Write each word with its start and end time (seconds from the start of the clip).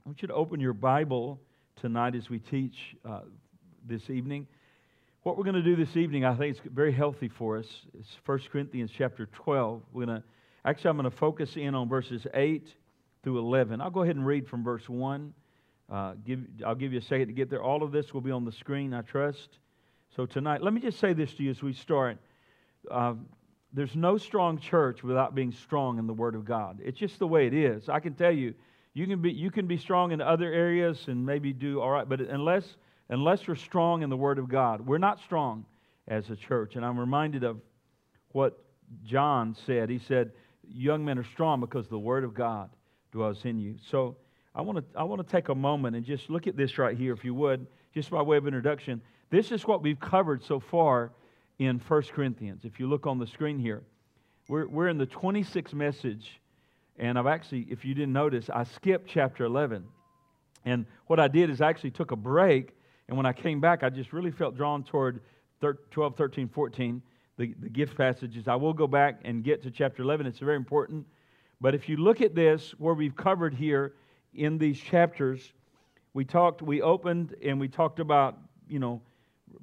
I 0.00 0.08
want 0.08 0.22
you 0.22 0.28
to 0.28 0.34
open 0.34 0.60
your 0.60 0.72
Bible 0.72 1.38
tonight 1.76 2.14
as 2.14 2.30
we 2.30 2.38
teach 2.38 2.96
uh, 3.06 3.20
this 3.86 4.08
evening. 4.08 4.46
What 5.24 5.36
we're 5.36 5.44
going 5.44 5.56
to 5.56 5.62
do 5.62 5.76
this 5.76 5.94
evening, 5.94 6.24
I 6.24 6.34
think 6.34 6.56
it's 6.56 6.66
very 6.72 6.90
healthy 6.90 7.28
for 7.28 7.58
us. 7.58 7.66
It's 7.98 8.08
1 8.24 8.40
Corinthians 8.50 8.90
chapter 8.96 9.26
12. 9.26 9.82
We're 9.92 10.06
going 10.06 10.22
to 10.22 10.24
actually 10.64 10.88
I'm 10.88 10.96
going 10.96 11.10
to 11.10 11.14
focus 11.14 11.56
in 11.56 11.74
on 11.74 11.86
verses 11.86 12.26
8 12.32 12.66
through 13.22 13.40
11. 13.40 13.82
I'll 13.82 13.90
go 13.90 14.02
ahead 14.02 14.16
and 14.16 14.24
read 14.24 14.48
from 14.48 14.64
verse 14.64 14.88
1. 14.88 15.34
Uh, 15.92 16.14
give, 16.24 16.40
I'll 16.64 16.74
give 16.74 16.94
you 16.94 17.00
a 17.00 17.02
second 17.02 17.26
to 17.26 17.34
get 17.34 17.50
there. 17.50 17.62
All 17.62 17.82
of 17.82 17.92
this 17.92 18.14
will 18.14 18.22
be 18.22 18.30
on 18.30 18.46
the 18.46 18.52
screen, 18.52 18.94
I 18.94 19.02
trust. 19.02 19.58
So 20.16 20.24
tonight, 20.24 20.62
let 20.62 20.72
me 20.72 20.80
just 20.80 20.98
say 20.98 21.12
this 21.12 21.34
to 21.34 21.42
you 21.42 21.50
as 21.50 21.62
we 21.62 21.74
start. 21.74 22.16
Uh, 22.90 23.16
there's 23.74 23.94
no 23.94 24.16
strong 24.16 24.58
church 24.58 25.02
without 25.02 25.34
being 25.34 25.52
strong 25.52 25.98
in 25.98 26.06
the 26.06 26.14
Word 26.14 26.34
of 26.34 26.46
God. 26.46 26.80
It's 26.82 26.98
just 26.98 27.18
the 27.18 27.26
way 27.26 27.46
it 27.46 27.52
is. 27.52 27.90
I 27.90 28.00
can 28.00 28.14
tell 28.14 28.32
you, 28.32 28.54
you 28.94 29.06
can 29.06 29.22
be, 29.22 29.32
you 29.32 29.50
can 29.50 29.66
be 29.66 29.76
strong 29.76 30.12
in 30.12 30.20
other 30.20 30.52
areas 30.52 31.06
and 31.08 31.24
maybe 31.24 31.52
do 31.52 31.80
all 31.80 31.90
right, 31.90 32.08
but 32.08 32.20
unless, 32.20 32.76
unless 33.08 33.46
we're 33.46 33.54
strong 33.54 34.02
in 34.02 34.10
the 34.10 34.16
Word 34.16 34.38
of 34.38 34.48
God, 34.48 34.80
we're 34.86 34.98
not 34.98 35.20
strong 35.20 35.64
as 36.08 36.28
a 36.30 36.36
church. 36.36 36.76
And 36.76 36.84
I'm 36.84 36.98
reminded 36.98 37.44
of 37.44 37.60
what 38.32 38.62
John 39.04 39.56
said. 39.66 39.88
He 39.88 39.98
said, 39.98 40.32
Young 40.72 41.04
men 41.04 41.18
are 41.18 41.24
strong 41.24 41.60
because 41.60 41.88
the 41.88 41.98
Word 41.98 42.24
of 42.24 42.34
God 42.34 42.70
dwells 43.12 43.44
in 43.44 43.58
you. 43.58 43.76
So 43.90 44.16
I 44.54 44.62
want 44.62 44.78
to 44.78 44.98
I 44.98 45.04
want 45.04 45.26
to 45.26 45.30
take 45.30 45.48
a 45.48 45.54
moment 45.54 45.96
and 45.96 46.04
just 46.04 46.30
look 46.30 46.46
at 46.46 46.56
this 46.56 46.78
right 46.78 46.96
here, 46.96 47.12
if 47.12 47.24
you 47.24 47.34
would, 47.34 47.66
just 47.94 48.10
by 48.10 48.22
way 48.22 48.36
of 48.36 48.46
introduction. 48.46 49.00
This 49.30 49.52
is 49.52 49.66
what 49.66 49.82
we've 49.82 49.98
covered 49.98 50.44
so 50.44 50.60
far 50.60 51.12
in 51.58 51.78
1 51.78 52.02
Corinthians. 52.12 52.64
If 52.64 52.80
you 52.80 52.88
look 52.88 53.06
on 53.06 53.18
the 53.18 53.26
screen 53.26 53.58
here, 53.58 53.82
we're, 54.48 54.66
we're 54.66 54.88
in 54.88 54.98
the 54.98 55.06
26th 55.06 55.72
message. 55.72 56.39
And 57.00 57.18
I've 57.18 57.26
actually, 57.26 57.66
if 57.70 57.82
you 57.82 57.94
didn't 57.94 58.12
notice, 58.12 58.50
I 58.50 58.62
skipped 58.62 59.08
chapter 59.08 59.44
11. 59.46 59.84
And 60.66 60.84
what 61.06 61.18
I 61.18 61.28
did 61.28 61.48
is 61.48 61.62
I 61.62 61.70
actually 61.70 61.92
took 61.92 62.10
a 62.10 62.16
break. 62.16 62.76
And 63.08 63.16
when 63.16 63.24
I 63.24 63.32
came 63.32 63.58
back, 63.58 63.82
I 63.82 63.88
just 63.88 64.12
really 64.12 64.30
felt 64.30 64.54
drawn 64.54 64.84
toward 64.84 65.22
12, 65.90 66.14
13, 66.14 66.48
14, 66.48 67.02
the, 67.38 67.54
the 67.58 67.70
gift 67.70 67.96
passages. 67.96 68.48
I 68.48 68.54
will 68.56 68.74
go 68.74 68.86
back 68.86 69.20
and 69.24 69.42
get 69.42 69.62
to 69.62 69.70
chapter 69.70 70.02
11. 70.02 70.26
It's 70.26 70.40
very 70.40 70.56
important. 70.56 71.06
But 71.58 71.74
if 71.74 71.88
you 71.88 71.96
look 71.96 72.20
at 72.20 72.34
this, 72.34 72.74
where 72.76 72.92
we've 72.92 73.16
covered 73.16 73.54
here 73.54 73.94
in 74.34 74.58
these 74.58 74.78
chapters, 74.78 75.54
we 76.12 76.26
talked, 76.26 76.60
we 76.60 76.82
opened 76.82 77.34
and 77.42 77.58
we 77.58 77.68
talked 77.68 77.98
about, 77.98 78.36
you 78.68 78.78
know, 78.78 79.00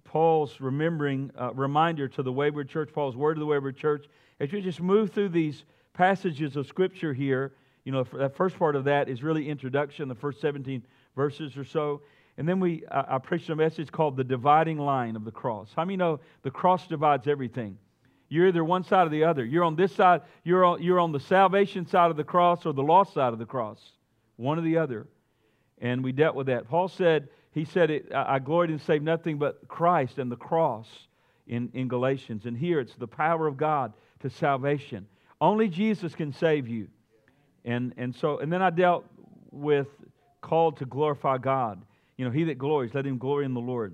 Paul's 0.03 0.59
remembering 0.59 1.29
uh, 1.39 1.53
reminder 1.53 2.07
to 2.07 2.23
the 2.23 2.31
wayward 2.31 2.67
church, 2.67 2.89
Paul's 2.91 3.15
word 3.15 3.35
to 3.35 3.39
the 3.39 3.45
wayward 3.45 3.77
church. 3.77 4.07
As 4.39 4.51
you 4.51 4.59
just 4.59 4.81
move 4.81 5.11
through 5.11 5.29
these 5.29 5.63
passages 5.97 6.55
of 6.55 6.67
Scripture 6.67 7.13
here, 7.13 7.53
you 7.83 7.91
know, 7.91 8.03
that 8.13 8.35
first 8.35 8.57
part 8.57 8.75
of 8.75 8.83
that 8.83 9.09
is 9.09 9.23
really 9.23 9.49
introduction, 9.49 10.07
the 10.07 10.15
first 10.15 10.39
17 10.39 10.83
verses 11.15 11.57
or 11.57 11.65
so. 11.65 12.01
And 12.37 12.47
then 12.47 12.59
we, 12.59 12.83
I, 12.91 13.15
I 13.15 13.17
preached 13.17 13.49
a 13.49 13.55
message 13.55 13.91
called 13.91 14.15
the 14.15 14.23
dividing 14.23 14.77
line 14.77 15.15
of 15.15 15.25
the 15.25 15.31
cross. 15.31 15.71
How 15.75 15.83
many 15.83 15.97
know 15.97 16.19
the 16.43 16.51
cross 16.51 16.85
divides 16.87 17.27
everything? 17.27 17.77
You're 18.29 18.47
either 18.47 18.63
one 18.63 18.83
side 18.83 19.07
or 19.07 19.09
the 19.09 19.23
other. 19.23 19.43
You're 19.43 19.63
on 19.63 19.75
this 19.75 19.91
side, 19.91 20.21
you're 20.43 20.63
on, 20.63 20.83
you're 20.83 20.99
on 20.99 21.11
the 21.11 21.19
salvation 21.19 21.87
side 21.87 22.11
of 22.11 22.17
the 22.17 22.23
cross 22.23 22.65
or 22.65 22.73
the 22.73 22.83
lost 22.83 23.13
side 23.13 23.33
of 23.33 23.39
the 23.39 23.45
cross, 23.45 23.79
one 24.35 24.59
or 24.59 24.61
the 24.61 24.77
other. 24.77 25.07
And 25.79 26.03
we 26.03 26.11
dealt 26.11 26.35
with 26.35 26.47
that. 26.47 26.67
Paul 26.67 26.89
said, 26.89 27.29
he 27.51 27.65
said, 27.65 27.89
it, 27.89 28.13
I 28.13 28.37
gloried 28.37 28.69
in 28.69 28.79
save 28.79 29.01
nothing 29.01 29.39
but 29.39 29.67
Christ 29.67 30.19
and 30.19 30.31
the 30.31 30.35
cross 30.35 30.87
in, 31.47 31.71
in 31.73 31.87
Galatians. 31.87 32.45
And 32.45 32.55
here 32.55 32.79
it's 32.79 32.95
the 32.95 33.07
power 33.07 33.47
of 33.47 33.57
God 33.57 33.93
to 34.19 34.29
salvation. 34.29 35.07
Only 35.39 35.67
Jesus 35.67 36.15
can 36.15 36.33
save 36.33 36.67
you. 36.67 36.87
And, 37.65 37.93
and 37.97 38.15
so, 38.15 38.39
and 38.39 38.51
then 38.51 38.61
I 38.61 38.69
dealt 38.69 39.05
with 39.51 39.87
called 40.41 40.77
to 40.77 40.85
glorify 40.85 41.37
God. 41.37 41.81
You 42.17 42.25
know, 42.25 42.31
he 42.31 42.45
that 42.45 42.57
glories, 42.57 42.93
let 42.93 43.05
him 43.05 43.17
glory 43.17 43.45
in 43.45 43.53
the 43.53 43.61
Lord. 43.61 43.93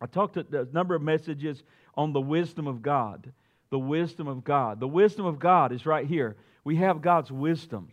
I 0.00 0.06
talked 0.06 0.36
a, 0.36 0.46
a 0.52 0.64
number 0.72 0.94
of 0.94 1.02
messages 1.02 1.62
on 1.94 2.12
the 2.12 2.20
wisdom 2.20 2.66
of 2.66 2.82
God. 2.82 3.32
The 3.70 3.78
wisdom 3.78 4.28
of 4.28 4.44
God. 4.44 4.80
The 4.80 4.88
wisdom 4.88 5.26
of 5.26 5.38
God 5.38 5.72
is 5.72 5.86
right 5.86 6.06
here. 6.06 6.36
We 6.64 6.76
have 6.76 7.02
God's 7.02 7.30
wisdom. 7.30 7.88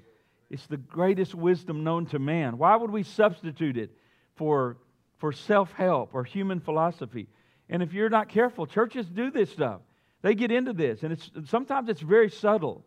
It's 0.49 0.67
the 0.67 0.77
greatest 0.77 1.35
wisdom 1.35 1.83
known 1.83 2.05
to 2.07 2.19
man. 2.19 2.57
Why 2.57 2.75
would 2.75 2.91
we 2.91 3.03
substitute 3.03 3.77
it 3.77 3.91
for 4.35 4.77
for 5.17 5.31
self 5.31 5.71
help 5.73 6.13
or 6.13 6.23
human 6.23 6.59
philosophy. 6.59 7.27
And 7.69 7.83
if 7.83 7.93
you're 7.93 8.09
not 8.09 8.29
careful, 8.29 8.65
churches 8.65 9.07
do 9.07 9.31
this 9.31 9.51
stuff. 9.51 9.81
They 10.21 10.35
get 10.35 10.51
into 10.51 10.73
this, 10.73 11.03
and 11.03 11.13
it's, 11.13 11.29
sometimes 11.45 11.89
it's 11.89 12.01
very 12.01 12.29
subtle. 12.29 12.85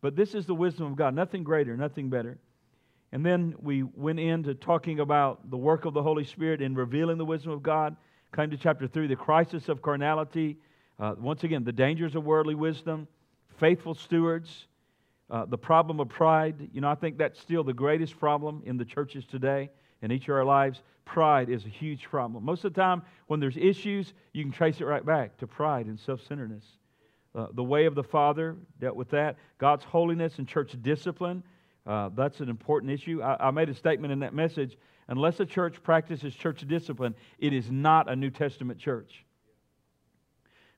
But 0.00 0.16
this 0.16 0.34
is 0.34 0.46
the 0.46 0.54
wisdom 0.54 0.86
of 0.86 0.96
God. 0.96 1.14
Nothing 1.14 1.44
greater, 1.44 1.76
nothing 1.76 2.10
better. 2.10 2.38
And 3.12 3.24
then 3.24 3.54
we 3.60 3.82
went 3.82 4.18
into 4.18 4.54
talking 4.54 5.00
about 5.00 5.50
the 5.50 5.56
work 5.56 5.84
of 5.84 5.94
the 5.94 6.02
Holy 6.02 6.24
Spirit 6.24 6.60
in 6.60 6.74
revealing 6.74 7.18
the 7.18 7.24
wisdom 7.24 7.52
of 7.52 7.62
God. 7.62 7.96
Came 8.34 8.50
to 8.50 8.56
chapter 8.56 8.88
3, 8.88 9.06
the 9.06 9.16
crisis 9.16 9.68
of 9.68 9.80
carnality. 9.80 10.56
Uh, 10.98 11.14
once 11.18 11.44
again, 11.44 11.62
the 11.62 11.72
dangers 11.72 12.16
of 12.16 12.24
worldly 12.24 12.54
wisdom, 12.54 13.06
faithful 13.58 13.94
stewards, 13.94 14.66
uh, 15.30 15.44
the 15.44 15.58
problem 15.58 16.00
of 16.00 16.08
pride. 16.08 16.68
You 16.72 16.80
know, 16.80 16.88
I 16.88 16.94
think 16.94 17.18
that's 17.18 17.38
still 17.38 17.62
the 17.62 17.74
greatest 17.74 18.18
problem 18.18 18.62
in 18.64 18.76
the 18.76 18.84
churches 18.84 19.24
today 19.26 19.70
in 20.00 20.10
each 20.10 20.24
of 20.28 20.34
our 20.34 20.44
lives, 20.44 20.82
pride 21.04 21.48
is 21.48 21.64
a 21.64 21.68
huge 21.68 22.04
problem. 22.04 22.44
Most 22.44 22.64
of 22.64 22.74
the 22.74 22.80
time, 22.80 23.02
when 23.26 23.40
there's 23.40 23.56
issues, 23.56 24.14
you 24.32 24.42
can 24.42 24.52
trace 24.52 24.80
it 24.80 24.84
right 24.84 25.04
back 25.04 25.36
to 25.38 25.46
pride 25.46 25.86
and 25.86 25.98
self 25.98 26.20
centeredness. 26.26 26.64
Uh, 27.34 27.46
the 27.54 27.64
way 27.64 27.86
of 27.86 27.94
the 27.94 28.02
Father 28.02 28.56
dealt 28.78 28.96
with 28.96 29.10
that. 29.10 29.36
God's 29.58 29.84
holiness 29.84 30.38
and 30.38 30.46
church 30.46 30.76
discipline, 30.82 31.42
uh, 31.86 32.10
that's 32.14 32.40
an 32.40 32.48
important 32.48 32.92
issue. 32.92 33.22
I, 33.22 33.48
I 33.48 33.50
made 33.50 33.68
a 33.68 33.74
statement 33.74 34.12
in 34.12 34.20
that 34.20 34.34
message 34.34 34.76
unless 35.08 35.40
a 35.40 35.46
church 35.46 35.82
practices 35.82 36.34
church 36.34 36.66
discipline, 36.66 37.14
it 37.38 37.52
is 37.52 37.70
not 37.70 38.10
a 38.10 38.16
New 38.16 38.30
Testament 38.30 38.78
church. 38.78 39.24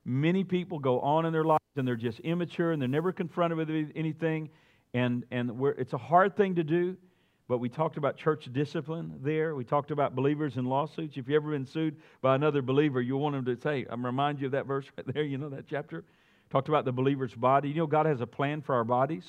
Many 0.03 0.43
people 0.43 0.79
go 0.79 0.99
on 1.01 1.25
in 1.25 1.33
their 1.33 1.43
lives 1.43 1.63
and 1.75 1.87
they're 1.87 1.95
just 1.95 2.19
immature 2.19 2.71
and 2.71 2.81
they're 2.81 2.87
never 2.87 3.11
confronted 3.11 3.57
with 3.57 3.91
anything. 3.95 4.49
And, 4.93 5.25
and 5.31 5.51
it's 5.77 5.93
a 5.93 5.97
hard 5.97 6.37
thing 6.37 6.55
to 6.55 6.63
do. 6.63 6.95
But 7.47 7.59
we 7.59 7.69
talked 7.69 7.97
about 7.97 8.17
church 8.17 8.49
discipline 8.51 9.19
there. 9.21 9.55
We 9.55 9.63
talked 9.63 9.91
about 9.91 10.15
believers 10.15 10.57
in 10.57 10.65
lawsuits. 10.65 11.15
If 11.15 11.27
you've 11.27 11.35
ever 11.35 11.51
been 11.51 11.65
sued 11.65 11.95
by 12.21 12.33
another 12.33 12.63
believer, 12.63 13.01
you'll 13.01 13.19
want 13.19 13.35
them 13.35 13.45
to 13.45 13.61
say, 13.61 13.85
I'm 13.87 14.03
remind 14.03 14.39
you 14.39 14.47
of 14.47 14.53
that 14.53 14.65
verse 14.65 14.85
right 14.97 15.13
there, 15.13 15.23
you 15.23 15.37
know, 15.37 15.49
that 15.49 15.67
chapter. 15.67 16.03
Talked 16.49 16.69
about 16.69 16.85
the 16.85 16.91
believer's 16.91 17.33
body. 17.33 17.69
You 17.69 17.75
know, 17.75 17.87
God 17.87 18.07
has 18.07 18.21
a 18.21 18.27
plan 18.27 18.61
for 18.61 18.75
our 18.75 18.83
bodies. 18.83 19.25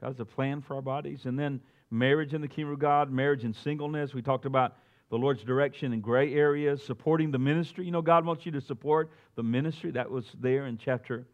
God 0.00 0.08
has 0.08 0.20
a 0.20 0.24
plan 0.24 0.62
for 0.62 0.76
our 0.76 0.82
bodies. 0.82 1.24
And 1.24 1.38
then 1.38 1.60
marriage 1.90 2.32
in 2.32 2.40
the 2.40 2.48
kingdom 2.48 2.72
of 2.72 2.78
God, 2.78 3.10
marriage 3.10 3.44
and 3.44 3.54
singleness. 3.54 4.14
We 4.14 4.22
talked 4.22 4.46
about 4.46 4.76
the 5.10 5.16
Lord's 5.16 5.42
direction 5.42 5.92
in 5.92 6.00
gray 6.00 6.34
areas, 6.34 6.82
supporting 6.82 7.30
the 7.30 7.38
ministry. 7.38 7.84
You 7.84 7.90
know, 7.90 8.02
God 8.02 8.24
wants 8.24 8.46
you 8.46 8.52
to 8.52 8.60
support 8.60 9.10
the 9.36 9.42
ministry. 9.42 9.90
That 9.90 10.10
was 10.10 10.26
there 10.40 10.66
in 10.66 10.78
chapter, 10.78 11.26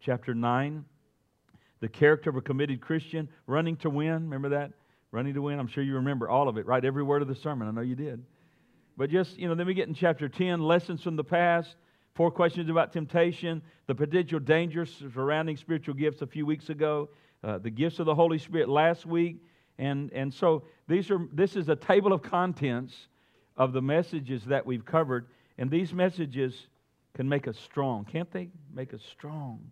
chapter 0.00 0.34
9. 0.34 0.84
The 1.80 1.88
character 1.88 2.30
of 2.30 2.36
a 2.36 2.42
committed 2.42 2.80
Christian, 2.80 3.28
running 3.46 3.76
to 3.78 3.90
win. 3.90 4.24
Remember 4.24 4.50
that? 4.50 4.72
Running 5.12 5.34
to 5.34 5.42
Win. 5.42 5.58
I'm 5.58 5.66
sure 5.66 5.82
you 5.82 5.94
remember 5.94 6.28
all 6.28 6.48
of 6.48 6.56
it, 6.56 6.66
right? 6.66 6.84
Every 6.84 7.02
word 7.02 7.20
of 7.20 7.28
the 7.28 7.34
sermon. 7.34 7.66
I 7.66 7.72
know 7.72 7.80
you 7.80 7.96
did. 7.96 8.22
But 8.96 9.10
just, 9.10 9.38
you 9.38 9.48
know, 9.48 9.54
then 9.54 9.66
we 9.66 9.74
get 9.74 9.88
in 9.88 9.94
chapter 9.94 10.28
10, 10.28 10.60
lessons 10.60 11.02
from 11.02 11.16
the 11.16 11.24
past, 11.24 11.74
four 12.14 12.30
questions 12.30 12.70
about 12.70 12.92
temptation, 12.92 13.62
the 13.86 13.94
potential 13.94 14.38
dangers 14.38 15.02
surrounding 15.12 15.56
spiritual 15.56 15.94
gifts 15.94 16.22
a 16.22 16.26
few 16.26 16.46
weeks 16.46 16.68
ago, 16.68 17.08
uh, 17.42 17.58
the 17.58 17.70
gifts 17.70 17.98
of 17.98 18.06
the 18.06 18.14
Holy 18.14 18.38
Spirit 18.38 18.68
last 18.68 19.04
week. 19.04 19.38
And, 19.78 20.12
and 20.12 20.32
so 20.32 20.64
these 20.86 21.10
are, 21.10 21.26
this 21.32 21.56
is 21.56 21.68
a 21.68 21.76
table 21.76 22.12
of 22.12 22.22
contents 22.22 23.08
of 23.56 23.72
the 23.72 23.82
messages 23.82 24.44
that 24.44 24.64
we've 24.64 24.84
covered. 24.84 25.26
And 25.58 25.70
these 25.70 25.92
messages 25.92 26.68
can 27.14 27.28
make 27.28 27.48
us 27.48 27.58
strong, 27.58 28.04
can't 28.04 28.30
they? 28.30 28.50
Make 28.72 28.94
us 28.94 29.02
strong. 29.10 29.70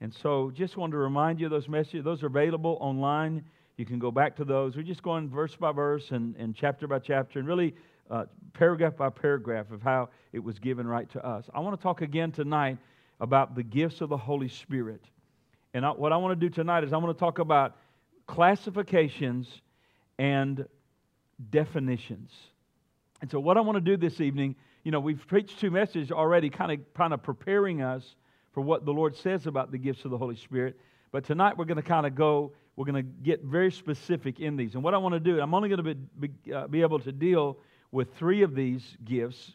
And 0.00 0.12
so 0.12 0.50
just 0.50 0.76
wanted 0.76 0.92
to 0.92 0.98
remind 0.98 1.38
you 1.38 1.46
of 1.46 1.52
those 1.52 1.68
messages. 1.68 2.02
Those 2.02 2.22
are 2.24 2.26
available 2.26 2.76
online 2.80 3.44
you 3.76 3.84
can 3.84 3.98
go 3.98 4.10
back 4.10 4.36
to 4.36 4.44
those. 4.44 4.76
We're 4.76 4.82
just 4.82 5.02
going 5.02 5.28
verse 5.28 5.56
by 5.56 5.72
verse 5.72 6.10
and, 6.10 6.36
and 6.36 6.54
chapter 6.54 6.86
by 6.86 7.00
chapter 7.00 7.38
and 7.38 7.48
really 7.48 7.74
uh, 8.10 8.24
paragraph 8.52 8.96
by 8.96 9.10
paragraph 9.10 9.70
of 9.70 9.82
how 9.82 10.10
it 10.32 10.38
was 10.38 10.58
given 10.58 10.86
right 10.86 11.10
to 11.10 11.26
us. 11.26 11.46
I 11.54 11.60
want 11.60 11.78
to 11.78 11.82
talk 11.82 12.02
again 12.02 12.30
tonight 12.32 12.78
about 13.20 13.54
the 13.54 13.62
gifts 13.62 14.00
of 14.00 14.08
the 14.08 14.16
Holy 14.16 14.48
Spirit. 14.48 15.02
And 15.72 15.84
I, 15.84 15.90
what 15.90 16.12
I 16.12 16.16
want 16.18 16.38
to 16.38 16.48
do 16.48 16.54
tonight 16.54 16.84
is 16.84 16.92
I 16.92 16.98
want 16.98 17.16
to 17.16 17.20
talk 17.20 17.38
about 17.38 17.76
classifications 18.26 19.48
and 20.18 20.66
definitions. 21.50 22.30
And 23.20 23.30
so, 23.30 23.40
what 23.40 23.56
I 23.56 23.60
want 23.60 23.76
to 23.76 23.80
do 23.80 23.96
this 23.96 24.20
evening, 24.20 24.54
you 24.84 24.92
know, 24.92 25.00
we've 25.00 25.26
preached 25.26 25.58
two 25.58 25.70
messages 25.70 26.12
already, 26.12 26.50
kind 26.50 26.72
of, 26.72 26.94
kind 26.94 27.12
of 27.12 27.22
preparing 27.22 27.82
us 27.82 28.04
for 28.52 28.60
what 28.60 28.84
the 28.84 28.92
Lord 28.92 29.16
says 29.16 29.46
about 29.46 29.72
the 29.72 29.78
gifts 29.78 30.04
of 30.04 30.10
the 30.10 30.18
Holy 30.18 30.36
Spirit. 30.36 30.78
But 31.10 31.24
tonight 31.24 31.56
we're 31.56 31.64
going 31.64 31.76
to 31.76 31.82
kind 31.82 32.06
of 32.06 32.14
go 32.14 32.52
we're 32.76 32.84
going 32.84 33.04
to 33.04 33.10
get 33.22 33.42
very 33.44 33.70
specific 33.70 34.40
in 34.40 34.56
these. 34.56 34.74
And 34.74 34.82
what 34.82 34.94
I 34.94 34.98
want 34.98 35.14
to 35.14 35.20
do, 35.20 35.40
I'm 35.40 35.54
only 35.54 35.68
going 35.68 35.84
to 35.84 35.94
be, 35.94 36.28
be, 36.28 36.52
uh, 36.52 36.66
be 36.66 36.82
able 36.82 36.98
to 37.00 37.12
deal 37.12 37.58
with 37.92 38.14
three 38.16 38.42
of 38.42 38.54
these 38.54 38.96
gifts. 39.04 39.52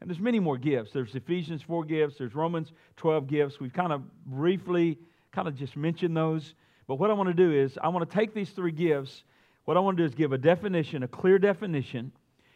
And 0.00 0.10
there's 0.10 0.20
many 0.20 0.40
more 0.40 0.58
gifts. 0.58 0.92
There's 0.92 1.14
Ephesians 1.14 1.62
4 1.62 1.84
gifts, 1.84 2.18
there's 2.18 2.34
Romans 2.34 2.72
12 2.96 3.26
gifts. 3.26 3.60
We've 3.60 3.72
kind 3.72 3.92
of 3.92 4.02
briefly 4.26 4.98
kind 5.32 5.48
of 5.48 5.56
just 5.56 5.76
mentioned 5.76 6.16
those. 6.16 6.54
But 6.86 6.96
what 6.96 7.10
I 7.10 7.14
want 7.14 7.28
to 7.28 7.34
do 7.34 7.52
is 7.52 7.78
I 7.80 7.88
want 7.88 8.08
to 8.08 8.14
take 8.14 8.34
these 8.34 8.50
three 8.50 8.72
gifts. 8.72 9.22
what 9.64 9.76
I 9.76 9.80
want 9.80 9.96
to 9.96 10.02
do 10.02 10.06
is 10.06 10.14
give 10.14 10.32
a 10.32 10.38
definition, 10.38 11.02
a 11.02 11.08
clear 11.08 11.38
definition, 11.38 12.12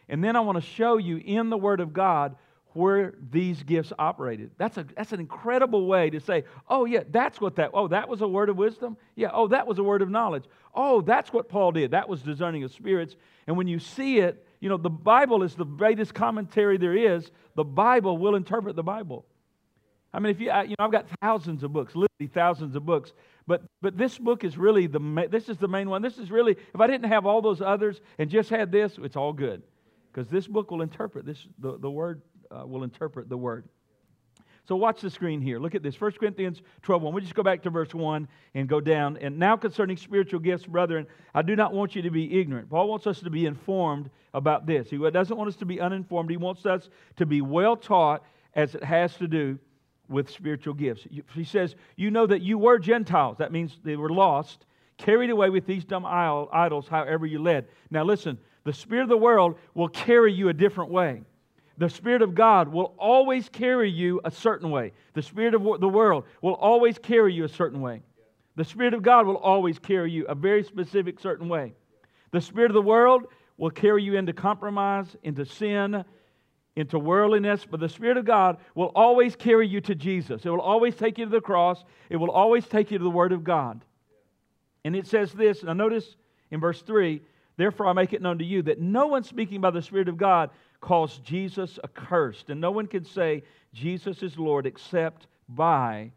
and 0.09 0.25
then 0.25 0.35
I 0.35 0.41
want 0.41 0.57
to 0.57 0.63
show 0.63 0.97
you 0.97 1.19
in 1.19 1.51
the 1.51 1.57
Word 1.57 1.81
of 1.81 1.93
God 1.93 2.35
where 2.73 3.15
these 3.31 3.63
gifts 3.63 3.93
operated. 3.99 4.51
That's, 4.57 4.77
a, 4.77 4.87
that's 4.97 5.13
an 5.13 5.21
incredible 5.21 5.87
way 5.87 6.11
to 6.11 6.21
say, 6.21 6.45
oh, 6.69 6.85
yeah, 6.85 7.03
that's 7.11 7.41
what 7.41 7.57
that, 7.57 7.71
oh, 7.75 7.89
that 7.89 8.09
was 8.09 8.21
a 8.21 8.29
word 8.29 8.49
of 8.49 8.57
wisdom? 8.57 8.97
Yeah, 9.17 9.31
oh, 9.33 9.49
that 9.49 9.67
was 9.67 9.79
a 9.79 9.83
word 9.83 10.03
of 10.03 10.11
knowledge. 10.11 10.45
Oh, 10.75 11.01
that's 11.01 11.33
what 11.33 11.49
Paul 11.49 11.73
did. 11.73 11.91
That 11.91 12.09
was 12.09 12.23
discerning 12.23 12.63
of 12.65 12.73
spirits. 12.73 13.17
And 13.47 13.57
when 13.57 13.67
you 13.67 13.79
see 13.79 14.19
it, 14.19 14.47
you 14.61 14.69
know, 14.69 14.77
the 14.77 14.91
Bible 14.91 15.43
is 15.43 15.55
the 15.55 15.65
greatest 15.65 16.15
commentary 16.15 16.79
there 16.79 16.97
is. 16.97 17.31
The 17.57 17.65
Bible 17.65 18.19
will 18.19 18.37
interpret 18.37 18.77
the 18.77 18.83
Bible. 18.83 19.27
I 20.13 20.19
mean, 20.19 20.31
if 20.31 20.41
you, 20.41 20.47
you 20.47 20.75
know, 20.79 20.85
I've 20.85 20.93
got 20.93 21.07
thousands 21.21 21.63
of 21.63 21.73
books, 21.73 21.95
literally 21.95 22.31
thousands 22.33 22.77
of 22.77 22.85
books, 22.85 23.13
but, 23.47 23.63
but 23.81 23.97
this 23.97 24.19
book 24.19 24.45
is 24.45 24.57
really 24.57 24.87
the, 24.87 25.01
ma- 25.01 25.27
this 25.29 25.49
is 25.49 25.57
the 25.57 25.69
main 25.69 25.89
one. 25.89 26.03
This 26.03 26.19
is 26.19 26.31
really, 26.31 26.53
if 26.53 26.81
I 26.81 26.87
didn't 26.87 27.09
have 27.09 27.27
all 27.27 27.43
those 27.43 27.61
others 27.61 28.01
and 28.19 28.31
just 28.31 28.51
had 28.51 28.71
this, 28.71 28.99
it's 29.03 29.17
all 29.17 29.33
good. 29.33 29.63
Because 30.13 30.29
this 30.29 30.49
book 30.49 30.73
will 30.73 30.83
interpret 30.83 31.25
this, 31.25 31.47
the, 31.59 31.79
the 31.79 31.91
word 31.91 32.23
uh, 32.51 32.67
will 32.67 32.83
interpret 32.83 33.29
the 33.29 33.37
word. 33.37 33.65
So 34.69 34.77
watch 34.77 35.01
the 35.01 35.11
screen 35.11 35.41
here. 35.41 35.59
Look 35.59 35.75
at 35.75 35.83
this. 35.83 36.01
1 36.01 36.13
Corinthians 36.13 36.63
12, 36.83 37.03
1. 37.03 37.15
We 37.15 37.21
just 37.23 37.35
go 37.35 37.43
back 37.43 37.63
to 37.65 37.71
verse 37.71 37.93
1 37.93 38.29
and 38.55 38.69
go 38.69 38.81
down. 38.81 39.17
And 39.17 39.37
now 39.37 39.57
concerning 39.57 39.97
spiritual 39.97 40.39
gifts, 40.39 40.65
brethren, 40.65 41.09
I 41.35 41.43
do 41.43 41.57
not 41.57 41.73
want 41.73 41.97
you 41.97 42.03
to 42.03 42.11
be 42.11 42.41
ignorant. 42.41 42.71
Paul 42.71 42.89
wants 42.89 43.07
us 43.09 43.19
to 43.21 43.31
be 43.31 43.47
informed 43.47 44.11
about 44.33 44.67
this. 44.67 44.89
He 44.89 44.99
doesn't 44.99 45.37
want 45.37 45.49
us 45.49 45.57
to 45.57 45.67
be 45.67 45.81
uninformed. 45.81 46.31
He 46.31 46.37
wants 46.37 46.67
us 46.67 46.89
to 47.17 47.27
be 47.27 47.41
well 47.41 47.77
taught 47.77 48.23
as 48.55 48.75
it 48.75 48.85
has 48.85 49.17
to 49.17 49.27
do 49.27 49.59
with 50.09 50.31
spiritual 50.31 50.75
gifts. 50.75 51.07
He 51.35 51.45
says, 51.45 51.75
You 51.97 52.11
know 52.11 52.27
that 52.27 52.43
you 52.43 52.59
were 52.59 52.79
Gentiles. 52.79 53.39
That 53.39 53.53
means 53.53 53.79
they 53.83 53.97
were 53.97 54.11
lost, 54.11 54.67
carried 54.99 55.31
away 55.31 55.51
with 55.51 55.67
these 55.67 55.85
dumb 55.85 56.05
idols, 56.07 56.87
however 56.89 57.27
you 57.27 57.41
led. 57.41 57.67
Now 57.91 58.05
listen, 58.05 58.39
the 58.65 58.73
spirit 58.73 59.05
of 59.05 59.09
the 59.09 59.17
world 59.17 59.57
will 59.75 59.89
carry 59.89 60.33
you 60.33 60.49
a 60.49 60.55
different 60.55 60.91
way. 60.91 61.23
The 61.81 61.89
Spirit 61.89 62.21
of 62.21 62.35
God 62.35 62.69
will 62.69 62.95
always 62.99 63.49
carry 63.49 63.91
you 63.91 64.21
a 64.23 64.31
certain 64.31 64.71
way. 64.71 64.93
The 65.15 65.23
Spirit 65.23 65.55
of 65.55 65.63
the 65.81 65.89
world 65.89 66.25
will 66.43 66.53
always 66.53 66.99
carry 66.99 67.33
you 67.33 67.45
a 67.45 67.49
certain 67.49 67.81
way. 67.81 68.03
The 68.57 68.67
Spirit 68.67 68.93
of 68.93 69.03
God 69.03 69.27
will 69.27 69.39
always 69.39 69.79
carry 69.79 70.11
you 70.11 70.27
a 70.27 70.35
very 70.35 70.63
specific 70.63 71.19
certain 71.19 71.49
way. 71.49 71.73
The 72.33 72.41
Spirit 72.43 72.71
of 72.71 72.75
the 72.75 72.83
world 72.83 73.29
will 73.57 73.71
carry 73.71 74.03
you 74.03 74.19
into 74.19 74.35
compromise, 74.35 75.17
into 75.23 75.47
sin, 75.47 76.05
into 76.77 76.99
worldliness, 76.99 77.65
but 77.65 77.81
the 77.81 77.89
Spirit 77.89 78.19
of 78.19 78.27
God 78.27 78.59
will 78.75 78.93
always 78.95 79.35
carry 79.35 79.67
you 79.67 79.81
to 79.81 79.95
Jesus. 79.95 80.45
It 80.45 80.51
will 80.51 80.61
always 80.61 80.97
take 80.97 81.17
you 81.17 81.25
to 81.25 81.31
the 81.31 81.41
cross, 81.41 81.83
it 82.11 82.17
will 82.17 82.31
always 82.31 82.67
take 82.67 82.91
you 82.91 82.99
to 82.99 83.05
the 83.05 83.09
Word 83.09 83.33
of 83.33 83.43
God. 83.43 83.83
And 84.85 84.95
it 84.95 85.07
says 85.07 85.33
this, 85.33 85.63
now 85.63 85.73
notice 85.73 86.17
in 86.51 86.61
verse 86.61 86.83
3 86.83 87.23
Therefore 87.61 87.89
I 87.89 87.93
make 87.93 88.15
it 88.15 88.23
known 88.23 88.39
to 88.39 88.45
you 88.45 88.63
that 88.63 88.81
no 88.81 89.09
one 89.09 89.23
speaking 89.23 89.61
by 89.61 89.71
the 89.71 89.83
Spirit 89.83 90.09
of 90.09 90.17
God 90.17 90.49
calls 90.81 91.19
Jesus 91.19 91.79
accursed, 91.85 92.51
and 92.51 92.61
no 92.61 92.71
one 92.71 92.87
can 92.87 93.05
say 93.05 93.43
Jesus 93.73 94.23
is 94.23 94.39
Lord 94.39 94.67
except 94.67 95.27
by 95.49 96.13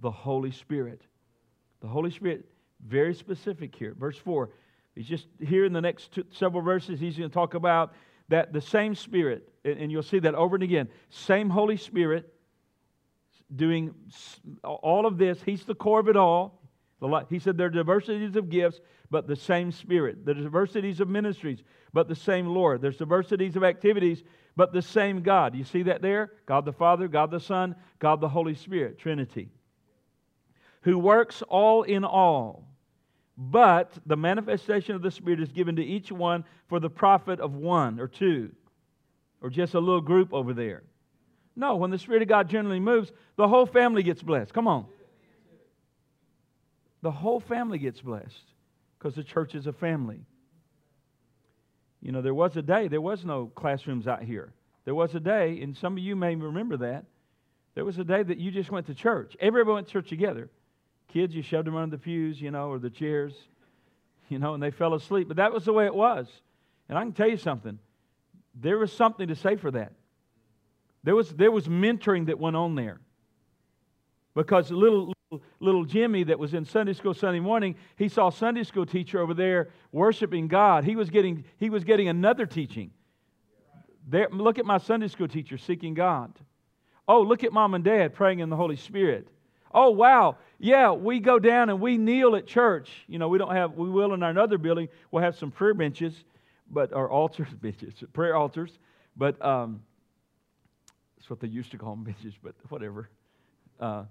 the 0.00 0.10
Holy 0.10 0.50
Spirit. 0.50 1.02
The 1.80 1.88
Holy 1.88 2.10
Spirit, 2.10 2.44
very 2.86 3.14
specific 3.14 3.74
here. 3.74 3.94
Verse 3.98 4.16
4, 4.16 4.50
he's 4.94 5.06
just 5.06 5.26
here 5.40 5.64
in 5.64 5.72
the 5.72 5.80
next 5.80 6.12
two, 6.12 6.24
several 6.30 6.62
verses, 6.62 6.98
he's 6.98 7.16
going 7.16 7.30
to 7.30 7.34
talk 7.34 7.54
about 7.54 7.94
that 8.28 8.52
the 8.52 8.60
same 8.60 8.94
Spirit, 8.94 9.48
and 9.64 9.90
you'll 9.90 10.02
see 10.02 10.18
that 10.18 10.34
over 10.34 10.56
and 10.56 10.62
again, 10.62 10.88
same 11.10 11.48
Holy 11.48 11.76
Spirit 11.76 12.32
doing 13.54 13.94
all 14.62 15.06
of 15.06 15.16
this. 15.16 15.40
He's 15.42 15.64
the 15.64 15.74
core 15.74 16.00
of 16.00 16.08
it 16.08 16.16
all. 16.16 16.57
He 17.30 17.38
said 17.38 17.56
there 17.56 17.68
are 17.68 17.70
diversities 17.70 18.34
of 18.36 18.50
gifts, 18.50 18.80
but 19.10 19.26
the 19.26 19.36
same 19.36 19.70
Spirit. 19.70 20.24
The 20.24 20.34
diversities 20.34 21.00
of 21.00 21.08
ministries, 21.08 21.62
but 21.92 22.08
the 22.08 22.16
same 22.16 22.46
Lord. 22.46 22.82
There's 22.82 22.96
diversities 22.96 23.56
of 23.56 23.62
activities, 23.62 24.24
but 24.56 24.72
the 24.72 24.82
same 24.82 25.22
God. 25.22 25.54
You 25.54 25.64
see 25.64 25.84
that 25.84 26.02
there? 26.02 26.32
God 26.46 26.64
the 26.64 26.72
Father, 26.72 27.06
God 27.06 27.30
the 27.30 27.40
Son, 27.40 27.76
God 28.00 28.20
the 28.20 28.28
Holy 28.28 28.54
Spirit, 28.54 28.98
Trinity. 28.98 29.48
Who 30.82 30.98
works 30.98 31.42
all 31.48 31.84
in 31.84 32.04
all. 32.04 32.64
But 33.36 33.92
the 34.04 34.16
manifestation 34.16 34.96
of 34.96 35.02
the 35.02 35.12
Spirit 35.12 35.40
is 35.40 35.52
given 35.52 35.76
to 35.76 35.84
each 35.84 36.10
one 36.10 36.44
for 36.66 36.80
the 36.80 36.90
profit 36.90 37.38
of 37.38 37.54
one 37.54 38.00
or 38.00 38.08
two, 38.08 38.50
or 39.40 39.50
just 39.50 39.74
a 39.74 39.78
little 39.78 40.00
group 40.00 40.34
over 40.34 40.52
there. 40.52 40.82
No, 41.54 41.76
when 41.76 41.90
the 41.92 41.98
Spirit 41.98 42.22
of 42.22 42.28
God 42.28 42.48
generally 42.48 42.80
moves, 42.80 43.12
the 43.36 43.46
whole 43.46 43.66
family 43.66 44.02
gets 44.02 44.22
blessed. 44.22 44.52
Come 44.52 44.66
on. 44.66 44.86
The 47.02 47.10
whole 47.10 47.40
family 47.40 47.78
gets 47.78 48.00
blessed 48.00 48.52
because 48.98 49.14
the 49.14 49.24
church 49.24 49.54
is 49.54 49.66
a 49.66 49.72
family. 49.72 50.20
You 52.00 52.12
know, 52.12 52.22
there 52.22 52.34
was 52.34 52.56
a 52.56 52.62
day, 52.62 52.88
there 52.88 53.00
was 53.00 53.24
no 53.24 53.46
classrooms 53.46 54.06
out 54.06 54.22
here. 54.22 54.52
There 54.84 54.94
was 54.94 55.14
a 55.14 55.20
day, 55.20 55.60
and 55.62 55.76
some 55.76 55.94
of 55.94 55.98
you 55.98 56.16
may 56.16 56.34
remember 56.34 56.76
that. 56.78 57.04
There 57.74 57.84
was 57.84 57.98
a 57.98 58.04
day 58.04 58.22
that 58.22 58.38
you 58.38 58.50
just 58.50 58.70
went 58.70 58.86
to 58.86 58.94
church. 58.94 59.36
Everybody 59.40 59.74
went 59.74 59.86
to 59.86 59.92
church 59.92 60.08
together. 60.08 60.48
Kids, 61.08 61.34
you 61.34 61.42
shoved 61.42 61.66
them 61.66 61.76
under 61.76 61.96
the 61.96 62.02
pews, 62.02 62.40
you 62.40 62.50
know, 62.50 62.70
or 62.70 62.78
the 62.78 62.90
chairs, 62.90 63.34
you 64.28 64.38
know, 64.38 64.54
and 64.54 64.62
they 64.62 64.70
fell 64.70 64.94
asleep. 64.94 65.28
But 65.28 65.36
that 65.36 65.52
was 65.52 65.64
the 65.64 65.72
way 65.72 65.86
it 65.86 65.94
was. 65.94 66.28
And 66.88 66.98
I 66.98 67.02
can 67.02 67.12
tell 67.12 67.28
you 67.28 67.36
something. 67.36 67.78
There 68.54 68.78
was 68.78 68.92
something 68.92 69.28
to 69.28 69.36
say 69.36 69.56
for 69.56 69.70
that. 69.70 69.92
There 71.04 71.14
was, 71.14 71.30
there 71.30 71.50
was 71.50 71.68
mentoring 71.68 72.26
that 72.26 72.38
went 72.38 72.56
on 72.56 72.74
there. 72.74 73.00
Because 74.34 74.70
little, 74.70 75.12
little 75.60 75.84
Jimmy 75.84 76.24
that 76.24 76.38
was 76.38 76.54
in 76.54 76.64
Sunday 76.64 76.94
school 76.94 77.12
Sunday 77.12 77.40
morning, 77.40 77.74
he 77.96 78.08
saw 78.08 78.30
Sunday 78.30 78.64
school 78.64 78.86
teacher 78.86 79.20
over 79.20 79.34
there 79.34 79.68
worshiping 79.92 80.48
God. 80.48 80.84
He 80.84 80.96
was 80.96 81.10
getting, 81.10 81.44
he 81.58 81.70
was 81.70 81.84
getting 81.84 82.08
another 82.08 82.46
teaching. 82.46 82.90
There, 84.08 84.28
look 84.30 84.58
at 84.58 84.64
my 84.64 84.78
Sunday 84.78 85.08
school 85.08 85.28
teacher 85.28 85.58
seeking 85.58 85.94
God. 85.94 86.32
Oh, 87.06 87.20
look 87.20 87.44
at 87.44 87.52
mom 87.52 87.74
and 87.74 87.84
dad 87.84 88.14
praying 88.14 88.38
in 88.38 88.48
the 88.48 88.56
Holy 88.56 88.76
Spirit. 88.76 89.28
Oh, 89.72 89.90
wow. 89.90 90.38
Yeah, 90.58 90.92
we 90.92 91.20
go 91.20 91.38
down 91.38 91.68
and 91.68 91.80
we 91.80 91.98
kneel 91.98 92.34
at 92.34 92.46
church. 92.46 92.90
You 93.06 93.18
know, 93.18 93.28
we 93.28 93.36
don't 93.36 93.54
have, 93.54 93.74
we 93.74 93.90
will 93.90 94.14
in 94.14 94.22
our 94.22 94.38
other 94.38 94.56
building, 94.56 94.88
we'll 95.10 95.22
have 95.22 95.36
some 95.36 95.50
prayer 95.50 95.74
benches, 95.74 96.24
but, 96.70 96.94
or 96.94 97.10
altars, 97.10 97.48
benches, 97.60 97.94
prayer 98.14 98.34
altars. 98.34 98.78
But 99.14 99.42
um, 99.44 99.82
that's 101.16 101.28
what 101.28 101.40
they 101.40 101.48
used 101.48 101.70
to 101.72 101.78
call 101.78 101.96
them 101.96 102.04
benches, 102.04 102.32
but 102.42 102.54
whatever. 102.70 103.10
Uh, 103.78 104.04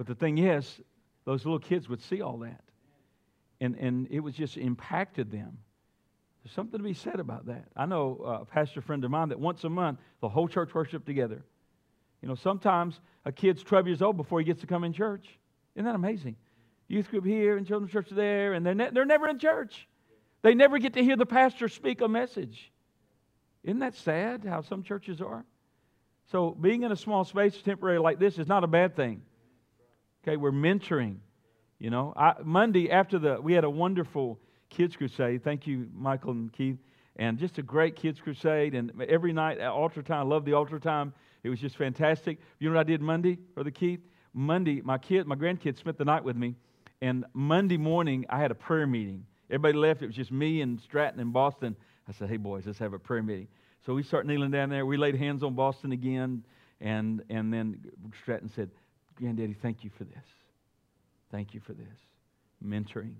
but 0.00 0.06
the 0.06 0.14
thing 0.14 0.38
is, 0.38 0.80
those 1.26 1.44
little 1.44 1.58
kids 1.58 1.86
would 1.90 2.00
see 2.00 2.22
all 2.22 2.38
that. 2.38 2.64
And, 3.60 3.76
and 3.76 4.08
it 4.10 4.20
was 4.20 4.34
just 4.34 4.56
impacted 4.56 5.30
them. 5.30 5.58
There's 6.42 6.54
something 6.54 6.78
to 6.78 6.82
be 6.82 6.94
said 6.94 7.20
about 7.20 7.48
that. 7.48 7.66
I 7.76 7.84
know 7.84 8.38
a 8.40 8.46
pastor 8.46 8.80
friend 8.80 9.04
of 9.04 9.10
mine 9.10 9.28
that 9.28 9.38
once 9.38 9.62
a 9.64 9.68
month, 9.68 9.98
the 10.22 10.28
whole 10.30 10.48
church 10.48 10.72
worship 10.72 11.04
together. 11.04 11.44
You 12.22 12.28
know, 12.28 12.34
sometimes 12.34 12.98
a 13.26 13.30
kid's 13.30 13.62
12 13.62 13.88
years 13.88 14.00
old 14.00 14.16
before 14.16 14.38
he 14.38 14.46
gets 14.46 14.62
to 14.62 14.66
come 14.66 14.84
in 14.84 14.94
church. 14.94 15.26
Isn't 15.74 15.84
that 15.84 15.96
amazing? 15.96 16.36
Youth 16.88 17.10
group 17.10 17.26
here 17.26 17.58
and 17.58 17.66
children's 17.66 17.92
church 17.92 18.08
there, 18.08 18.54
and 18.54 18.64
they're, 18.64 18.74
ne- 18.74 18.88
they're 18.94 19.04
never 19.04 19.28
in 19.28 19.38
church. 19.38 19.86
They 20.40 20.54
never 20.54 20.78
get 20.78 20.94
to 20.94 21.04
hear 21.04 21.18
the 21.18 21.26
pastor 21.26 21.68
speak 21.68 22.00
a 22.00 22.08
message. 22.08 22.72
Isn't 23.64 23.80
that 23.80 23.96
sad 23.96 24.46
how 24.46 24.62
some 24.62 24.82
churches 24.82 25.20
are? 25.20 25.44
So, 26.32 26.52
being 26.52 26.84
in 26.84 26.90
a 26.90 26.96
small 26.96 27.26
space 27.26 27.60
temporary 27.60 27.98
like 27.98 28.18
this 28.18 28.38
is 28.38 28.46
not 28.46 28.64
a 28.64 28.66
bad 28.66 28.96
thing. 28.96 29.20
Okay, 30.22 30.36
we're 30.36 30.52
mentoring. 30.52 31.16
You 31.78 31.88
know, 31.88 32.12
I, 32.14 32.34
Monday 32.44 32.90
after 32.90 33.18
the, 33.18 33.40
we 33.40 33.54
had 33.54 33.64
a 33.64 33.70
wonderful 33.70 34.38
kids 34.68 34.94
crusade. 34.94 35.42
Thank 35.42 35.66
you, 35.66 35.88
Michael 35.94 36.32
and 36.32 36.52
Keith. 36.52 36.76
And 37.16 37.38
just 37.38 37.56
a 37.56 37.62
great 37.62 37.96
kids 37.96 38.20
crusade. 38.20 38.74
And 38.74 38.92
every 39.08 39.32
night 39.32 39.58
at 39.58 39.70
altar 39.70 40.02
time, 40.02 40.26
I 40.26 40.28
love 40.28 40.44
the 40.44 40.52
altar 40.52 40.78
time. 40.78 41.14
It 41.42 41.48
was 41.48 41.58
just 41.58 41.76
fantastic. 41.76 42.38
You 42.58 42.68
know 42.68 42.74
what 42.74 42.80
I 42.80 42.84
did 42.84 43.00
Monday, 43.00 43.38
Brother 43.54 43.70
Keith? 43.70 44.00
Monday, 44.34 44.82
my 44.82 44.98
kid, 44.98 45.26
my 45.26 45.36
grandkids 45.36 45.78
spent 45.78 45.96
the 45.96 46.04
night 46.04 46.22
with 46.22 46.36
me. 46.36 46.54
And 47.00 47.24
Monday 47.32 47.78
morning, 47.78 48.26
I 48.28 48.38
had 48.38 48.50
a 48.50 48.54
prayer 48.54 48.86
meeting. 48.86 49.24
Everybody 49.48 49.78
left. 49.78 50.02
It 50.02 50.06
was 50.06 50.16
just 50.16 50.30
me 50.30 50.60
and 50.60 50.78
Stratton 50.80 51.18
and 51.18 51.32
Boston. 51.32 51.76
I 52.06 52.12
said, 52.12 52.28
hey, 52.28 52.36
boys, 52.36 52.64
let's 52.66 52.78
have 52.78 52.92
a 52.92 52.98
prayer 52.98 53.22
meeting. 53.22 53.48
So 53.86 53.94
we 53.94 54.02
start 54.02 54.26
kneeling 54.26 54.50
down 54.50 54.68
there. 54.68 54.84
We 54.84 54.98
laid 54.98 55.16
hands 55.16 55.42
on 55.42 55.54
Boston 55.54 55.92
again. 55.92 56.44
And, 56.80 57.22
and 57.30 57.52
then 57.52 57.80
Stratton 58.22 58.50
said, 58.54 58.70
Granddaddy, 59.20 59.54
thank 59.60 59.84
you 59.84 59.90
for 59.96 60.04
this. 60.04 60.24
Thank 61.30 61.54
you 61.54 61.60
for 61.60 61.74
this. 61.74 61.86
Mentoring. 62.64 63.14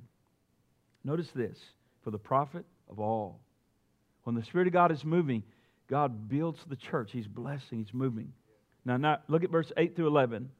Notice 1.04 1.30
this 1.34 1.58
for 2.02 2.10
the 2.10 2.18
profit 2.18 2.64
of 2.88 2.98
all. 2.98 3.40
When 4.24 4.34
the 4.34 4.42
Spirit 4.42 4.66
of 4.66 4.72
God 4.72 4.92
is 4.92 5.04
moving, 5.04 5.42
God 5.88 6.28
builds 6.28 6.60
the 6.68 6.76
church. 6.76 7.10
He's 7.12 7.26
blessing, 7.26 7.78
He's 7.78 7.94
moving. 7.94 8.32
Now, 8.84 8.96
now 8.96 9.18
look 9.28 9.44
at 9.44 9.50
verse 9.50 9.70
8 9.76 9.96
through 9.96 10.08
11. 10.08 10.50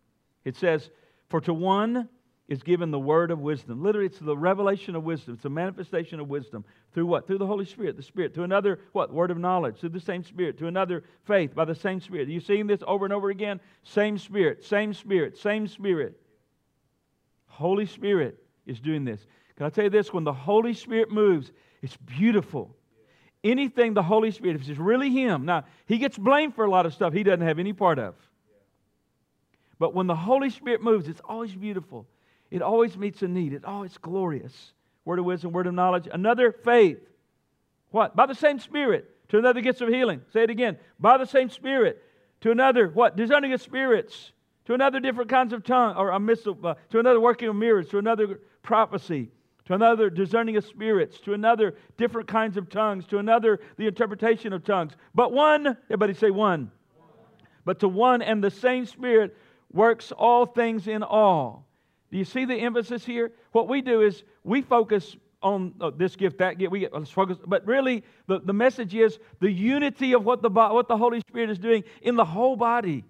It 0.44 0.56
says, 0.56 0.88
For 1.28 1.40
to 1.42 1.54
one 1.54 2.08
is 2.50 2.64
given 2.64 2.90
the 2.90 2.98
word 2.98 3.30
of 3.30 3.38
wisdom. 3.38 3.80
Literally, 3.80 4.06
it's 4.06 4.18
the 4.18 4.36
revelation 4.36 4.96
of 4.96 5.04
wisdom. 5.04 5.34
It's 5.34 5.44
a 5.44 5.48
manifestation 5.48 6.18
of 6.18 6.28
wisdom. 6.28 6.64
Through 6.92 7.06
what? 7.06 7.28
Through 7.28 7.38
the 7.38 7.46
Holy 7.46 7.64
Spirit, 7.64 7.96
the 7.96 8.02
Spirit. 8.02 8.34
To 8.34 8.42
another, 8.42 8.80
what? 8.90 9.12
Word 9.12 9.30
of 9.30 9.38
knowledge. 9.38 9.78
Through 9.78 9.90
the 9.90 10.00
same 10.00 10.24
Spirit. 10.24 10.58
To 10.58 10.66
another, 10.66 11.04
faith 11.26 11.54
by 11.54 11.64
the 11.64 11.76
same 11.76 12.00
Spirit. 12.00 12.28
You 12.28 12.40
seeing 12.40 12.66
this 12.66 12.80
over 12.84 13.06
and 13.06 13.14
over 13.14 13.30
again? 13.30 13.60
Same 13.84 14.18
Spirit, 14.18 14.64
same 14.64 14.92
Spirit, 14.92 15.38
same 15.38 15.68
Spirit. 15.68 16.20
Holy 17.46 17.86
Spirit 17.86 18.42
is 18.66 18.80
doing 18.80 19.04
this. 19.04 19.24
Can 19.56 19.66
I 19.66 19.70
tell 19.70 19.84
you 19.84 19.90
this? 19.90 20.12
When 20.12 20.24
the 20.24 20.32
Holy 20.32 20.74
Spirit 20.74 21.12
moves, 21.12 21.52
it's 21.82 21.96
beautiful. 21.96 22.74
Anything 23.44 23.94
the 23.94 24.02
Holy 24.02 24.32
Spirit, 24.32 24.56
if 24.56 24.68
it's 24.68 24.78
really 24.78 25.10
Him, 25.10 25.44
now, 25.44 25.66
He 25.86 25.98
gets 25.98 26.18
blamed 26.18 26.56
for 26.56 26.64
a 26.64 26.70
lot 26.70 26.84
of 26.84 26.94
stuff 26.94 27.12
He 27.12 27.22
doesn't 27.22 27.46
have 27.46 27.60
any 27.60 27.72
part 27.72 28.00
of. 28.00 28.16
But 29.78 29.94
when 29.94 30.08
the 30.08 30.16
Holy 30.16 30.50
Spirit 30.50 30.82
moves, 30.82 31.06
it's 31.06 31.20
always 31.24 31.54
beautiful. 31.54 32.06
It 32.50 32.62
always 32.62 32.96
meets 32.96 33.22
a 33.22 33.28
need. 33.28 33.52
It, 33.52 33.62
oh, 33.64 33.84
it's 33.84 33.98
glorious. 33.98 34.72
Word 35.04 35.18
of 35.18 35.24
wisdom, 35.24 35.52
word 35.52 35.66
of 35.66 35.74
knowledge. 35.74 36.08
Another 36.12 36.52
faith. 36.52 36.98
What? 37.90 38.16
By 38.16 38.26
the 38.26 38.34
same 38.34 38.58
Spirit. 38.58 39.08
To 39.28 39.38
another 39.38 39.60
gifts 39.60 39.80
of 39.80 39.88
healing. 39.88 40.22
Say 40.32 40.42
it 40.42 40.50
again. 40.50 40.76
By 40.98 41.16
the 41.16 41.26
same 41.26 41.50
Spirit. 41.50 42.02
To 42.40 42.50
another, 42.50 42.88
what? 42.88 43.16
Discerning 43.16 43.52
of 43.52 43.62
spirits. 43.62 44.32
To 44.66 44.74
another, 44.74 45.00
different 45.00 45.30
kinds 45.30 45.52
of 45.52 45.64
tongue, 45.64 45.96
or 45.96 46.10
a 46.10 46.20
missile, 46.20 46.56
uh, 46.62 46.74
to 46.90 46.98
another, 46.98 47.20
working 47.20 47.48
of 47.48 47.56
mirrors. 47.56 47.88
To 47.88 47.98
another, 47.98 48.40
prophecy. 48.62 49.28
To 49.66 49.74
another, 49.74 50.10
discerning 50.10 50.56
of 50.56 50.64
spirits. 50.64 51.18
To 51.20 51.32
another, 51.32 51.76
different 51.96 52.28
kinds 52.28 52.56
of 52.56 52.68
tongues. 52.68 53.06
To 53.06 53.18
another, 53.18 53.60
the 53.76 53.86
interpretation 53.86 54.52
of 54.52 54.64
tongues. 54.64 54.92
But 55.14 55.32
one, 55.32 55.76
everybody 55.86 56.14
say 56.14 56.30
one. 56.30 56.70
one. 56.96 57.10
But 57.64 57.80
to 57.80 57.88
one 57.88 58.22
and 58.22 58.42
the 58.42 58.50
same 58.50 58.86
Spirit 58.86 59.36
works 59.72 60.12
all 60.12 60.46
things 60.46 60.88
in 60.88 61.02
all. 61.02 61.66
Do 62.10 62.18
you 62.18 62.24
see 62.24 62.44
the 62.44 62.56
emphasis 62.56 63.04
here? 63.04 63.32
What 63.52 63.68
we 63.68 63.80
do 63.80 64.02
is 64.02 64.24
we 64.44 64.62
focus 64.62 65.16
on 65.42 65.74
uh, 65.80 65.90
this 65.96 66.16
gift, 66.16 66.38
that 66.38 66.58
gift, 66.58 66.70
we 66.70 66.80
get 66.80 66.92
let's 66.92 67.10
focus, 67.10 67.38
but 67.46 67.66
really 67.66 68.04
the, 68.26 68.40
the 68.40 68.52
message 68.52 68.94
is 68.94 69.18
the 69.40 69.50
unity 69.50 70.12
of 70.12 70.24
what 70.24 70.42
the, 70.42 70.50
what 70.50 70.88
the 70.88 70.96
Holy 70.96 71.20
Spirit 71.20 71.50
is 71.50 71.58
doing 71.58 71.82
in 72.02 72.16
the 72.16 72.24
whole 72.24 72.56
body. 72.56 73.04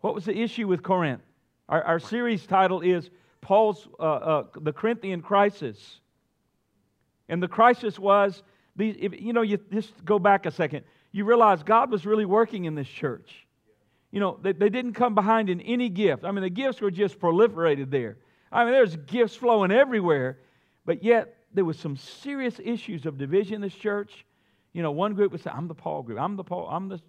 What 0.00 0.14
was 0.14 0.24
the 0.24 0.36
issue 0.36 0.66
with 0.66 0.82
Corinth? 0.82 1.22
Our, 1.68 1.82
our 1.82 1.98
series 2.00 2.46
title 2.46 2.80
is 2.80 3.10
Paul's, 3.40 3.86
uh, 4.00 4.02
uh, 4.02 4.44
the 4.60 4.72
Corinthian 4.72 5.22
crisis. 5.22 6.00
And 7.28 7.42
the 7.42 7.48
crisis 7.48 7.98
was, 7.98 8.42
these, 8.74 8.96
if, 8.98 9.20
you 9.20 9.32
know, 9.32 9.42
you 9.42 9.58
just 9.70 10.04
go 10.04 10.18
back 10.18 10.46
a 10.46 10.50
second, 10.50 10.84
you 11.12 11.24
realize 11.24 11.62
God 11.62 11.90
was 11.90 12.06
really 12.06 12.24
working 12.24 12.64
in 12.64 12.74
this 12.74 12.88
church. 12.88 13.46
You 14.10 14.20
know, 14.20 14.38
they, 14.42 14.52
they 14.52 14.70
didn't 14.70 14.94
come 14.94 15.14
behind 15.14 15.50
in 15.50 15.60
any 15.60 15.90
gift. 15.90 16.24
I 16.24 16.30
mean, 16.30 16.42
the 16.42 16.50
gifts 16.50 16.80
were 16.80 16.90
just 16.90 17.18
proliferated 17.18 17.90
there. 17.90 18.16
I 18.50 18.64
mean, 18.64 18.72
there's 18.72 18.96
gifts 18.96 19.36
flowing 19.36 19.70
everywhere, 19.70 20.38
but 20.84 21.02
yet 21.02 21.36
there 21.54 21.64
was 21.64 21.78
some 21.78 21.96
serious 21.96 22.60
issues 22.62 23.06
of 23.06 23.18
division 23.18 23.56
in 23.56 23.60
this 23.60 23.74
church. 23.74 24.24
You 24.72 24.82
know, 24.82 24.90
one 24.90 25.14
group 25.14 25.32
would 25.32 25.42
say, 25.42 25.50
I'm 25.52 25.68
the 25.68 25.74
Paul 25.74 26.02
group, 26.02 26.20
I'm 26.20 26.36
the 26.36 26.44
Paul, 26.44 26.68
I'm 26.70 26.88
the 26.88 27.00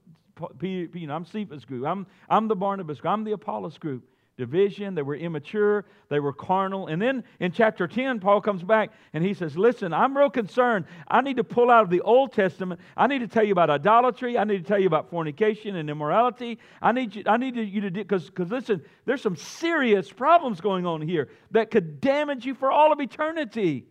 Peter, 0.57 0.97
you 0.97 1.07
know, 1.07 1.15
I'm 1.15 1.25
Cephas 1.25 1.65
group, 1.65 1.85
I'm, 1.85 2.07
I'm 2.29 2.47
the 2.47 2.55
Barnabas 2.55 2.99
group, 2.99 3.11
I'm 3.11 3.23
the 3.23 3.33
Apollos 3.33 3.77
group 3.77 4.03
division, 4.39 4.95
they 4.95 5.01
were 5.01 5.15
immature, 5.15 5.85
they 6.07 6.19
were 6.19 6.31
carnal. 6.33 6.87
And 6.87 6.99
then 6.99 7.25
in 7.41 7.51
chapter 7.51 7.87
10, 7.87 8.21
Paul 8.21 8.39
comes 8.39 8.63
back 8.63 8.91
and 9.13 9.23
he 9.23 9.33
says, 9.33 9.57
Listen, 9.57 9.93
I'm 9.93 10.17
real 10.17 10.29
concerned. 10.29 10.85
I 11.09 11.21
need 11.21 11.35
to 11.37 11.43
pull 11.43 11.69
out 11.69 11.83
of 11.83 11.89
the 11.89 12.01
Old 12.01 12.31
Testament. 12.31 12.79
I 12.95 13.05
need 13.05 13.19
to 13.19 13.27
tell 13.27 13.43
you 13.43 13.51
about 13.51 13.69
idolatry. 13.69 14.37
I 14.37 14.45
need 14.45 14.57
to 14.57 14.63
tell 14.63 14.79
you 14.79 14.87
about 14.87 15.09
fornication 15.09 15.75
and 15.75 15.89
immorality. 15.89 16.57
I 16.81 16.93
need 16.93 17.15
you, 17.15 17.23
I 17.27 17.37
need 17.37 17.57
you 17.57 17.81
to 17.81 17.91
do, 17.91 18.03
because 18.03 18.31
listen, 18.37 18.81
there's 19.05 19.21
some 19.21 19.35
serious 19.35 20.11
problems 20.11 20.61
going 20.61 20.85
on 20.85 21.01
here 21.01 21.29
that 21.51 21.69
could 21.69 21.99
damage 21.99 22.45
you 22.45 22.55
for 22.55 22.71
all 22.71 22.93
of 22.93 22.99
eternity. 23.01 23.85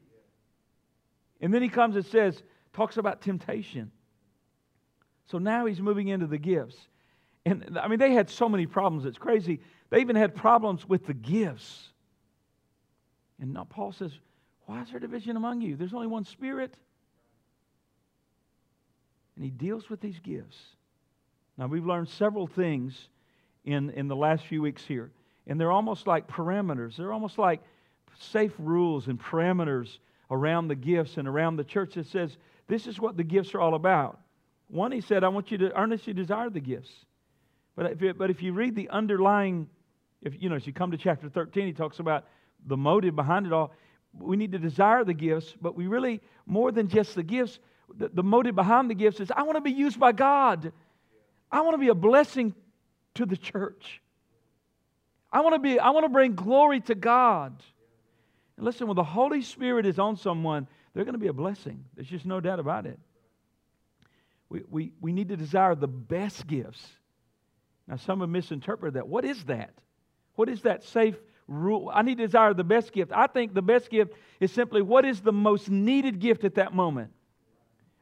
And 1.41 1.53
then 1.53 1.63
he 1.63 1.69
comes 1.69 1.95
and 1.95 2.05
says, 2.05 2.43
talks 2.73 2.97
about 2.97 3.21
temptation. 3.21 3.93
So 5.27 5.39
now 5.39 5.67
he's 5.67 5.81
moving 5.81 6.09
into 6.09 6.27
the 6.27 6.39
gifts. 6.39 6.77
And 7.45 7.79
I 7.81 7.87
mean, 7.87 7.99
they 7.99 8.13
had 8.13 8.31
so 8.31 8.49
many 8.49 8.67
problems, 8.67 9.05
it's 9.05 9.19
crazy. 9.19 9.61
They 9.91 10.01
even 10.01 10.17
had 10.17 10.35
problems 10.35 10.89
with 10.89 11.07
the 11.07 11.15
gifts. 11.15 11.89
And 13.41 13.55
now 13.55 13.65
Paul 13.65 13.93
says, 13.93 14.13
Why 14.67 14.83
is 14.83 14.91
there 14.91 15.01
division 15.01 15.37
among 15.37 15.61
you? 15.61 15.77
There's 15.77 15.95
only 15.95 16.07
one 16.07 16.25
Spirit. 16.25 16.75
And 19.37 19.45
he 19.45 19.51
deals 19.51 19.89
with 19.89 20.01
these 20.01 20.19
gifts. 20.19 20.59
Now, 21.57 21.69
we've 21.69 21.87
learned 21.87 22.09
several 22.09 22.47
things 22.47 23.09
in, 23.65 23.91
in 23.91 24.09
the 24.09 24.17
last 24.17 24.45
few 24.47 24.61
weeks 24.63 24.85
here. 24.85 25.11
And 25.47 25.61
they're 25.61 25.73
almost 25.73 26.07
like 26.07 26.27
parameters, 26.27 26.97
they're 26.97 27.13
almost 27.13 27.39
like 27.39 27.61
safe 28.19 28.53
rules 28.59 29.07
and 29.07 29.19
parameters 29.21 29.99
around 30.31 30.69
the 30.69 30.75
gifts 30.75 31.17
and 31.17 31.29
around 31.29 31.57
the 31.57 31.65
church 31.65 31.95
that 31.95 32.07
says, 32.07 32.37
This 32.67 32.87
is 32.87 33.01
what 33.01 33.17
the 33.17 33.25
gifts 33.25 33.55
are 33.55 33.61
all 33.61 33.75
about. 33.75 34.21
One, 34.69 34.93
he 34.93 35.01
said, 35.01 35.25
I 35.25 35.29
want 35.29 35.51
you 35.51 35.59
to 35.59 35.75
earnestly 35.79 36.13
desire 36.13 36.51
the 36.51 36.61
gifts. 36.61 36.91
But 37.75 37.93
if, 37.93 38.03
it, 38.03 38.19
but 38.19 38.29
if 38.29 38.43
you 38.43 38.53
read 38.53 38.75
the 38.75 38.91
underlying 38.91 39.69
if 40.23 40.41
you 40.41 40.49
know, 40.49 40.57
as 40.57 40.67
you 40.67 40.73
come 40.73 40.91
to 40.91 40.97
chapter 40.97 41.29
13, 41.29 41.67
he 41.67 41.73
talks 41.73 41.99
about 41.99 42.27
the 42.67 42.77
motive 42.77 43.15
behind 43.15 43.47
it 43.47 43.53
all. 43.53 43.73
We 44.19 44.37
need 44.37 44.53
to 44.53 44.59
desire 44.59 45.05
the 45.05 45.15
gifts, 45.15 45.55
but 45.61 45.77
we 45.77 45.87
really, 45.87 46.21
more 46.47 46.73
than 46.73 46.89
just 46.89 47.15
the 47.15 47.23
gifts, 47.23 47.59
the, 47.97 48.09
the 48.09 48.23
motive 48.23 48.55
behind 48.55 48.91
the 48.91 48.95
gifts 48.95 49.21
is 49.21 49.31
I 49.31 49.43
want 49.43 49.57
to 49.57 49.61
be 49.61 49.71
used 49.71 50.01
by 50.01 50.13
God. 50.13 50.73
I 51.51 51.61
want 51.61 51.75
to 51.75 51.79
be 51.79 51.89
a 51.89 51.95
blessing 51.95 52.55
to 53.15 53.27
the 53.27 53.37
church. 53.37 54.01
I 55.33 55.41
want 55.41 55.55
to 55.55 55.59
be, 55.59 55.79
I 55.79 55.91
want 55.91 56.05
to 56.05 56.09
bring 56.09 56.35
glory 56.35 56.81
to 56.83 56.95
God. 56.95 57.63
And 58.57 58.65
listen, 58.65 58.87
when 58.87 58.97
the 58.97 59.05
Holy 59.05 59.43
Spirit 59.43 59.87
is 59.87 59.99
on 59.99 60.17
someone, 60.17 60.67
they're 60.93 61.05
going 61.05 61.15
to 61.15 61.21
be 61.21 61.29
a 61.29 61.33
blessing. 61.33 61.85
There's 61.95 62.09
just 62.09 62.27
no 62.27 62.41
doubt 62.41 62.59
about 62.59 62.87
it. 62.87 62.99
We, 64.49 64.63
we, 64.69 64.93
we 65.01 65.13
need 65.13 65.29
to 65.29 65.37
desire 65.37 65.75
the 65.75 65.89
best 65.89 66.47
gifts. 66.47 66.85
Now, 67.87 67.97
some 67.97 68.21
have 68.21 68.29
misinterpreted 68.29 68.95
that. 68.95 69.07
What 69.07 69.25
is 69.25 69.45
that? 69.45 69.73
What 70.39 70.49
is 70.49 70.63
that 70.63 70.85
safe 70.85 71.17
rule? 71.49 71.91
I 71.93 72.03
need 72.03 72.19
to 72.19 72.25
desire 72.25 72.55
the 72.55 72.63
best 72.63 72.93
gift. 72.93 73.11
I 73.13 73.27
think 73.27 73.55
the 73.55 73.61
best 73.61 73.91
gift 73.91 74.15
is 74.39 74.53
simply 74.53 74.83
what 74.83 75.05
is 75.05 75.21
the 75.21 75.33
most 75.33 75.69
needed 75.69 76.21
gift 76.21 76.45
at 76.45 76.55
that 76.55 76.73
moment. 76.73 77.11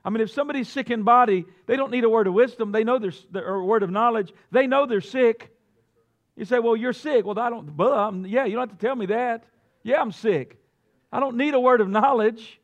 I 0.04 0.10
mean, 0.10 0.20
if 0.20 0.30
somebody's 0.30 0.68
sick 0.68 0.90
in 0.90 1.02
body, 1.02 1.46
they 1.64 1.76
don't 1.76 1.90
need 1.90 2.04
a 2.04 2.10
word 2.10 2.26
of 2.26 2.34
wisdom. 2.34 2.72
They 2.72 2.84
know 2.84 2.98
they're, 2.98 3.42
or 3.42 3.54
a 3.54 3.64
word 3.64 3.82
of 3.82 3.88
knowledge. 3.88 4.34
They 4.50 4.66
know 4.66 4.84
they're 4.84 5.00
sick. 5.00 5.50
You 6.36 6.44
say, 6.44 6.58
well, 6.58 6.76
you're 6.76 6.92
sick. 6.92 7.24
Well, 7.24 7.38
I 7.38 7.48
don't, 7.48 7.74
well, 7.74 8.14
yeah, 8.26 8.44
you 8.44 8.52
don't 8.52 8.68
have 8.68 8.78
to 8.78 8.86
tell 8.86 8.94
me 8.94 9.06
that. 9.06 9.44
Yeah, 9.82 10.02
I'm 10.02 10.12
sick. 10.12 10.58
I 11.10 11.20
don't 11.20 11.38
need 11.38 11.54
a 11.54 11.60
word 11.60 11.80
of 11.80 11.88
knowledge. 11.88 12.60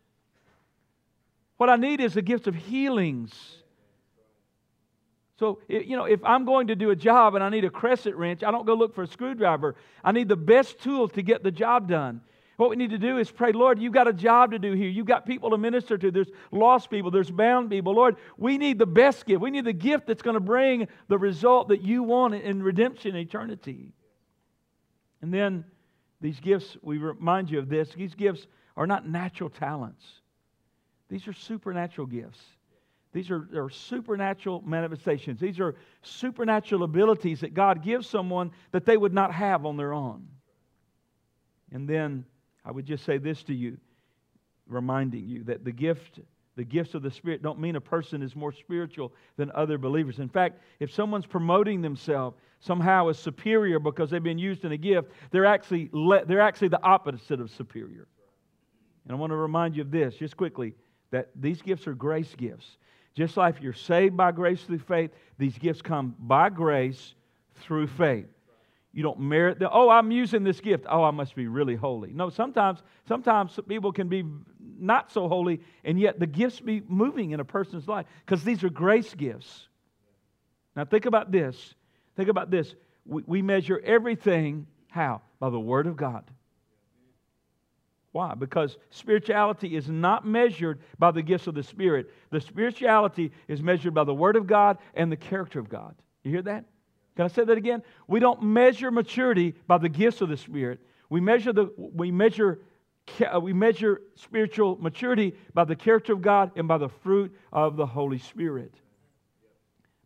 What 1.57 1.71
I 1.71 1.77
need 1.77 2.03
is 2.03 2.13
the 2.13 2.21
gift 2.21 2.47
of 2.47 2.55
healings. 2.55 3.33
So, 5.43 5.59
you 5.67 5.97
know, 5.97 6.05
if 6.05 6.23
I'm 6.23 6.45
going 6.45 6.69
to 6.69 6.77
do 6.77 6.91
a 6.91 6.95
job 6.95 7.35
and 7.35 7.43
I 7.43 7.49
need 7.49 7.65
a 7.65 7.71
crescent 7.71 8.15
wrench, 8.15 8.45
I 8.45 8.53
don't 8.53 8.65
go 8.65 8.75
look 8.75 8.95
for 8.95 9.03
a 9.03 9.09
screwdriver. 9.09 9.75
I 10.05 10.13
need 10.13 10.29
the 10.29 10.37
best 10.37 10.79
tool 10.79 11.09
to 11.09 11.21
get 11.21 11.43
the 11.43 11.51
job 11.51 11.89
done. 11.89 12.21
What 12.59 12.71
we 12.71 12.77
need 12.77 12.91
to 12.91 12.99
do 12.99 13.19
is 13.19 13.29
pray, 13.29 13.51
Lord, 13.51 13.81
you've 13.81 13.93
got 13.93 14.07
a 14.07 14.13
job 14.13 14.53
to 14.53 14.61
do 14.61 14.71
here. 14.75 14.89
You've 14.89 15.07
got 15.07 15.27
people 15.27 15.51
to 15.51 15.59
minister 15.59 15.99
to. 15.99 16.13
There's 16.13 16.31
lost 16.53 16.91
people, 16.91 17.11
there's 17.11 17.33
bound 17.33 17.71
people. 17.71 17.93
Lord, 17.93 18.19
we 18.39 18.57
need 18.57 18.79
the 18.79 18.87
best 18.87 19.27
gift. 19.27 19.41
We 19.41 19.51
need 19.51 19.65
the 19.65 19.73
gift 19.73 20.07
that's 20.07 20.23
going 20.23 20.35
to 20.35 20.41
bring 20.41 20.87
the 21.09 21.19
result 21.19 21.71
that 21.71 21.83
you 21.83 22.05
want 22.05 22.35
in 22.35 22.63
redemption 22.63 23.17
eternity. 23.17 23.95
And 25.23 25.35
then 25.35 25.65
these 26.21 26.39
gifts, 26.39 26.77
we 26.83 26.99
remind 26.99 27.51
you 27.51 27.59
of 27.59 27.69
this, 27.69 27.89
these 27.97 28.15
gifts 28.15 28.47
are 28.77 28.87
not 28.87 29.09
natural 29.09 29.51
talents, 29.51 30.05
these 31.09 31.27
are 31.27 31.33
supernatural 31.33 32.07
gifts. 32.07 32.39
These 33.13 33.31
are, 33.31 33.47
are, 33.55 33.71
supernatural 33.71 34.63
manifestations. 34.65 35.39
These 35.39 35.61
are 35.61 35.75
supernatural 36.03 36.83
abilities 36.83 37.41
that 37.41 37.53
God 37.53 37.83
gives 37.83 38.09
someone 38.09 38.53
that 38.71 38.87
they 38.87 38.97
would 38.97 39.13
not 39.13 39.33
have 39.33 39.67
on 39.67 39.77
their 39.77 39.93
own. 39.93 40.27
And 41.73 41.87
then 41.89 42.25
I 42.65 42.71
would 42.71 42.87
just 42.87 43.05
say 43.05 43.19
this 43.19 43.43
to 43.45 43.55
you, 43.55 43.77
reminding 44.67 45.29
you 45.29 45.45
that 45.45 45.65
the 45.65 45.73
gift, 45.73 46.21
the 46.57 46.65
gifts 46.65 46.95
of 46.95 47.03
the 47.03 47.11
Spirit 47.11 47.43
don't 47.43 47.59
mean 47.59 47.77
a 47.77 47.81
person 47.81 48.23
is 48.23 48.35
more 48.35 48.53
spiritual 48.53 49.13
than 49.37 49.51
other 49.55 49.77
believers. 49.77 50.19
In 50.19 50.29
fact, 50.29 50.61
if 50.81 50.91
someone's 50.91 51.27
promoting 51.27 51.83
themselves 51.83 52.37
somehow 52.61 53.09
as 53.09 53.19
superior 53.19 53.79
because 53.79 54.09
they've 54.09 54.23
been 54.23 54.39
used 54.39 54.65
in 54.65 54.73
a 54.73 54.77
gift, 54.77 55.11
they're 55.31 55.47
actually, 55.47 55.91
le- 55.93 56.25
they're 56.25 56.41
actually 56.41 56.69
the 56.69 56.83
opposite 56.83 57.41
of 57.41 57.51
superior. 57.51 58.07
And 59.05 59.13
I 59.13 59.17
want 59.17 59.33
to 59.33 59.37
remind 59.37 59.77
you 59.77 59.83
of 59.83 59.91
this 59.91 60.15
just 60.15 60.37
quickly 60.37 60.75
that 61.11 61.29
these 61.35 61.61
gifts 61.61 61.87
are 61.87 61.95
grace 61.95 62.35
gifts. 62.35 62.79
Just 63.15 63.37
like 63.37 63.63
you're 63.63 63.73
saved 63.73 64.17
by 64.17 64.33
grace 64.33 64.63
through 64.63 64.79
faith, 64.79 65.11
these 65.39 65.59
gifts 65.59 65.83
come 65.83 66.15
by 66.19 66.49
grace 66.49 67.15
through 67.57 67.87
faith. 67.87 68.27
You 68.93 69.03
don't 69.03 69.21
merit 69.21 69.59
the, 69.59 69.71
oh, 69.71 69.89
I'm 69.89 70.11
using 70.11 70.45
this 70.45 70.61
gift. 70.61 70.85
Oh, 70.89 71.03
I 71.03 71.11
must 71.11 71.35
be 71.35 71.47
really 71.47 71.77
holy. 71.77 72.13
No, 72.13 72.29
sometimes, 72.29 72.83
sometimes 73.09 73.59
people 73.67 73.93
can 73.93 74.09
be 74.09 74.25
not 74.79 75.11
so 75.11 75.29
holy, 75.29 75.61
and 75.85 75.99
yet 75.99 76.21
the 76.21 76.27
gifts 76.27 76.61
be 76.61 76.83
moving 76.89 77.31
in 77.31 77.41
a 77.41 77.45
person's 77.45 77.89
life 77.89 78.07
because 78.25 78.45
these 78.45 78.63
are 78.65 78.71
grace 78.71 79.15
gifts. 79.15 79.69
Now 80.77 80.85
think 80.85 81.07
about 81.07 81.33
this. 81.33 81.75
Think 82.17 82.29
about 82.29 82.51
this. 82.51 82.75
We, 83.07 83.23
we 83.27 83.43
measure 83.43 83.81
everything 83.85 84.67
how? 84.89 85.23
By 85.41 85.49
the 85.49 85.61
Word 85.61 85.87
of 85.87 85.97
God. 85.97 86.25
Why? 88.13 88.35
Because 88.35 88.77
spirituality 88.91 89.75
is 89.75 89.89
not 89.89 90.27
measured 90.27 90.81
by 90.99 91.11
the 91.11 91.23
gifts 91.23 91.47
of 91.47 91.55
the 91.55 91.63
Spirit. 91.63 92.11
The 92.31 92.41
spirituality 92.41 93.33
is 93.49 93.63
measured 93.63 93.95
by 93.95 94.05
the 94.05 94.15
Word 94.15 94.37
of 94.37 94.47
God 94.47 94.79
and 94.95 95.11
the 95.11 95.17
character 95.17 95.59
of 95.59 95.69
God. 95.69 95.95
You 96.23 96.31
hear 96.31 96.43
that? 96.43 96.67
Can 97.17 97.25
I 97.25 97.29
say 97.29 97.45
that 97.45 97.57
again? 97.59 97.83
We 98.07 98.21
don't 98.21 98.43
measure 98.43 98.91
maturity 98.91 99.55
by 99.67 99.79
the 99.79 99.89
gifts 99.89 100.21
of 100.21 100.29
the 100.29 100.37
Spirit. 100.37 100.81
We 101.09 101.21
measure, 101.21 101.53
the, 101.53 101.73
we 101.77 102.11
measure 102.11 102.61
uh, 103.35 103.41
we 103.41 103.53
measure 103.53 104.03
spiritual 104.15 104.79
maturity 104.81 105.35
by 105.55 105.65
the 105.65 105.77
character 105.77 106.13
of 106.13 106.23
God 106.23 106.53
and 106.57 106.69
by 106.69 106.79
the 106.79 106.89
fruit 106.89 107.35
of 107.53 107.77
the 107.77 107.87
Holy 107.87 108.19
Spirit. 108.19 108.75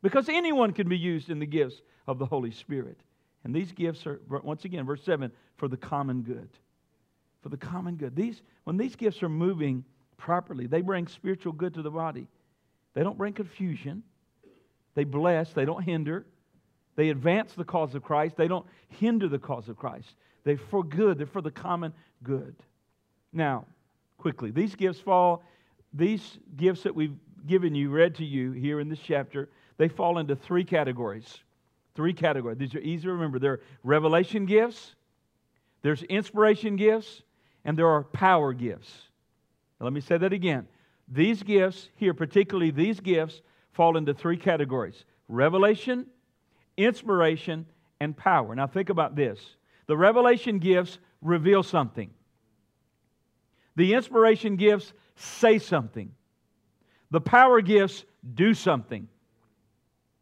Because 0.03 0.29
anyone 0.29 0.73
can 0.73 0.89
be 0.89 0.97
used 0.97 1.31
in 1.31 1.39
the 1.39 1.47
gifts 1.47 1.83
of 2.07 2.19
the 2.19 2.27
Holy 2.27 2.51
Spirit. 2.51 2.99
And 3.45 3.55
these 3.55 3.73
gifts 3.73 4.07
are, 4.07 4.21
once 4.29 4.65
again, 4.65 4.87
verse 4.87 5.03
7, 5.05 5.31
for 5.57 5.69
the 5.69 5.77
common 5.77 6.23
good. 6.23 6.49
For 7.47 7.51
the 7.51 7.57
common 7.57 7.95
good. 7.95 8.17
These, 8.17 8.43
when 8.65 8.77
these 8.77 8.97
gifts 8.97 9.23
are 9.23 9.29
moving 9.29 9.85
properly, 10.17 10.67
they 10.67 10.81
bring 10.81 11.07
spiritual 11.07 11.53
good 11.53 11.75
to 11.75 11.83
the 11.83 11.93
body. 11.93 12.27
They 12.95 13.05
don't 13.05 13.17
bring 13.17 13.35
confusion. 13.35 14.03
They 14.97 15.05
bless. 15.05 15.53
They 15.53 15.65
don't 15.65 15.85
hinder. 15.85 16.27
They 16.97 17.11
advance 17.11 17.53
the 17.53 17.63
cause 17.63 17.95
of 17.95 18.03
Christ. 18.03 18.37
They 18.37 18.49
don't 18.49 18.67
hinder 18.89 19.29
the 19.29 19.39
cause 19.39 19.69
of 19.69 19.77
Christ. 19.77 20.17
They're 20.43 20.59
for 20.59 20.83
good. 20.83 21.19
They're 21.19 21.29
for 21.29 21.41
the 21.41 21.53
common 21.53 21.93
good. 22.25 22.57
Now, 23.33 23.67
quickly, 24.19 24.51
these 24.51 24.75
gifts 24.75 24.99
fall, 24.99 25.45
these 25.93 26.41
gifts 26.57 26.83
that 26.83 26.97
we've 26.97 27.15
given 27.47 27.77
you, 27.77 27.91
read 27.91 28.17
to 28.17 28.25
you 28.25 28.51
here 28.51 28.81
in 28.81 28.89
this 28.89 28.99
chapter, 28.99 29.51
they 29.77 29.87
fall 29.87 30.19
into 30.19 30.35
three 30.35 30.65
categories. 30.65 31.45
Three 31.95 32.13
categories. 32.13 32.59
These 32.59 32.75
are 32.75 32.81
easy 32.81 33.05
to 33.05 33.13
remember. 33.13 33.39
There 33.39 33.53
are 33.53 33.61
revelation 33.85 34.47
gifts, 34.47 34.97
there's 35.83 36.03
inspiration 36.03 36.75
gifts, 36.75 37.23
and 37.67 37.77
there 37.77 37.89
are 37.89 38.05
power 38.05 38.55
gifts. 38.55 38.91
Now, 39.79 39.85
let 39.85 39.93
me 39.93 40.01
say 40.01 40.17
that 40.17 40.33
again. 40.33 40.67
These 41.09 41.43
gifts, 41.43 41.91
here, 41.97 42.15
particularly 42.15 42.71
these 42.71 43.01
gifts, 43.01 43.43
fall 43.73 43.97
into 43.99 44.15
three 44.15 44.39
categories 44.39 45.05
revelation, 45.29 46.07
inspiration, 46.77 47.67
and 48.01 48.17
power. 48.17 48.55
Now, 48.55 48.69
think 48.69 48.89
about 48.89 49.17
this 49.17 49.41
the 49.87 49.97
revelation 49.97 50.59
gifts 50.61 50.99
reveal 51.21 51.63
something. 51.63 52.11
The 53.75 53.95
inspiration 53.95 54.57
gifts 54.57 54.93
say 55.17 55.59
something. 55.59 56.13
The 57.11 57.21
power 57.21 57.61
gifts 57.61 58.05
do 58.35 58.55
something. 58.55 59.09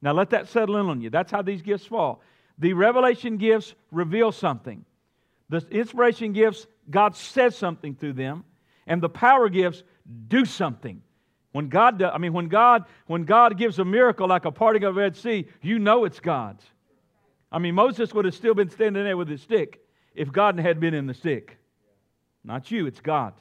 Now 0.02 0.12
let 0.12 0.30
that 0.30 0.48
settle 0.48 0.76
in 0.78 0.86
on 0.86 1.00
you. 1.00 1.10
That's 1.10 1.30
how 1.30 1.42
these 1.42 1.62
gifts 1.62 1.86
fall. 1.86 2.20
The 2.58 2.72
revelation 2.72 3.36
gifts 3.36 3.74
reveal 3.90 4.32
something. 4.32 4.84
The 5.48 5.58
inspiration 5.70 6.32
gifts, 6.32 6.66
God 6.90 7.16
says 7.16 7.56
something 7.56 7.94
through 7.94 8.14
them. 8.14 8.44
And 8.86 9.02
the 9.02 9.08
power 9.08 9.48
gifts 9.48 9.82
do 10.28 10.44
something. 10.44 11.02
When 11.52 11.68
God, 11.68 11.98
does, 11.98 12.10
I 12.12 12.18
mean, 12.18 12.32
when 12.32 12.48
God, 12.48 12.84
when 13.06 13.24
God 13.24 13.56
gives 13.56 13.78
a 13.78 13.84
miracle 13.84 14.26
like 14.26 14.44
a 14.44 14.50
parting 14.50 14.84
of 14.84 14.94
the 14.94 15.00
Red 15.00 15.16
Sea, 15.16 15.46
you 15.62 15.78
know 15.78 16.04
it's 16.04 16.20
God's. 16.20 16.64
I 17.52 17.58
mean, 17.58 17.74
Moses 17.74 18.12
would 18.12 18.24
have 18.24 18.34
still 18.34 18.54
been 18.54 18.70
standing 18.70 19.04
there 19.04 19.16
with 19.16 19.28
his 19.28 19.40
stick 19.40 19.80
if 20.14 20.32
God 20.32 20.58
had 20.58 20.80
been 20.80 20.94
in 20.94 21.06
the 21.06 21.14
stick. 21.14 21.56
Not 22.42 22.70
you, 22.70 22.86
it's 22.86 23.00
God. 23.00 23.34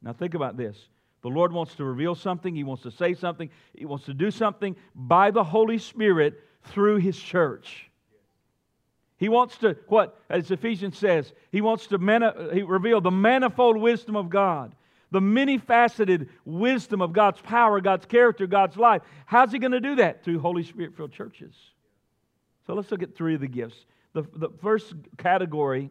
Now 0.00 0.12
think 0.12 0.34
about 0.34 0.56
this. 0.56 0.76
The 1.22 1.28
Lord 1.28 1.52
wants 1.52 1.74
to 1.74 1.84
reveal 1.84 2.14
something, 2.14 2.54
He 2.54 2.62
wants 2.62 2.84
to 2.84 2.90
say 2.92 3.14
something, 3.14 3.50
He 3.74 3.84
wants 3.84 4.04
to 4.04 4.14
do 4.14 4.30
something 4.30 4.76
by 4.94 5.32
the 5.32 5.42
Holy 5.42 5.78
Spirit 5.78 6.40
through 6.62 6.98
His 6.98 7.18
church. 7.18 7.90
He 9.18 9.28
wants 9.28 9.56
to, 9.58 9.76
what, 9.88 10.18
as 10.28 10.50
Ephesians 10.50 10.98
says, 10.98 11.32
He 11.50 11.60
wants 11.60 11.86
to 11.88 11.98
mani- 11.98 12.54
he 12.54 12.62
reveal 12.62 13.00
the 13.00 13.10
manifold 13.10 13.76
wisdom 13.78 14.16
of 14.16 14.28
God, 14.28 14.74
the 15.10 15.20
many 15.20 15.58
faceted 15.58 16.28
wisdom 16.44 17.00
of 17.00 17.12
God's 17.12 17.40
power, 17.40 17.80
God's 17.80 18.04
character, 18.06 18.46
God's 18.46 18.76
life. 18.76 19.02
How's 19.24 19.52
He 19.52 19.58
going 19.58 19.72
to 19.72 19.80
do 19.80 19.96
that? 19.96 20.22
Through 20.22 20.40
Holy 20.40 20.64
Spirit 20.64 20.96
filled 20.96 21.12
churches. 21.12 21.54
So 22.66 22.74
let's 22.74 22.90
look 22.90 23.02
at 23.02 23.14
three 23.14 23.34
of 23.34 23.40
the 23.40 23.48
gifts. 23.48 23.86
The, 24.12 24.24
the 24.34 24.50
first 24.60 24.94
category 25.18 25.90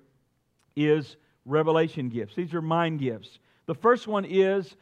is 0.75 1.15
revelation 1.45 2.09
gifts, 2.09 2.35
these 2.35 2.53
are 2.53 2.61
mind 2.61 2.99
gifts. 2.99 3.39
The 3.65 3.75
first 3.75 4.07
one 4.07 4.25
is 4.25 4.75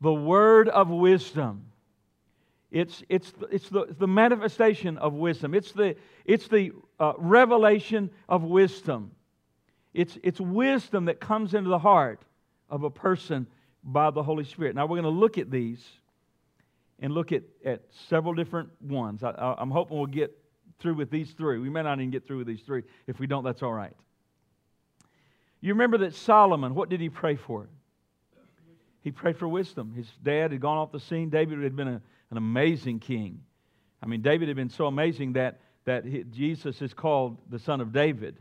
the 0.00 0.12
word 0.12 0.68
of 0.68 0.88
wisdom. 0.88 1.64
It's, 2.70 3.02
it's, 3.08 3.32
it's, 3.50 3.68
the, 3.68 3.82
it's 3.82 3.98
the 3.98 4.08
manifestation 4.08 4.98
of 4.98 5.14
wisdom. 5.14 5.54
It's 5.54 5.72
the, 5.72 5.96
it's 6.24 6.48
the 6.48 6.72
uh, 6.98 7.12
revelation 7.18 8.10
of 8.28 8.42
wisdom. 8.42 9.10
It's, 9.92 10.18
it's 10.22 10.40
wisdom 10.40 11.06
that 11.06 11.20
comes 11.20 11.54
into 11.54 11.70
the 11.70 11.78
heart 11.78 12.22
of 12.68 12.82
a 12.82 12.90
person 12.90 13.46
by 13.82 14.10
the 14.10 14.22
Holy 14.22 14.44
Spirit. 14.44 14.74
Now, 14.74 14.86
we're 14.86 15.00
going 15.00 15.14
to 15.14 15.20
look 15.20 15.38
at 15.38 15.50
these 15.50 15.84
and 17.00 17.12
look 17.12 17.32
at, 17.32 17.42
at 17.64 17.82
several 18.08 18.34
different 18.34 18.70
ones. 18.80 19.22
I, 19.22 19.54
I'm 19.58 19.70
hoping 19.70 19.96
we'll 19.96 20.06
get 20.06 20.36
through 20.78 20.94
with 20.94 21.10
these 21.10 21.30
three. 21.32 21.58
We 21.58 21.70
may 21.70 21.82
not 21.82 21.98
even 21.98 22.10
get 22.10 22.26
through 22.26 22.38
with 22.38 22.46
these 22.46 22.62
three. 22.62 22.82
If 23.06 23.18
we 23.20 23.26
don't, 23.26 23.44
that's 23.44 23.62
all 23.62 23.72
right. 23.72 23.94
You 25.60 25.72
remember 25.72 25.98
that 25.98 26.14
Solomon, 26.14 26.74
what 26.74 26.88
did 26.88 27.00
he 27.00 27.08
pray 27.08 27.36
for? 27.36 27.68
He 29.00 29.10
prayed 29.10 29.36
for 29.36 29.46
wisdom. 29.46 29.92
His 29.94 30.08
dad 30.22 30.52
had 30.52 30.60
gone 30.60 30.78
off 30.78 30.92
the 30.92 31.00
scene. 31.00 31.30
David 31.30 31.62
had 31.62 31.76
been 31.76 31.88
a, 31.88 32.02
an 32.30 32.36
amazing 32.36 33.00
king. 33.00 33.40
I 34.02 34.06
mean, 34.06 34.22
David 34.22 34.48
had 34.48 34.56
been 34.56 34.70
so 34.70 34.86
amazing 34.86 35.34
that, 35.34 35.60
that 35.84 36.04
he, 36.04 36.24
Jesus 36.24 36.80
is 36.82 36.94
called 36.94 37.38
the 37.50 37.58
son 37.58 37.80
of 37.80 37.92
David, 37.92 38.36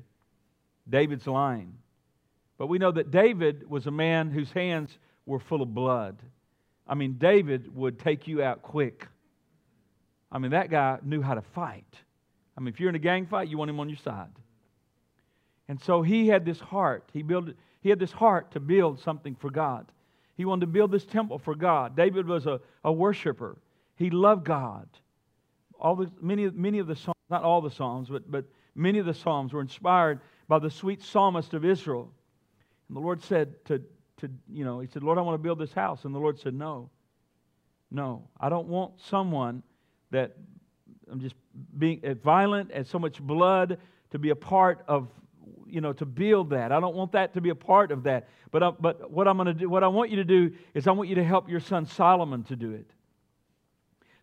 David's 0.90 1.28
line. 1.28 1.74
But 2.58 2.68
we 2.68 2.78
know 2.78 2.92
that 2.92 3.12
David 3.12 3.70
was 3.70 3.88
a 3.88 3.92
man 3.92 4.32
whose 4.32 4.52
hands 4.52 4.98
were 5.26 5.40
full 5.40 5.62
of 5.62 5.74
blood. 5.74 6.18
I 6.88 6.96
mean, 6.96 7.14
David 7.18 7.74
would 7.76 8.00
take 8.00 8.28
you 8.28 8.44
out 8.44 8.62
quick. 8.62 9.08
I 10.32 10.40
mean, 10.40 10.52
that 10.52 10.70
guy 10.70 11.00
knew 11.04 11.22
how 11.22 11.34
to 11.36 11.42
fight. 11.42 11.86
I 12.58 12.62
mean, 12.62 12.74
if 12.74 12.80
you're 12.80 12.90
in 12.90 12.96
a 12.96 13.00
gang 13.00 13.26
fight, 13.26 13.48
you 13.48 13.58
want 13.58 13.70
him 13.70 13.80
on 13.80 13.90
your 13.90 13.98
side. 13.98 14.30
And 15.68 15.82
so 15.82 16.02
he 16.02 16.28
had 16.28 16.46
this 16.46 16.60
heart. 16.60 17.10
He, 17.14 17.24
built, 17.24 17.50
he 17.82 17.90
had 17.90 18.00
this 18.00 18.12
heart 18.12 18.52
to 18.52 18.60
build 18.60 19.00
something 19.00 19.36
for 19.36 19.50
God. 19.50 19.92
He 20.36 20.46
wanted 20.46 20.62
to 20.62 20.68
build 20.68 20.92
this 20.92 21.06
temple 21.06 21.40
for 21.40 21.56
God. 21.56 21.96
David 21.96 22.28
was 22.28 22.46
a, 22.46 22.60
a 22.84 22.92
worshiper. 22.92 23.58
He 23.96 24.10
loved 24.10 24.46
God. 24.46 24.88
All 25.80 25.96
the, 25.96 26.10
many, 26.22 26.50
many 26.50 26.80
of 26.80 26.88
the 26.88 26.96
Psalms, 26.96 27.13
not 27.34 27.44
all 27.44 27.62
the 27.62 27.72
Psalms, 27.72 28.10
but, 28.10 28.30
but 28.30 28.46
many 28.76 29.00
of 29.00 29.08
the 29.08 29.14
Psalms 29.14 29.54
were 29.54 29.62
inspired 29.62 30.22
by 30.48 30.60
the 30.60 30.70
sweet 30.70 31.02
psalmist 31.02 31.56
of 31.56 31.66
Israel. 31.66 32.12
And 32.88 32.96
the 32.96 33.02
Lord 33.02 33.24
said 33.24 33.66
to, 33.66 33.82
to, 34.18 34.30
you 34.52 34.64
know, 34.64 34.80
he 34.80 34.88
said, 34.88 35.02
Lord, 35.02 35.18
I 35.18 35.22
want 35.22 35.34
to 35.34 35.44
build 35.44 35.58
this 35.58 35.74
house. 35.74 36.06
And 36.06 36.14
the 36.14 36.20
Lord 36.20 36.40
said, 36.40 36.54
no. 36.54 36.92
No. 37.90 38.30
I 38.40 38.50
don't 38.50 38.68
want 38.68 38.94
someone 39.02 39.64
that 40.12 40.38
I'm 41.12 41.20
just 41.20 41.34
being 41.78 42.02
eh, 42.04 42.14
violent 42.24 42.70
and 42.72 42.86
so 42.86 43.00
much 43.00 43.20
blood 43.20 43.80
to 44.12 44.20
be 44.20 44.30
a 44.30 44.36
part 44.36 44.84
of 44.88 45.10
you 45.66 45.82
know, 45.82 45.92
to 45.94 46.06
build 46.06 46.52
that. 46.52 46.72
I 46.72 46.80
don't 46.80 46.96
want 46.96 47.14
that 47.14 47.34
to 47.34 47.42
be 47.42 47.50
a 47.50 47.56
part 47.56 47.92
of 47.92 48.04
that. 48.04 48.30
But, 48.52 48.62
I, 48.62 48.70
but 48.70 49.10
what 49.10 49.28
I'm 49.28 49.38
going 49.38 49.48
to 49.48 49.54
do, 49.56 49.68
what 49.68 49.84
I 49.84 49.88
want 49.88 50.12
you 50.12 50.18
to 50.18 50.24
do 50.24 50.52
is 50.76 50.88
I 50.88 50.92
want 50.92 51.10
you 51.10 51.16
to 51.16 51.24
help 51.24 51.50
your 51.50 51.60
son 51.60 51.88
Solomon 51.88 52.44
to 52.44 52.56
do 52.56 52.72
it. 52.74 52.92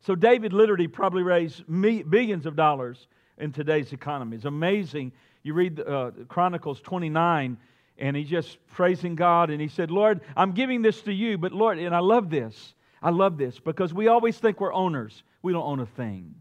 So 0.01 0.15
David 0.15 0.53
literally 0.53 0.89
probably 0.89 1.23
raised 1.23 1.69
me, 1.69 2.03
billions 2.03 2.47
of 2.47 2.57
dollars 2.57 3.07
in 3.39 3.53
today's 3.53 3.93
economy. 3.93 4.37
It's 4.37 4.45
amazing. 4.45 5.13
You 5.43 5.55
read 5.55 5.81
uh, 5.81 6.13
Chronicles 6.29 6.81
29, 6.81 7.57
and 7.99 8.17
he's 8.17 8.29
just 8.29 8.59
praising 8.69 9.15
God, 9.15 9.51
and 9.51 9.61
he 9.61 9.69
said, 9.69 9.91
Lord, 9.91 10.21
I'm 10.37 10.53
giving 10.53 10.83
this 10.83 11.03
to 11.03 11.13
you, 11.13 11.39
but 11.39 11.53
Lord, 11.53 11.79
and 11.79 11.95
I 11.95 12.01
love 12.01 12.31
this. 12.31 12.75
I 13.03 13.11
love 13.11 13.39
this 13.39 13.59
because 13.59 13.95
we 13.95 14.09
always 14.09 14.39
think 14.39 14.61
we're 14.61 14.73
owners. 14.73 15.23
We 15.43 15.53
don't 15.53 15.65
own 15.65 15.81
a 15.81 15.87
thing. 15.87 16.35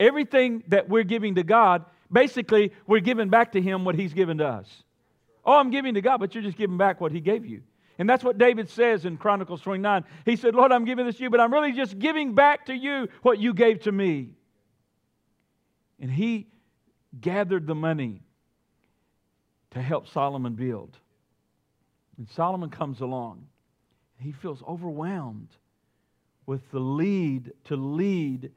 Everything 0.00 0.62
that 0.68 0.88
we're 0.88 1.04
giving 1.04 1.34
to 1.36 1.42
God 1.42 1.84
Basically, 2.14 2.70
we're 2.86 3.00
giving 3.00 3.28
back 3.28 3.52
to 3.52 3.60
him 3.60 3.84
what 3.84 3.96
he's 3.96 4.14
given 4.14 4.38
to 4.38 4.46
us. 4.46 4.84
Oh, 5.44 5.58
I'm 5.58 5.70
giving 5.70 5.94
to 5.94 6.00
God, 6.00 6.18
but 6.18 6.32
you're 6.32 6.44
just 6.44 6.56
giving 6.56 6.78
back 6.78 7.00
what 7.00 7.10
he 7.10 7.20
gave 7.20 7.44
you. 7.44 7.62
And 7.98 8.08
that's 8.08 8.24
what 8.24 8.38
David 8.38 8.68
says 8.70 9.04
in 9.04 9.16
Chronicles 9.16 9.60
29. 9.60 10.04
He 10.24 10.36
said, 10.36 10.54
Lord, 10.54 10.72
I'm 10.72 10.84
giving 10.84 11.06
this 11.06 11.16
to 11.16 11.22
you, 11.22 11.30
but 11.30 11.40
I'm 11.40 11.52
really 11.52 11.72
just 11.72 11.98
giving 11.98 12.34
back 12.34 12.66
to 12.66 12.74
you 12.74 13.08
what 13.22 13.38
you 13.38 13.54
gave 13.54 13.80
to 13.82 13.92
me. 13.92 14.30
And 16.00 16.10
he 16.10 16.48
gathered 17.20 17.66
the 17.66 17.74
money 17.74 18.22
to 19.70 19.80
help 19.80 20.08
Solomon 20.08 20.54
build. 20.54 20.96
And 22.18 22.28
Solomon 22.28 22.70
comes 22.70 23.00
along. 23.00 23.46
He 24.18 24.32
feels 24.32 24.62
overwhelmed 24.66 25.48
with 26.46 26.70
the 26.70 26.80
lead 26.80 27.52
to 27.64 27.76
lead 27.76 28.50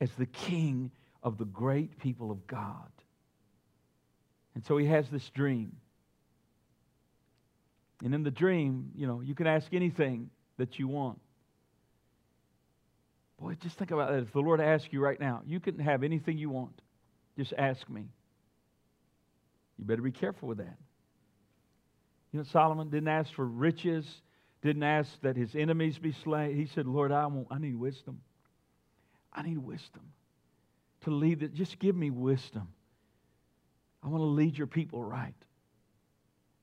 as 0.00 0.10
the 0.12 0.26
king 0.26 0.90
of 1.22 1.38
the 1.38 1.44
great 1.44 1.98
people 1.98 2.30
of 2.30 2.46
God. 2.46 2.90
And 4.54 4.64
so 4.64 4.76
he 4.76 4.86
has 4.86 5.08
this 5.08 5.28
dream. 5.30 5.72
And 8.04 8.14
in 8.14 8.22
the 8.22 8.30
dream, 8.30 8.90
you 8.96 9.06
know, 9.06 9.20
you 9.20 9.34
can 9.34 9.46
ask 9.46 9.72
anything 9.72 10.30
that 10.58 10.78
you 10.78 10.88
want. 10.88 11.20
Boy, 13.40 13.54
just 13.60 13.78
think 13.78 13.90
about 13.90 14.10
that. 14.10 14.22
If 14.22 14.32
the 14.32 14.40
Lord 14.40 14.60
asks 14.60 14.88
you 14.92 15.00
right 15.00 15.18
now, 15.18 15.42
you 15.46 15.60
can 15.60 15.78
have 15.78 16.02
anything 16.02 16.38
you 16.38 16.50
want. 16.50 16.80
Just 17.36 17.52
ask 17.56 17.88
me. 17.88 18.06
You 19.78 19.84
better 19.84 20.02
be 20.02 20.12
careful 20.12 20.48
with 20.48 20.58
that. 20.58 20.76
You 22.32 22.38
know, 22.38 22.44
Solomon 22.44 22.88
didn't 22.88 23.08
ask 23.08 23.32
for 23.32 23.44
riches, 23.44 24.06
didn't 24.62 24.84
ask 24.84 25.20
that 25.22 25.36
his 25.36 25.54
enemies 25.54 25.98
be 25.98 26.12
slain. 26.12 26.56
He 26.56 26.66
said, 26.66 26.86
Lord, 26.86 27.12
I, 27.12 27.26
want, 27.26 27.48
I 27.50 27.58
need 27.58 27.76
wisdom. 27.76 28.20
I 29.32 29.42
need 29.42 29.58
wisdom 29.58 30.02
to 31.02 31.10
lead 31.10 31.42
it. 31.42 31.54
Just 31.54 31.78
give 31.78 31.96
me 31.96 32.10
wisdom. 32.10 32.68
I 34.02 34.08
want 34.08 34.20
to 34.20 34.26
lead 34.26 34.56
your 34.56 34.66
people 34.66 35.02
right. 35.02 35.34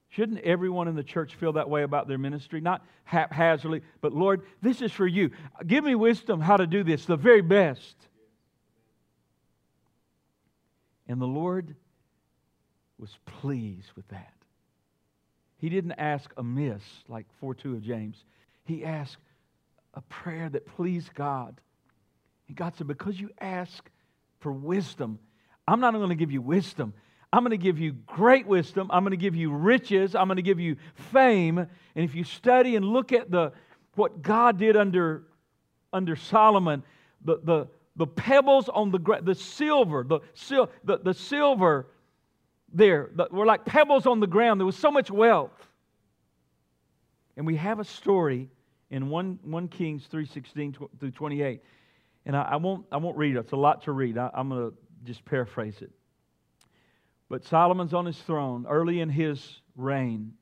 Shouldn't 0.10 0.40
everyone 0.40 0.88
in 0.88 0.96
the 0.96 1.04
church 1.04 1.36
feel 1.36 1.54
that 1.54 1.70
way 1.70 1.84
about 1.84 2.08
their 2.08 2.18
ministry? 2.18 2.62
Not 2.62 2.84
haphazardly, 3.04 3.82
but 4.02 4.12
Lord, 4.12 4.42
this 4.62 4.82
is 4.82 4.92
for 4.92 5.06
you. 5.06 5.32
Give 5.66 5.84
me 5.84 5.94
wisdom 5.94 6.42
how 6.42 6.58
to 6.58 6.66
do 6.66 6.84
this, 6.84 7.06
the 7.06 7.16
very 7.16 7.42
best. 7.42 7.96
And 11.08 11.22
the 11.22 11.28
Lord 11.28 11.76
was 12.98 13.12
pleased 13.26 13.92
with 13.96 14.08
that. 14.10 14.34
He 15.58 15.70
didn't 15.70 15.94
ask 15.94 16.32
amiss 16.38 16.84
like 17.08 17.28
4 17.40 17.54
2 17.54 17.76
of 17.76 17.82
James. 17.82 18.24
He 18.64 18.84
asked 18.86 19.18
a 19.94 20.02
prayer 20.02 20.50
that 20.50 20.66
pleased 20.66 21.14
God. 21.14 21.60
And 22.48 22.56
God 22.56 22.76
said, 22.76 22.88
Because 22.88 23.20
you 23.20 23.30
ask 23.40 23.90
for 24.40 24.52
wisdom, 24.52 25.20
I'm 25.68 25.80
not 25.80 25.94
going 25.94 26.10
to 26.10 26.16
give 26.16 26.32
you 26.32 26.42
wisdom. 26.42 26.94
I'm 27.32 27.44
going 27.44 27.52
to 27.52 27.58
give 27.58 27.80
you 27.80 27.92
great 27.92 28.48
wisdom. 28.48 28.90
I'm 28.92 29.04
going 29.04 29.12
to 29.12 29.18
give 29.18 29.36
you 29.36 29.52
riches. 29.52 30.16
I'm 30.16 30.28
going 30.28 30.38
to 30.38 30.42
give 30.42 30.60
you 30.60 30.78
fame. 31.12 31.60
And 31.60 31.70
if 31.96 32.16
you 32.16 32.24
study 32.24 32.76
and 32.76 32.86
look 32.86 33.12
at 33.12 33.30
the, 33.30 33.52
what 33.96 34.22
God 34.22 34.58
did 34.58 34.76
under, 34.76 35.24
under 35.94 36.16
Solomon, 36.16 36.84
the, 37.24 37.40
the, 37.44 37.68
the 37.96 38.08
pebbles 38.08 38.68
on 38.70 38.92
the 38.92 38.98
ground, 38.98 39.26
the 39.26 39.36
silver, 39.36 40.04
the, 40.04 40.22
sil, 40.34 40.72
the, 40.84 40.98
the 40.98 41.14
silver 41.14 41.88
there 42.74 43.10
the, 43.14 43.28
were 43.32 43.46
like 43.46 43.66
pebbles 43.66 44.08
on 44.08 44.20
the 44.20 44.28
ground. 44.28 44.60
There 44.60 44.66
was 44.66 44.78
so 44.78 44.90
much 44.90 45.12
wealth. 45.12 45.52
And 47.38 47.46
we 47.46 47.56
have 47.58 47.80
a 47.80 47.86
story 47.86 48.50
in 48.90 49.10
1, 49.10 49.40
1 49.44 49.68
Kings 49.68 50.08
3.16 50.12 50.90
through 51.00 51.12
28. 51.12 51.62
And 52.26 52.36
I, 52.36 52.42
I, 52.42 52.56
won't, 52.56 52.86
I 52.92 52.98
won't 52.98 53.18
read 53.18 53.36
it. 53.36 53.40
It's 53.40 53.52
a 53.52 53.56
lot 53.56 53.84
to 53.84 53.92
read. 53.92 54.18
I, 54.18 54.32
I'm 54.34 54.50
going 54.50 54.72
to 54.72 54.78
just 55.06 55.24
paraphrase 55.26 55.82
it. 55.82 55.92
But 57.30 57.46
Solomon's 57.46 57.94
on 57.94 58.06
his 58.06 58.18
throne 58.18 58.66
early 58.68 59.00
in 59.00 59.10
his 59.10 59.62
reign. 59.76 60.34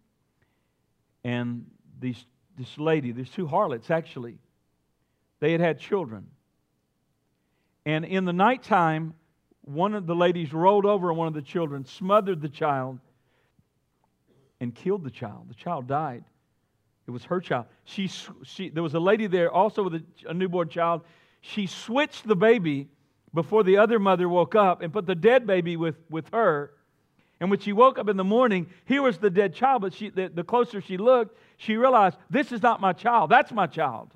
And 1.23 1.65
these, 1.99 2.25
this 2.57 2.77
lady, 2.77 3.11
these 3.11 3.29
two 3.29 3.45
harlots 3.45 3.91
actually, 3.91 4.37
they 5.39 5.51
had 5.51 5.59
had 5.59 5.79
children. 5.79 6.27
And 7.85 8.05
in 8.05 8.25
the 8.25 8.33
nighttime, 8.33 9.13
one 9.61 9.93
of 9.93 10.07
the 10.07 10.15
ladies 10.15 10.53
rolled 10.53 10.85
over 10.85 11.11
on 11.11 11.17
one 11.17 11.27
of 11.27 11.33
the 11.33 11.41
children, 11.41 11.83
smothered 11.83 12.41
the 12.41 12.49
child, 12.49 12.99
and 14.61 14.73
killed 14.73 15.03
the 15.03 15.11
child. 15.11 15.49
The 15.49 15.55
child 15.55 15.87
died. 15.87 16.23
It 17.05 17.11
was 17.11 17.25
her 17.25 17.39
child. 17.39 17.65
She, 17.83 18.09
she, 18.43 18.69
there 18.69 18.83
was 18.83 18.93
a 18.93 18.99
lady 18.99 19.27
there 19.27 19.51
also 19.51 19.83
with 19.83 19.95
a, 19.95 20.03
a 20.27 20.33
newborn 20.33 20.69
child. 20.69 21.01
She 21.41 21.67
switched 21.67 22.27
the 22.27 22.35
baby 22.35 22.87
before 23.33 23.63
the 23.63 23.77
other 23.77 23.99
mother 23.99 24.27
woke 24.27 24.55
up 24.55 24.81
and 24.81 24.91
put 24.91 25.05
the 25.05 25.15
dead 25.15 25.45
baby 25.45 25.77
with, 25.77 25.95
with 26.09 26.29
her. 26.33 26.71
And 27.39 27.49
when 27.49 27.59
she 27.59 27.71
woke 27.71 27.99
up 27.99 28.09
in 28.09 28.17
the 28.17 28.23
morning, 28.23 28.67
here 28.85 29.01
was 29.01 29.17
the 29.19 29.29
dead 29.29 29.53
child, 29.53 29.81
but 29.81 29.93
she, 29.93 30.09
the, 30.09 30.29
the 30.29 30.43
closer 30.43 30.81
she 30.81 30.97
looked, 30.97 31.37
she 31.57 31.75
realized, 31.75 32.17
this 32.29 32.51
is 32.51 32.63
not 32.63 32.81
my 32.81 32.93
child, 32.93 33.29
that's 33.29 33.51
my 33.51 33.67
child. 33.67 34.11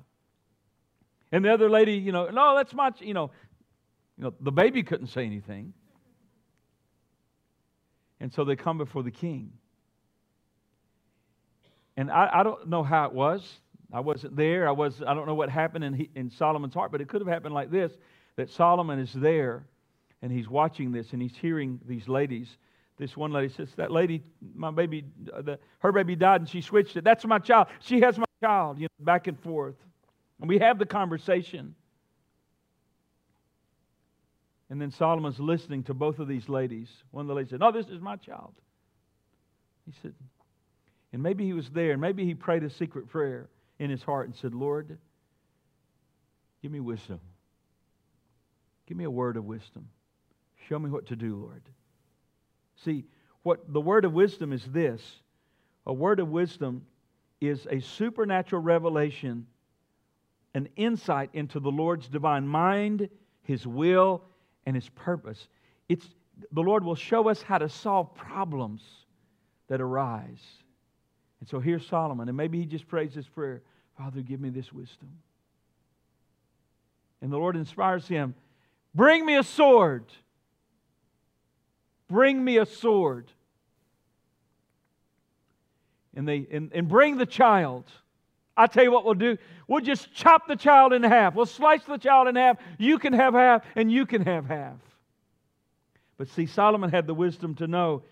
And 1.30 1.44
the 1.44 1.52
other 1.52 1.70
lady, 1.70 1.94
you 1.94 2.12
know, 2.12 2.28
no, 2.28 2.56
that's 2.56 2.74
my, 2.74 2.90
you 2.98 3.14
know, 3.14 3.30
you 4.18 4.24
know, 4.24 4.34
the 4.40 4.52
baby 4.52 4.82
couldn't 4.82 5.06
say 5.06 5.24
anything. 5.24 5.72
And 8.20 8.32
so 8.32 8.44
they 8.44 8.56
come 8.56 8.78
before 8.78 9.02
the 9.02 9.10
king. 9.10 9.52
And 11.96 12.10
I, 12.10 12.28
I 12.32 12.42
don't 12.42 12.68
know 12.68 12.82
how 12.82 13.06
it 13.06 13.12
was. 13.12 13.42
I 13.92 14.00
wasn't 14.00 14.36
there. 14.36 14.66
I, 14.68 14.72
was, 14.72 15.02
I 15.06 15.14
don't 15.14 15.26
know 15.26 15.34
what 15.34 15.48
happened 15.48 15.84
in, 15.84 16.08
in 16.14 16.30
Solomon's 16.30 16.74
heart, 16.74 16.92
but 16.92 17.00
it 17.00 17.08
could 17.08 17.20
have 17.20 17.28
happened 17.28 17.54
like 17.54 17.70
this 17.70 17.92
that 18.36 18.50
Solomon 18.50 18.98
is 18.98 19.12
there 19.12 19.66
and 20.22 20.30
he's 20.30 20.48
watching 20.48 20.92
this 20.92 21.12
and 21.12 21.20
he's 21.20 21.36
hearing 21.36 21.80
these 21.86 22.08
ladies. 22.08 22.56
This 22.98 23.16
one 23.16 23.32
lady 23.32 23.48
says, 23.48 23.68
That 23.76 23.90
lady, 23.90 24.22
my 24.54 24.70
baby, 24.70 25.04
the, 25.20 25.58
her 25.80 25.92
baby 25.92 26.16
died 26.16 26.40
and 26.42 26.48
she 26.48 26.60
switched 26.60 26.96
it. 26.96 27.04
That's 27.04 27.24
my 27.24 27.38
child. 27.38 27.68
She 27.80 28.00
has 28.00 28.18
my 28.18 28.24
child, 28.42 28.78
you 28.78 28.84
know, 28.84 29.04
back 29.04 29.26
and 29.26 29.38
forth. 29.40 29.76
And 30.40 30.48
we 30.48 30.58
have 30.58 30.78
the 30.78 30.86
conversation. 30.86 31.74
And 34.70 34.80
then 34.80 34.90
Solomon's 34.90 35.38
listening 35.38 35.82
to 35.84 35.94
both 35.94 36.18
of 36.18 36.28
these 36.28 36.48
ladies. 36.48 36.88
One 37.10 37.22
of 37.22 37.28
the 37.28 37.34
ladies 37.34 37.50
said, 37.50 37.60
No, 37.60 37.72
this 37.72 37.88
is 37.88 38.00
my 38.00 38.16
child. 38.16 38.54
He 39.86 39.92
said, 40.00 40.14
and 41.12 41.22
maybe 41.22 41.44
he 41.44 41.52
was 41.52 41.68
there, 41.70 41.92
and 41.92 42.00
maybe 42.00 42.24
he 42.24 42.34
prayed 42.34 42.64
a 42.64 42.70
secret 42.70 43.08
prayer 43.08 43.48
in 43.78 43.90
his 43.90 44.02
heart 44.02 44.26
and 44.26 44.36
said, 44.36 44.54
Lord, 44.54 44.96
give 46.62 46.72
me 46.72 46.80
wisdom. 46.80 47.20
Give 48.86 48.96
me 48.96 49.04
a 49.04 49.10
word 49.10 49.36
of 49.36 49.44
wisdom. 49.44 49.88
Show 50.68 50.78
me 50.78 50.90
what 50.90 51.06
to 51.06 51.16
do, 51.16 51.36
Lord. 51.36 51.62
See, 52.84 53.04
what 53.42 53.72
the 53.72 53.80
word 53.80 54.04
of 54.04 54.12
wisdom 54.12 54.52
is 54.52 54.64
this 54.66 55.02
a 55.86 55.92
word 55.92 56.20
of 56.20 56.28
wisdom 56.28 56.86
is 57.40 57.66
a 57.70 57.80
supernatural 57.80 58.62
revelation, 58.62 59.46
an 60.54 60.68
insight 60.76 61.30
into 61.32 61.58
the 61.58 61.70
Lord's 61.70 62.08
divine 62.08 62.46
mind, 62.46 63.08
his 63.42 63.66
will, 63.66 64.22
and 64.64 64.76
his 64.76 64.88
purpose. 64.90 65.48
It's, 65.88 66.06
the 66.52 66.60
Lord 66.60 66.84
will 66.84 66.94
show 66.94 67.28
us 67.28 67.42
how 67.42 67.58
to 67.58 67.68
solve 67.68 68.14
problems 68.14 68.82
that 69.68 69.80
arise. 69.80 70.42
And 71.40 71.48
so 71.48 71.58
here's 71.58 71.84
Solomon, 71.86 72.28
and 72.28 72.36
maybe 72.36 72.60
he 72.60 72.66
just 72.66 72.86
prays 72.86 73.14
this 73.14 73.26
prayer 73.26 73.62
Father, 73.98 74.22
give 74.22 74.40
me 74.40 74.48
this 74.48 74.72
wisdom. 74.72 75.10
And 77.20 77.30
the 77.30 77.36
Lord 77.36 77.56
inspires 77.56 78.08
him 78.08 78.34
Bring 78.94 79.24
me 79.24 79.36
a 79.36 79.42
sword. 79.42 80.04
Bring 82.08 82.44
me 82.44 82.58
a 82.58 82.66
sword. 82.66 83.30
And, 86.14 86.28
they, 86.28 86.46
and, 86.50 86.70
and 86.74 86.88
bring 86.88 87.16
the 87.16 87.26
child. 87.26 87.84
I 88.56 88.66
tell 88.66 88.84
you 88.84 88.92
what 88.92 89.04
we'll 89.04 89.14
do. 89.14 89.38
We'll 89.66 89.80
just 89.80 90.12
chop 90.12 90.46
the 90.46 90.56
child 90.56 90.92
in 90.92 91.02
half. 91.02 91.34
We'll 91.34 91.46
slice 91.46 91.82
the 91.84 91.96
child 91.96 92.28
in 92.28 92.36
half. 92.36 92.58
You 92.78 92.98
can 92.98 93.14
have 93.14 93.32
half, 93.32 93.64
and 93.76 93.90
you 93.90 94.04
can 94.04 94.22
have 94.22 94.44
half. 94.44 94.76
But 96.18 96.28
see, 96.28 96.46
Solomon 96.46 96.90
had 96.90 97.06
the 97.06 97.14
wisdom 97.14 97.54
to 97.56 97.66
know 97.66 98.02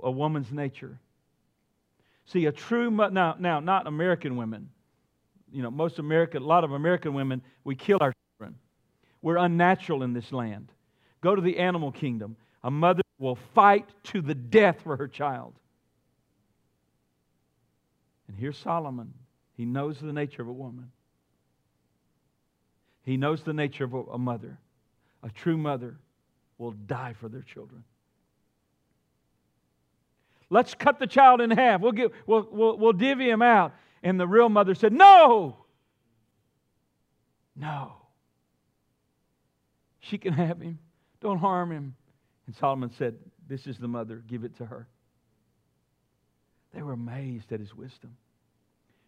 a 0.00 0.10
woman's 0.10 0.52
nature. 0.52 0.98
See, 2.26 2.46
a 2.46 2.52
true 2.52 2.90
now, 2.90 3.34
now 3.38 3.60
not 3.60 3.86
American 3.86 4.36
women. 4.36 4.70
You 5.52 5.62
know, 5.62 5.70
most 5.70 5.98
American, 5.98 6.42
a 6.42 6.46
lot 6.46 6.64
of 6.64 6.72
American 6.72 7.12
women, 7.14 7.42
we 7.64 7.74
kill 7.74 7.98
our 8.00 8.14
children. 8.38 8.58
We're 9.22 9.38
unnatural 9.38 10.02
in 10.02 10.12
this 10.12 10.32
land. 10.32 10.68
Go 11.20 11.34
to 11.34 11.40
the 11.40 11.58
animal 11.58 11.92
kingdom. 11.92 12.36
A 12.64 12.70
mother 12.70 13.02
will 13.18 13.36
fight 13.54 13.88
to 14.04 14.20
the 14.20 14.34
death 14.34 14.80
for 14.82 14.96
her 14.96 15.08
child. 15.08 15.54
And 18.28 18.36
here's 18.36 18.58
Solomon. 18.58 19.14
He 19.56 19.64
knows 19.64 19.98
the 20.00 20.12
nature 20.12 20.42
of 20.42 20.48
a 20.48 20.52
woman. 20.52 20.90
He 23.04 23.16
knows 23.16 23.42
the 23.42 23.52
nature 23.52 23.84
of 23.84 23.94
a 23.94 24.18
mother. 24.18 24.58
A 25.22 25.30
true 25.30 25.56
mother 25.56 25.96
will 26.58 26.72
die 26.72 27.14
for 27.20 27.28
their 27.28 27.42
children. 27.42 27.84
Let's 30.50 30.74
cut 30.74 30.98
the 30.98 31.06
child 31.06 31.40
in 31.40 31.50
half. 31.50 31.80
We'll, 31.80 31.92
give, 31.92 32.12
we'll, 32.26 32.46
we'll, 32.50 32.76
we'll 32.76 32.92
divvy 32.92 33.28
him 33.28 33.42
out. 33.42 33.74
And 34.02 34.18
the 34.18 34.26
real 34.26 34.48
mother 34.48 34.74
said, 34.74 34.92
No! 34.92 35.56
No. 37.56 38.01
She 40.02 40.18
can 40.18 40.32
have 40.34 40.60
him. 40.60 40.78
Don't 41.20 41.38
harm 41.38 41.72
him. 41.72 41.94
And 42.46 42.54
Solomon 42.56 42.90
said, 42.98 43.14
This 43.48 43.66
is 43.66 43.78
the 43.78 43.88
mother. 43.88 44.22
Give 44.26 44.44
it 44.44 44.56
to 44.58 44.66
her. 44.66 44.86
They 46.74 46.82
were 46.82 46.92
amazed 46.92 47.52
at 47.52 47.60
his 47.60 47.74
wisdom. 47.74 48.16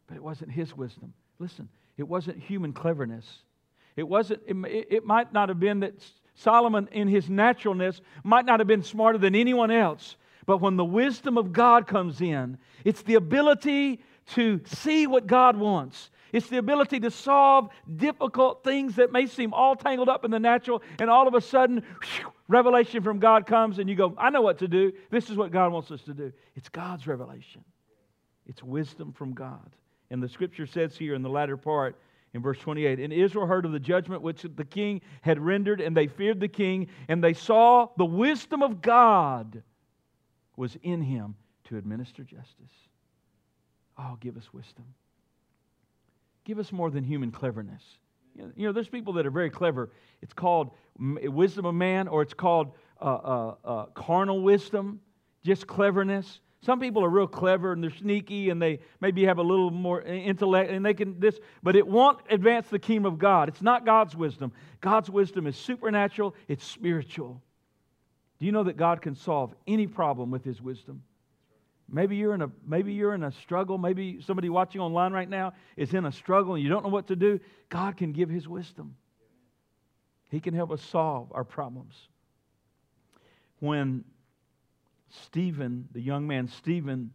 But 0.07 0.17
it 0.17 0.23
wasn't 0.23 0.53
his 0.53 0.77
wisdom. 0.77 1.13
Listen, 1.39 1.69
it 1.97 2.05
wasn't 2.05 2.39
human 2.39 2.73
cleverness. 2.73 3.27
It 3.97 4.05
wasn't, 4.05 4.43
it, 4.47 4.89
it 4.91 5.05
might 5.05 5.33
not 5.33 5.49
have 5.49 5.61
been 5.61 5.81
that 5.81 5.95
Solomon, 6.35 6.89
in 6.93 7.09
his 7.09 7.29
naturalness, 7.29 8.01
might 8.23 8.45
not 8.45 8.61
have 8.61 8.67
been 8.67 8.83
smarter 8.83 9.19
than 9.19 9.35
anyone 9.35 9.71
else. 9.71 10.17
But 10.47 10.59
when 10.59 10.77
the 10.77 10.85
wisdom 10.85 11.39
of 11.39 11.53
God 11.53 11.87
comes 11.87 12.21
in, 12.21 12.59
it's 12.85 13.03
the 13.03 13.15
ability 13.15 14.01
to 14.35 14.61
see 14.67 15.07
what 15.07 15.27
God 15.27 15.57
wants. 15.57 16.11
It's 16.35 16.49
the 16.49 16.59
ability 16.59 16.99
to 16.99 17.13
solve 17.13 17.69
difficult 17.95 18.65
things 18.65 18.97
that 18.97 19.13
may 19.13 19.27
seem 19.27 19.55
all 19.55 19.77
tangled 19.77 20.09
up 20.09 20.25
in 20.25 20.33
the 20.33 20.41
natural, 20.41 20.83
and 20.99 21.09
all 21.09 21.29
of 21.29 21.35
a 21.35 21.41
sudden, 21.41 21.85
whew, 22.03 22.33
revelation 22.49 23.05
from 23.05 23.21
God 23.21 23.47
comes, 23.47 23.79
and 23.79 23.89
you 23.89 23.95
go, 23.95 24.17
I 24.19 24.31
know 24.31 24.43
what 24.43 24.59
to 24.59 24.67
do. 24.67 24.93
This 25.11 25.31
is 25.31 25.37
what 25.37 25.53
God 25.53 25.71
wants 25.71 25.93
us 25.93 26.03
to 26.03 26.13
do. 26.13 26.33
It's 26.57 26.69
God's 26.69 27.07
revelation, 27.07 27.63
it's 28.49 28.65
wisdom 28.65 29.13
from 29.13 29.33
God. 29.35 29.77
And 30.11 30.21
the 30.21 30.29
scripture 30.29 30.67
says 30.67 30.97
here 30.97 31.15
in 31.15 31.23
the 31.23 31.29
latter 31.29 31.57
part, 31.57 32.01
in 32.33 32.43
verse 32.43 32.59
28 32.59 32.99
And 32.99 33.13
Israel 33.13 33.47
heard 33.47 33.65
of 33.65 33.71
the 33.71 33.79
judgment 33.79 34.21
which 34.21 34.43
the 34.43 34.65
king 34.65 35.03
had 35.23 35.39
rendered, 35.39 35.81
and 35.81 35.97
they 35.97 36.09
feared 36.09 36.41
the 36.41 36.49
king, 36.49 36.89
and 37.07 37.23
they 37.23 37.35
saw 37.35 37.91
the 37.97 38.05
wisdom 38.05 38.61
of 38.61 38.83
God 38.83 39.63
was 40.57 40.77
in 40.83 41.01
him 41.01 41.37
to 41.69 41.77
administer 41.77 42.25
justice. 42.25 42.75
Oh, 43.97 44.19
give 44.21 44.37
us 44.37 44.53
wisdom. 44.53 44.87
Give 46.45 46.59
us 46.59 46.73
more 46.73 46.91
than 46.91 47.05
human 47.05 47.31
cleverness. 47.31 47.83
You 48.57 48.67
know, 48.67 48.73
there's 48.73 48.89
people 48.89 49.15
that 49.15 49.27
are 49.27 49.31
very 49.31 49.51
clever. 49.51 49.91
It's 50.21 50.33
called 50.33 50.73
wisdom 50.99 51.67
of 51.67 51.75
man, 51.75 52.09
or 52.09 52.23
it's 52.23 52.35
called 52.35 52.73
uh, 53.01 53.05
uh, 53.05 53.55
uh, 53.65 53.87
carnal 53.87 54.43
wisdom, 54.43 55.01
just 55.45 55.67
cleverness. 55.67 56.41
Some 56.63 56.81
people 56.81 57.05
are 57.05 57.11
real 57.11 57.27
clever 57.27 57.73
and 57.73 57.83
they're 57.83 57.91
sneaky 57.91 58.49
and 58.49 58.61
they 58.61 58.81
maybe 59.01 59.25
have 59.25 59.39
a 59.39 59.43
little 59.43 59.71
more 59.71 60.01
intellect 60.01 60.71
and 60.71 60.85
they 60.85 60.95
can 60.95 61.21
this, 61.21 61.39
but 61.63 61.77
it 61.77 61.87
won't 61.87 62.19
advance 62.31 62.69
the 62.69 62.79
kingdom 62.79 63.05
of 63.05 63.19
God. 63.19 63.51
It's 63.51 63.61
not 63.61 63.85
God's 63.85 64.17
wisdom. 64.17 64.53
God's 64.81 65.11
wisdom 65.11 65.47
is 65.47 65.57
supernatural, 65.57 66.35
it's 66.49 66.65
spiritual. 66.65 67.43
Do 68.41 68.47
you 68.47 68.53
know 68.53 68.65
that 68.65 68.79
God 68.79 69.03
can 69.03 69.15
solve 69.15 69.55
any 69.67 69.87
problem 69.87 70.31
with 70.31 70.43
his 70.45 70.61
wisdom? 70.63 71.03
Maybe 71.89 72.17
you're 72.17 72.35
in 72.35 72.43
a 72.43 72.51
maybe 72.67 72.93
you're 72.95 73.15
in 73.15 73.23
a 73.23 73.33
struggle, 73.33 73.79
maybe 73.79 74.21
somebody 74.23 74.49
watching 74.49 74.81
online 74.81 75.13
right 75.13 75.29
now 75.29 75.53
is 75.77 75.93
in 75.93 76.07
a 76.07 76.13
struggle 76.13 76.55
and 76.55 76.63
you 76.63 76.69
don't 76.69 76.83
know 76.83 76.89
what 76.89 77.09
to 77.09 77.17
do. 77.17 77.41
God 77.69 77.97
can 77.97 78.13
give 78.13 78.29
his 78.29 78.49
wisdom. 78.49 78.97
He 80.31 80.41
can 80.41 80.55
help 80.55 80.71
us 80.71 80.83
solve 80.83 81.31
our 81.33 81.45
problems. 81.45 81.95
When 83.61 84.05
Stephen, 85.11 85.89
the 85.93 86.01
young 86.01 86.27
man 86.27 86.49
Stephen, 86.49 87.11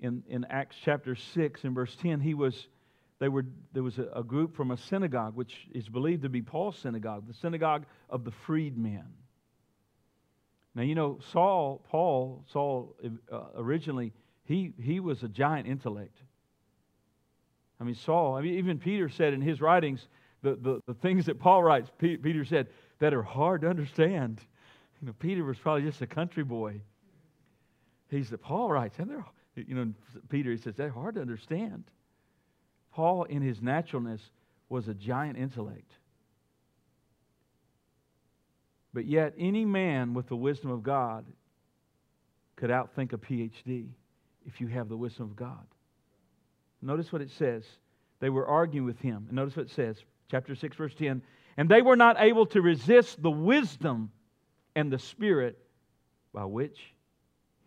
in, 0.00 0.22
in 0.28 0.44
Acts 0.48 0.76
chapter 0.84 1.16
6 1.16 1.64
and 1.64 1.74
verse 1.74 1.96
10, 1.96 2.20
he 2.20 2.34
was, 2.34 2.68
they 3.18 3.28
were, 3.28 3.44
there 3.72 3.82
was 3.82 3.98
a, 3.98 4.08
a 4.14 4.22
group 4.22 4.54
from 4.54 4.70
a 4.70 4.76
synagogue, 4.76 5.34
which 5.34 5.68
is 5.74 5.88
believed 5.88 6.22
to 6.22 6.28
be 6.28 6.42
Paul's 6.42 6.78
synagogue, 6.78 7.26
the 7.26 7.34
synagogue 7.34 7.84
of 8.08 8.24
the 8.24 8.30
freedmen. 8.30 9.06
Now, 10.74 10.82
you 10.82 10.94
know, 10.94 11.18
Saul, 11.32 11.82
Paul, 11.88 12.44
Saul 12.52 12.94
uh, 13.32 13.40
originally, 13.56 14.12
he, 14.44 14.72
he 14.80 15.00
was 15.00 15.22
a 15.22 15.28
giant 15.28 15.66
intellect. 15.66 16.16
I 17.80 17.84
mean, 17.84 17.94
Saul, 17.94 18.36
I 18.36 18.40
mean, 18.40 18.54
even 18.54 18.78
Peter 18.78 19.08
said 19.08 19.34
in 19.34 19.40
his 19.40 19.60
writings, 19.60 20.08
the, 20.42 20.56
the, 20.56 20.80
the 20.86 20.94
things 20.94 21.26
that 21.26 21.38
Paul 21.38 21.62
writes, 21.62 21.90
Peter 21.98 22.44
said, 22.44 22.68
that 22.98 23.14
are 23.14 23.22
hard 23.22 23.62
to 23.62 23.68
understand. 23.68 24.40
You 25.00 25.06
know, 25.06 25.14
Peter 25.18 25.44
was 25.44 25.58
probably 25.58 25.82
just 25.82 26.02
a 26.02 26.06
country 26.06 26.44
boy. 26.44 26.80
He's 28.10 28.30
the 28.30 28.38
Paul 28.38 28.70
writes, 28.70 28.98
and 28.98 29.10
they're 29.10 29.24
you 29.66 29.74
know, 29.74 29.92
Peter 30.28 30.50
he 30.50 30.56
says 30.56 30.74
they're 30.76 30.90
hard 30.90 31.16
to 31.16 31.20
understand. 31.20 31.84
Paul, 32.92 33.24
in 33.24 33.42
his 33.42 33.60
naturalness, 33.60 34.30
was 34.68 34.88
a 34.88 34.94
giant 34.94 35.38
intellect. 35.38 35.92
But 38.94 39.06
yet, 39.06 39.34
any 39.38 39.64
man 39.64 40.14
with 40.14 40.28
the 40.28 40.36
wisdom 40.36 40.70
of 40.70 40.82
God 40.82 41.24
could 42.56 42.70
outthink 42.70 43.12
a 43.12 43.18
PhD 43.18 43.88
if 44.46 44.60
you 44.60 44.66
have 44.68 44.88
the 44.88 44.96
wisdom 44.96 45.26
of 45.26 45.36
God. 45.36 45.66
Notice 46.80 47.12
what 47.12 47.22
it 47.22 47.30
says. 47.30 47.64
They 48.20 48.30
were 48.30 48.46
arguing 48.46 48.86
with 48.86 48.98
him. 49.00 49.26
And 49.28 49.32
notice 49.32 49.56
what 49.56 49.66
it 49.66 49.72
says, 49.72 49.96
chapter 50.30 50.54
6, 50.54 50.76
verse 50.76 50.94
10. 50.94 51.22
And 51.56 51.68
they 51.68 51.82
were 51.82 51.96
not 51.96 52.20
able 52.20 52.46
to 52.46 52.62
resist 52.62 53.22
the 53.22 53.30
wisdom 53.30 54.10
and 54.74 54.92
the 54.92 54.98
Spirit 54.98 55.58
by 56.32 56.44
which 56.44 56.78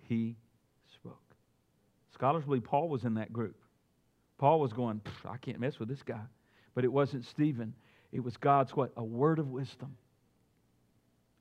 he 0.08 0.36
spoke. 0.94 1.36
Scholars 2.14 2.46
believe 2.46 2.64
Paul 2.64 2.90
was 2.90 3.04
in 3.04 3.16
that 3.16 3.32
group. 3.32 3.56
Paul 4.38 4.60
was 4.60 4.74
going, 4.74 5.02
I 5.26 5.38
can't 5.38 5.60
mess 5.60 5.78
with 5.78 5.88
this 5.88 6.04
guy. 6.04 6.22
But 6.74 6.84
it 6.84 6.92
wasn't 6.92 7.26
Stephen. 7.26 7.74
It 8.12 8.22
was 8.22 8.38
God's 8.38 8.76
what? 8.76 8.92
A 8.98 9.04
word 9.04 9.40
of 9.40 9.48
wisdom. 9.50 9.96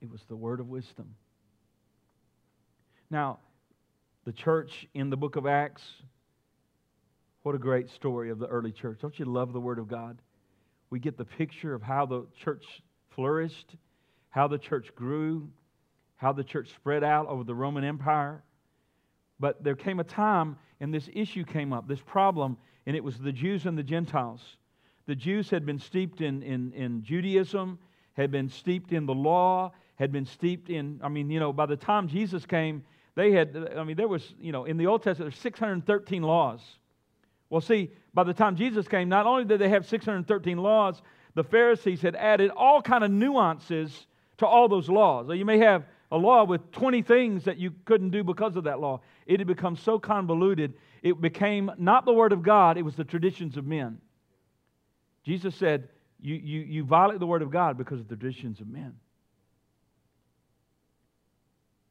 It 0.01 0.11
was 0.11 0.23
the 0.29 0.37
word 0.37 0.61
of 0.61 0.69
wisdom. 0.69 1.15
Now, 3.11 3.39
the 4.25 4.33
church 4.33 4.87
in 4.95 5.11
the 5.11 5.17
book 5.17 5.37
of 5.37 5.47
Acts, 5.47 5.83
what 7.43 7.55
a 7.55 7.59
great 7.59 7.91
story 7.91 8.31
of 8.31 8.39
the 8.39 8.47
early 8.47 8.73
church. 8.73 8.99
Don't 9.01 9.19
you 9.19 9.25
love 9.25 9.53
the 9.53 9.61
word 9.61 9.79
of 9.79 9.89
God? 9.89 10.21
We 10.91 11.01
get 11.01 11.17
the 11.17 11.25
picture 11.25 11.75
of 11.75 11.83
how 11.83 12.07
the 12.07 12.27
church 12.43 12.83
flourished, 13.11 13.77
how 14.31 14.49
the 14.49 14.59
church 14.59 14.95
grew, 14.95 15.51
how 16.17 16.33
the 16.33 16.45
church 16.45 16.71
spread 16.71 17.03
out 17.03 17.27
over 17.27 17.45
the 17.45 17.55
Roman 17.55 17.85
Empire. 17.85 18.43
But 19.39 19.65
there 19.65 19.77
came 19.77 20.01
a 20.01 20.05
time, 20.05 20.57
and 20.81 20.93
this 20.93 21.09
issue 21.13 21.45
came 21.45 21.73
up, 21.73 21.89
this 21.89 22.01
problem, 22.01 22.59
and 22.87 22.95
it 22.95 23.03
was 23.03 23.19
the 23.19 23.33
Jews 23.33 23.67
and 23.67 23.77
the 23.77 23.83
Gentiles. 23.83 24.57
The 25.07 25.15
Jews 25.15 25.51
had 25.51 25.65
been 25.65 25.79
steeped 25.79 26.21
in, 26.21 26.43
in, 26.43 26.73
in 26.73 27.03
Judaism, 27.03 27.79
had 28.15 28.31
been 28.31 28.49
steeped 28.49 28.93
in 28.93 29.07
the 29.07 29.15
law, 29.15 29.73
had 30.01 30.11
been 30.11 30.25
steeped 30.25 30.71
in, 30.71 30.99
I 31.05 31.11
mean, 31.11 31.29
you 31.29 31.39
know, 31.39 31.53
by 31.53 31.67
the 31.67 31.77
time 31.77 32.09
Jesus 32.09 32.47
came, 32.47 32.83
they 33.17 33.33
had, 33.33 33.69
I 33.77 33.85
mean, 33.85 33.99
there 33.99 34.09
was, 34.09 34.33
you 34.41 34.51
know, 34.51 34.65
in 34.65 34.79
the 34.79 34.87
Old 34.87 35.03
Testament, 35.03 35.31
there's 35.31 35.43
613 35.43 36.23
laws. 36.23 36.61
Well, 37.51 37.61
see, 37.61 37.91
by 38.15 38.25
the 38.25 38.33
time 38.33 38.57
Jesus 38.57 38.89
came, 38.89 39.11
not 39.11 39.27
only 39.27 39.45
did 39.45 39.61
they 39.61 39.69
have 39.69 39.87
613 39.87 40.57
laws, 40.57 41.03
the 41.35 41.45
Pharisees 41.45 42.01
had 42.01 42.17
added 42.17 42.51
all 42.51 42.81
kind 42.81 43.05
of 43.05 43.11
nuances 43.11 44.07
to 44.39 44.47
all 44.47 44.69
those 44.69 44.89
laws. 44.89 45.27
So 45.27 45.35
you 45.35 45.45
may 45.45 45.59
have 45.59 45.85
a 46.11 46.17
law 46.17 46.45
with 46.45 46.73
20 46.73 47.03
things 47.03 47.45
that 47.45 47.59
you 47.59 47.75
couldn't 47.85 48.09
do 48.09 48.25
because 48.25 48.57
of 48.57 48.65
that 48.65 48.81
law. 48.81 49.03
It 49.27 49.39
had 49.39 49.47
become 49.47 49.77
so 49.77 49.99
convoluted, 49.99 50.73
it 51.03 51.21
became 51.21 51.71
not 51.77 52.07
the 52.07 52.15
Word 52.15 52.33
of 52.33 52.43
God, 52.43 52.79
it 52.79 52.83
was 52.83 52.97
the 52.97 53.05
traditions 53.05 53.59
of 53.59 53.67
men. 53.67 53.99
Jesus 55.25 55.55
said, 55.55 55.91
You, 56.23 56.37
you, 56.37 56.61
you 56.61 56.85
violate 56.85 57.21
the 57.21 57.27
Word 57.27 57.43
of 57.43 57.51
God 57.51 57.77
because 57.77 58.01
of 58.01 58.09
the 58.09 58.17
traditions 58.17 58.61
of 58.61 58.67
men. 58.67 58.95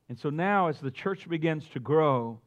And 0.09 0.17
so 0.17 0.29
now, 0.29 0.67
as 0.67 0.79
the 0.79 0.91
church 0.91 1.29
begins 1.29 1.67
to 1.69 1.79
grow, 1.79 2.39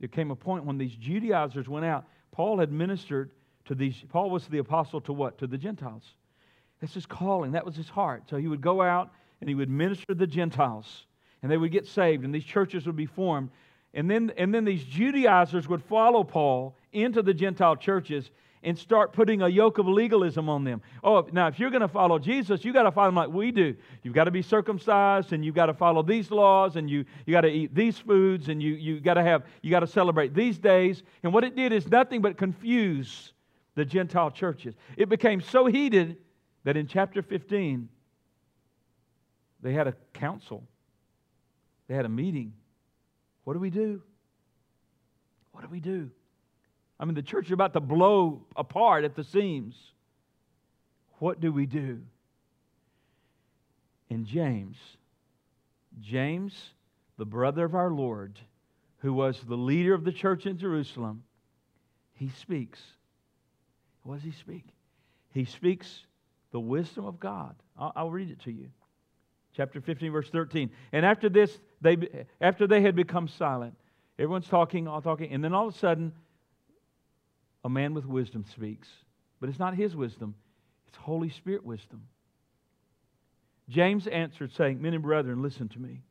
there 0.00 0.08
came 0.08 0.32
a 0.32 0.36
point 0.36 0.64
when 0.64 0.78
these 0.78 0.94
Judaizers 0.96 1.68
went 1.68 1.86
out. 1.86 2.04
Paul 2.32 2.58
had 2.58 2.72
ministered 2.72 3.30
to 3.66 3.74
these, 3.74 4.02
Paul 4.08 4.30
was 4.30 4.46
the 4.48 4.58
apostle 4.58 5.00
to 5.02 5.12
what? 5.12 5.38
To 5.38 5.46
the 5.46 5.56
Gentiles. 5.56 6.02
That's 6.80 6.94
his 6.94 7.06
calling. 7.06 7.52
That 7.52 7.64
was 7.64 7.76
his 7.76 7.88
heart. 7.88 8.24
So 8.28 8.36
he 8.36 8.48
would 8.48 8.60
go 8.60 8.82
out 8.82 9.12
and 9.40 9.48
he 9.48 9.54
would 9.54 9.70
minister 9.70 10.06
to 10.06 10.14
the 10.14 10.26
Gentiles, 10.26 11.06
and 11.42 11.50
they 11.50 11.56
would 11.56 11.72
get 11.72 11.86
saved, 11.86 12.24
and 12.24 12.32
these 12.32 12.44
churches 12.44 12.86
would 12.86 12.96
be 12.96 13.06
formed. 13.06 13.50
And 13.92 14.08
then, 14.08 14.32
and 14.36 14.54
then 14.54 14.64
these 14.64 14.84
Judaizers 14.84 15.68
would 15.68 15.82
follow 15.82 16.22
Paul 16.22 16.76
into 16.92 17.22
the 17.22 17.34
Gentile 17.34 17.76
churches 17.76 18.30
and 18.62 18.78
start 18.78 19.12
putting 19.12 19.42
a 19.42 19.48
yoke 19.48 19.78
of 19.78 19.88
legalism 19.88 20.48
on 20.48 20.64
them. 20.64 20.80
Oh, 21.02 21.26
now 21.32 21.48
if 21.48 21.58
you're 21.58 21.70
going 21.70 21.82
to 21.82 21.88
follow 21.88 22.18
Jesus, 22.18 22.64
you 22.64 22.72
got 22.72 22.84
to 22.84 22.92
follow 22.92 23.08
him 23.08 23.14
like 23.14 23.28
we 23.30 23.50
do. 23.50 23.74
You've 24.02 24.14
got 24.14 24.24
to 24.24 24.30
be 24.30 24.42
circumcised, 24.42 25.32
and 25.32 25.44
you've 25.44 25.54
got 25.54 25.66
to 25.66 25.74
follow 25.74 26.02
these 26.02 26.30
laws, 26.30 26.76
and 26.76 26.88
you, 26.88 27.04
you 27.26 27.32
got 27.32 27.42
to 27.42 27.50
eat 27.50 27.74
these 27.74 27.98
foods, 27.98 28.48
and 28.48 28.62
you, 28.62 28.74
you 28.74 29.00
got 29.00 29.14
to 29.14 29.22
have 29.22 29.44
you 29.62 29.70
got 29.70 29.80
to 29.80 29.86
celebrate 29.86 30.34
these 30.34 30.58
days. 30.58 31.02
And 31.22 31.32
what 31.32 31.44
it 31.44 31.56
did 31.56 31.72
is 31.72 31.88
nothing 31.88 32.22
but 32.22 32.36
confuse 32.36 33.32
the 33.74 33.84
Gentile 33.84 34.30
churches. 34.30 34.74
It 34.96 35.08
became 35.08 35.40
so 35.40 35.66
heated 35.66 36.16
that 36.64 36.76
in 36.76 36.86
chapter 36.86 37.22
15, 37.22 37.88
they 39.62 39.72
had 39.72 39.86
a 39.86 39.94
council, 40.12 40.64
they 41.88 41.94
had 41.94 42.04
a 42.04 42.10
meeting. 42.10 42.52
What 43.44 43.54
do 43.54 43.58
we 43.58 43.70
do? 43.70 44.02
What 45.52 45.62
do 45.62 45.68
we 45.68 45.80
do? 45.80 46.10
I 47.02 47.04
mean, 47.04 47.16
the 47.16 47.22
church 47.22 47.46
is 47.46 47.52
about 47.52 47.72
to 47.72 47.80
blow 47.80 48.44
apart 48.54 49.02
at 49.02 49.16
the 49.16 49.24
seams. 49.24 49.74
What 51.18 51.40
do 51.40 51.52
we 51.52 51.66
do? 51.66 51.98
And 54.08 54.24
James, 54.24 54.76
James, 56.00 56.54
the 57.18 57.26
brother 57.26 57.64
of 57.64 57.74
our 57.74 57.90
Lord, 57.90 58.38
who 58.98 59.12
was 59.12 59.40
the 59.40 59.56
leader 59.56 59.94
of 59.94 60.04
the 60.04 60.12
church 60.12 60.46
in 60.46 60.58
Jerusalem, 60.58 61.24
he 62.12 62.28
speaks. 62.28 62.80
What 64.04 64.16
does 64.16 64.24
he 64.24 64.30
speak? 64.30 64.64
He 65.34 65.44
speaks 65.44 66.06
the 66.52 66.60
wisdom 66.60 67.04
of 67.04 67.18
God. 67.18 67.56
I'll, 67.76 67.92
I'll 67.96 68.10
read 68.12 68.30
it 68.30 68.40
to 68.44 68.52
you 68.52 68.68
chapter 69.54 69.82
15 69.82 70.10
verse 70.12 70.30
13 70.30 70.70
and 70.92 71.04
after 71.04 71.28
this 71.28 71.58
they 71.82 71.94
after 72.40 72.66
they 72.66 72.80
had 72.80 72.96
become 72.96 73.28
silent 73.28 73.74
everyone's 74.18 74.48
talking 74.48 74.88
all 74.88 75.02
talking 75.02 75.30
and 75.30 75.44
then 75.44 75.52
all 75.52 75.68
of 75.68 75.74
a 75.74 75.78
sudden 75.78 76.10
a 77.64 77.68
man 77.68 77.94
with 77.94 78.06
wisdom 78.06 78.44
speaks 78.44 78.88
but 79.40 79.48
it's 79.48 79.58
not 79.58 79.74
his 79.74 79.94
wisdom 79.96 80.34
it's 80.88 80.96
holy 80.96 81.30
spirit 81.30 81.64
wisdom 81.64 82.02
james 83.68 84.06
answered 84.06 84.52
saying 84.52 84.80
men 84.80 84.94
and 84.94 85.02
brethren 85.02 85.42
listen 85.42 85.68
to 85.68 85.78
me 85.78 86.02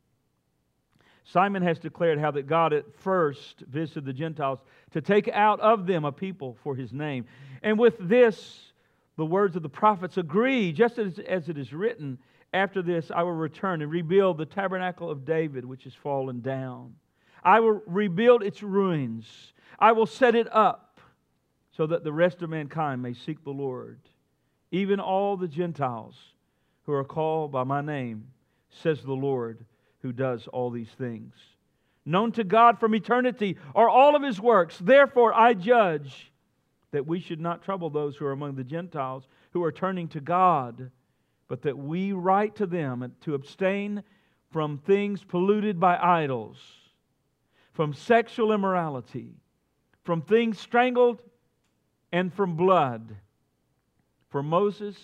simon 1.24 1.62
has 1.62 1.78
declared 1.78 2.18
how 2.18 2.30
that 2.30 2.46
god 2.46 2.72
at 2.72 2.84
first 2.96 3.60
visited 3.68 4.04
the 4.04 4.12
gentiles 4.12 4.58
to 4.90 5.00
take 5.00 5.28
out 5.28 5.60
of 5.60 5.86
them 5.86 6.04
a 6.04 6.12
people 6.12 6.56
for 6.62 6.74
his 6.74 6.92
name 6.92 7.24
and 7.62 7.78
with 7.78 7.96
this 8.00 8.72
the 9.16 9.26
words 9.26 9.56
of 9.56 9.62
the 9.62 9.68
prophets 9.68 10.16
agree 10.16 10.72
just 10.72 10.98
as, 10.98 11.18
as 11.20 11.48
it 11.48 11.58
is 11.58 11.72
written 11.72 12.18
after 12.54 12.82
this, 12.82 13.10
I 13.10 13.22
will 13.22 13.32
return 13.32 13.80
and 13.80 13.90
rebuild 13.90 14.36
the 14.36 14.46
tabernacle 14.46 15.10
of 15.10 15.24
David, 15.24 15.64
which 15.64 15.84
has 15.84 15.94
fallen 15.94 16.40
down. 16.40 16.94
I 17.42 17.60
will 17.60 17.82
rebuild 17.86 18.42
its 18.42 18.62
ruins. 18.62 19.52
I 19.78 19.92
will 19.92 20.06
set 20.06 20.34
it 20.34 20.52
up 20.52 20.91
so 21.76 21.86
that 21.86 22.04
the 22.04 22.12
rest 22.12 22.42
of 22.42 22.50
mankind 22.50 23.02
may 23.02 23.14
seek 23.14 23.42
the 23.44 23.50
Lord. 23.50 23.98
Even 24.70 25.00
all 25.00 25.36
the 25.36 25.48
Gentiles 25.48 26.14
who 26.84 26.92
are 26.92 27.04
called 27.04 27.52
by 27.52 27.64
my 27.64 27.80
name, 27.80 28.28
says 28.70 29.02
the 29.02 29.12
Lord, 29.12 29.64
who 30.00 30.12
does 30.12 30.46
all 30.48 30.70
these 30.70 30.90
things. 30.98 31.34
Known 32.04 32.32
to 32.32 32.44
God 32.44 32.80
from 32.80 32.94
eternity 32.94 33.56
are 33.74 33.88
all 33.88 34.16
of 34.16 34.22
his 34.22 34.40
works. 34.40 34.76
Therefore, 34.80 35.32
I 35.32 35.54
judge 35.54 36.32
that 36.90 37.06
we 37.06 37.20
should 37.20 37.40
not 37.40 37.62
trouble 37.62 37.90
those 37.90 38.16
who 38.16 38.26
are 38.26 38.32
among 38.32 38.56
the 38.56 38.64
Gentiles 38.64 39.24
who 39.52 39.62
are 39.62 39.72
turning 39.72 40.08
to 40.08 40.20
God 40.20 40.90
but 41.52 41.60
that 41.60 41.76
we 41.76 42.14
write 42.14 42.56
to 42.56 42.66
them 42.66 43.12
to 43.20 43.34
abstain 43.34 44.02
from 44.52 44.78
things 44.78 45.22
polluted 45.22 45.78
by 45.78 45.98
idols, 45.98 46.56
from 47.74 47.92
sexual 47.92 48.52
immorality, 48.52 49.34
from 50.02 50.22
things 50.22 50.58
strangled, 50.58 51.20
and 52.12 52.32
from 52.32 52.56
blood. 52.56 53.16
For 54.28 54.42
Moses 54.42 54.96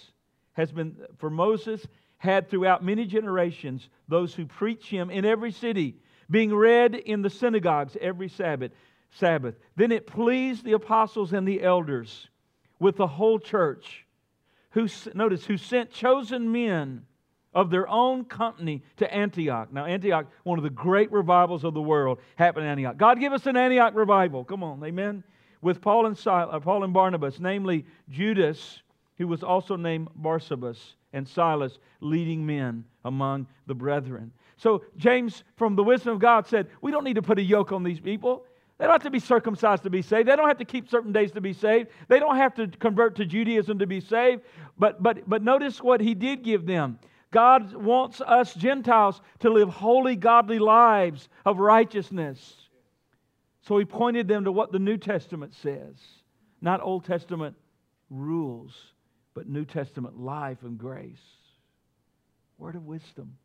has 0.53 0.71
been, 0.71 0.97
for 1.19 1.31
Moses 1.31 1.87
had 2.19 2.49
throughout 2.49 2.85
many 2.85 3.07
generations 3.07 3.89
those 4.09 4.35
who 4.35 4.47
preach 4.47 4.87
him 4.87 5.11
in 5.11 5.25
every 5.25 5.53
city, 5.53 5.97
being 6.31 6.55
read 6.55 6.95
in 6.95 7.23
the 7.23 7.31
synagogues 7.31 7.97
every 8.01 8.29
Sabbath. 8.29 8.73
Sabbath. 9.11 9.55
Then 9.77 9.93
it 9.93 10.07
pleased 10.07 10.65
the 10.65 10.73
apostles 10.73 11.33
and 11.33 11.49
the 11.49 11.63
elders 11.63 12.29
with 12.79 12.97
the 12.97 13.07
whole 13.07 13.39
church, 13.39 14.05
who 14.71 14.87
notice 15.15 15.47
who 15.47 15.57
sent 15.57 15.91
chosen 15.91 16.53
men 16.53 17.07
of 17.55 17.71
their 17.71 17.89
own 17.89 18.25
company 18.25 18.83
to 18.99 19.13
Antioch. 19.13 19.73
Now, 19.73 19.87
Antioch, 19.87 20.27
one 20.45 20.59
of 20.59 20.63
the 20.63 20.71
great 20.71 21.11
revivals 21.11 21.65
of 21.65 21.75
the 21.75 21.81
world, 21.81 22.19
happened 22.37 22.67
in 22.67 22.71
Antioch. 22.71 22.97
God 22.97 23.19
give 23.19 23.33
us 23.33 23.47
an 23.47 23.57
Antioch 23.57 23.95
revival. 23.95 24.45
Come 24.45 24.63
on, 24.63 24.85
amen. 24.85 25.25
With 25.61 25.81
Paul 25.81 26.07
and, 26.07 26.17
Sil- 26.17 26.51
uh, 26.51 26.61
Paul 26.61 26.85
and 26.85 26.93
Barnabas, 26.93 27.41
namely 27.41 27.85
Judas, 28.09 28.83
who 29.17 29.27
was 29.27 29.43
also 29.43 29.77
named 29.77 30.09
Barsabas, 30.23 30.95
and 31.13 31.27
Silas, 31.27 31.79
leading 32.01 32.45
men 32.45 32.85
among 33.05 33.47
the 33.67 33.75
brethren. 33.75 34.31
So, 34.57 34.83
James, 34.97 35.45
from 35.57 35.77
the 35.77 35.85
wisdom 35.85 36.13
of 36.13 36.21
God, 36.21 36.47
said, 36.47 36.69
We 36.81 36.91
don't 36.91 37.05
need 37.05 37.15
to 37.15 37.23
put 37.23 37.39
a 37.39 37.43
yoke 37.43 37.73
on 37.73 37.83
these 37.83 38.01
people. 38.01 38.45
They 38.79 38.85
don't 38.85 38.93
have 38.93 39.03
to 39.03 39.11
be 39.11 39.19
circumcised 39.19 39.83
to 39.85 39.91
be 39.91 40.03
saved. 40.03 40.29
They 40.29 40.37
don't 40.37 40.47
have 40.47 40.59
to 40.59 40.65
keep 40.65 40.89
certain 40.89 41.13
days 41.13 41.33
to 41.33 41.41
be 41.41 41.53
saved. 41.53 41.89
They 42.07 42.21
don't 42.21 42.37
have 42.37 42.55
to 42.55 42.69
convert 42.69 43.17
to 43.17 43.25
Judaism 43.25 43.79
to 43.81 43.87
be 43.87 44.01
saved. 44.01 44.43
But, 44.79 45.03
but, 45.03 45.29
but 45.29 45.43
notice 45.43 45.83
what 45.83 46.01
he 46.01 46.15
did 46.15 46.45
give 46.45 46.65
them. 46.65 46.99
God 47.31 47.75
wants 47.75 48.21
us 48.21 48.55
Gentiles 48.55 49.21
to 49.41 49.51
live 49.51 49.69
holy, 49.69 50.17
godly 50.17 50.59
lives 50.59 51.29
of 51.45 51.59
righteousness. 51.59 52.68
So 53.67 53.79
he 53.79 53.85
pointed 53.85 54.29
them 54.29 54.45
to 54.45 54.53
what 54.53 54.73
the 54.73 54.79
New 54.79 54.97
Testament 54.97 55.55
says, 55.63 55.97
not 56.61 56.81
Old 56.83 57.05
Testament 57.05 57.57
rules, 58.11 58.73
but 59.35 59.49
New 59.49 59.65
Testament 59.65 60.19
life 60.19 60.59
and 60.63 60.79
grace. 60.79 61.17
Word 62.57 62.75
of 62.75 62.85
wisdom. 62.85 63.37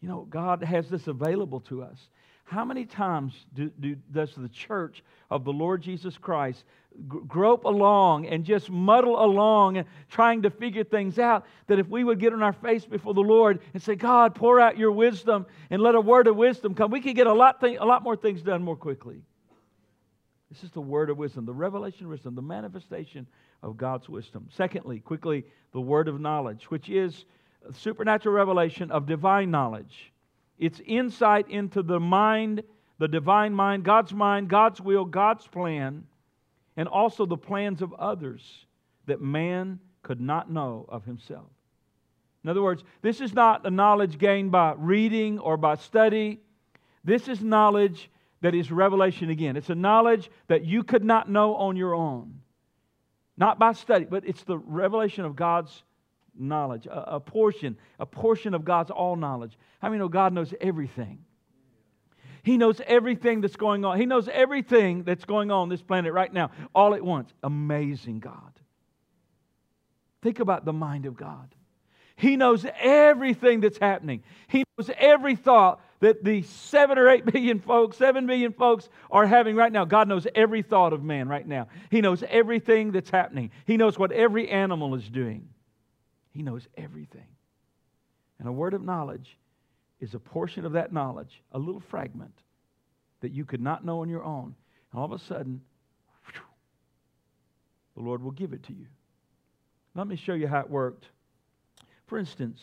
You 0.00 0.08
know, 0.08 0.26
God 0.28 0.62
has 0.62 0.88
this 0.88 1.06
available 1.06 1.60
to 1.60 1.82
us. 1.82 1.98
How 2.44 2.64
many 2.64 2.84
times 2.84 3.32
do, 3.54 3.70
do, 3.80 3.96
does 4.12 4.32
the 4.36 4.48
church 4.48 5.02
of 5.30 5.44
the 5.44 5.52
Lord 5.52 5.82
Jesus 5.82 6.16
Christ 6.16 6.62
grope 7.06 7.64
along 7.64 8.26
and 8.26 8.44
just 8.44 8.70
muddle 8.70 9.22
along 9.22 9.84
trying 10.08 10.42
to 10.42 10.50
figure 10.50 10.84
things 10.84 11.18
out 11.18 11.46
that 11.66 11.78
if 11.78 11.88
we 11.88 12.04
would 12.04 12.18
get 12.18 12.32
on 12.32 12.42
our 12.42 12.52
face 12.52 12.84
before 12.84 13.14
the 13.14 13.20
Lord 13.20 13.60
and 13.74 13.82
say, 13.82 13.94
God, 13.94 14.34
pour 14.34 14.60
out 14.60 14.78
your 14.78 14.92
wisdom 14.92 15.46
and 15.70 15.82
let 15.82 15.94
a 15.94 16.00
word 16.00 16.26
of 16.26 16.36
wisdom 16.36 16.74
come, 16.74 16.90
we 16.90 17.00
could 17.00 17.16
get 17.16 17.26
a 17.26 17.32
lot, 17.32 17.60
th- 17.60 17.78
a 17.80 17.84
lot 17.84 18.02
more 18.02 18.16
things 18.16 18.42
done 18.42 18.62
more 18.62 18.76
quickly. 18.76 19.20
This 20.50 20.62
is 20.62 20.70
the 20.70 20.80
word 20.80 21.10
of 21.10 21.18
wisdom, 21.18 21.44
the 21.44 21.52
revelation 21.52 22.06
of 22.06 22.12
wisdom, 22.12 22.34
the 22.34 22.42
manifestation 22.42 23.26
of 23.62 23.76
God's 23.76 24.08
wisdom. 24.08 24.48
Secondly, 24.52 25.00
quickly, 25.00 25.44
the 25.72 25.80
word 25.80 26.08
of 26.08 26.20
knowledge, 26.20 26.70
which 26.70 26.88
is 26.88 27.24
supernatural 27.72 28.34
revelation 28.34 28.90
of 28.90 29.06
divine 29.06 29.50
knowledge. 29.50 30.12
It's 30.58 30.80
insight 30.86 31.50
into 31.50 31.82
the 31.82 32.00
mind, 32.00 32.62
the 32.98 33.08
divine 33.08 33.52
mind, 33.52 33.84
God's 33.84 34.14
mind, 34.14 34.48
God's 34.48 34.80
will, 34.80 35.04
God's 35.04 35.46
plan, 35.46 36.04
and 36.76 36.88
also 36.88 37.26
the 37.26 37.36
plans 37.36 37.82
of 37.82 37.92
others 37.94 38.66
that 39.06 39.20
man 39.20 39.80
could 40.02 40.20
not 40.20 40.50
know 40.50 40.86
of 40.88 41.04
himself. 41.04 41.50
In 42.44 42.50
other 42.50 42.62
words, 42.62 42.84
this 43.02 43.20
is 43.20 43.32
not 43.32 43.66
a 43.66 43.70
knowledge 43.70 44.18
gained 44.18 44.52
by 44.52 44.74
reading 44.76 45.38
or 45.38 45.56
by 45.56 45.74
study. 45.74 46.40
This 47.02 47.28
is 47.28 47.42
knowledge 47.42 48.10
that 48.40 48.54
is 48.54 48.70
revelation 48.70 49.30
again. 49.30 49.56
It's 49.56 49.70
a 49.70 49.74
knowledge 49.74 50.30
that 50.46 50.64
you 50.64 50.84
could 50.84 51.04
not 51.04 51.28
know 51.28 51.56
on 51.56 51.76
your 51.76 51.94
own. 51.94 52.40
Not 53.36 53.58
by 53.58 53.72
study, 53.72 54.04
but 54.04 54.24
it's 54.26 54.44
the 54.44 54.58
revelation 54.58 55.24
of 55.24 55.34
God's 55.34 55.82
knowledge, 56.38 56.86
a, 56.86 57.16
a, 57.16 57.20
portion, 57.20 57.76
a 57.98 58.06
portion 58.06 58.54
of 58.54 58.64
God's 58.64 58.90
all 58.90 59.16
knowledge. 59.16 59.58
How 59.80 59.88
many 59.88 59.98
know 59.98 60.08
God 60.08 60.32
knows 60.32 60.54
everything? 60.60 61.18
He 62.46 62.58
knows 62.58 62.80
everything 62.86 63.40
that's 63.40 63.56
going 63.56 63.84
on. 63.84 63.98
He 63.98 64.06
knows 64.06 64.28
everything 64.28 65.02
that's 65.02 65.24
going 65.24 65.50
on, 65.50 65.68
this 65.68 65.82
planet 65.82 66.12
right 66.12 66.32
now, 66.32 66.52
all 66.72 66.94
at 66.94 67.02
once. 67.02 67.34
Amazing 67.42 68.20
God. 68.20 68.52
Think 70.22 70.38
about 70.38 70.64
the 70.64 70.72
mind 70.72 71.06
of 71.06 71.16
God. 71.16 71.52
He 72.14 72.36
knows 72.36 72.64
everything 72.78 73.62
that's 73.62 73.78
happening. 73.78 74.22
He 74.46 74.62
knows 74.78 74.88
every 74.96 75.34
thought 75.34 75.80
that 75.98 76.22
the 76.22 76.42
seven 76.42 76.98
or 76.98 77.08
eight 77.08 77.24
billion 77.32 77.58
folks, 77.58 77.96
seven 77.96 78.28
billion 78.28 78.52
folks 78.52 78.88
are 79.10 79.26
having 79.26 79.56
right 79.56 79.72
now. 79.72 79.84
God 79.84 80.06
knows 80.06 80.28
every 80.32 80.62
thought 80.62 80.92
of 80.92 81.02
man 81.02 81.28
right 81.28 81.48
now. 81.48 81.66
He 81.90 82.00
knows 82.00 82.22
everything 82.28 82.92
that's 82.92 83.10
happening. 83.10 83.50
He 83.64 83.76
knows 83.76 83.98
what 83.98 84.12
every 84.12 84.48
animal 84.50 84.94
is 84.94 85.08
doing. 85.08 85.48
He 86.30 86.42
knows 86.42 86.68
everything. 86.76 87.26
And 88.38 88.46
a 88.46 88.52
word 88.52 88.72
of 88.72 88.84
knowledge 88.84 89.36
is 90.00 90.14
a 90.14 90.18
portion 90.18 90.64
of 90.64 90.72
that 90.72 90.92
knowledge, 90.92 91.42
a 91.52 91.58
little 91.58 91.80
fragment 91.80 92.34
that 93.20 93.32
you 93.32 93.44
could 93.44 93.60
not 93.60 93.84
know 93.84 94.00
on 94.00 94.08
your 94.08 94.24
own. 94.24 94.54
And 94.92 95.00
all 95.00 95.06
of 95.06 95.12
a 95.12 95.18
sudden, 95.18 95.62
whew, 96.26 96.40
the 97.96 98.02
Lord 98.02 98.22
will 98.22 98.30
give 98.30 98.52
it 98.52 98.62
to 98.64 98.72
you. 98.72 98.86
Let 99.94 100.06
me 100.06 100.16
show 100.16 100.34
you 100.34 100.46
how 100.46 100.60
it 100.60 100.70
worked. 100.70 101.08
For 102.06 102.18
instance, 102.18 102.60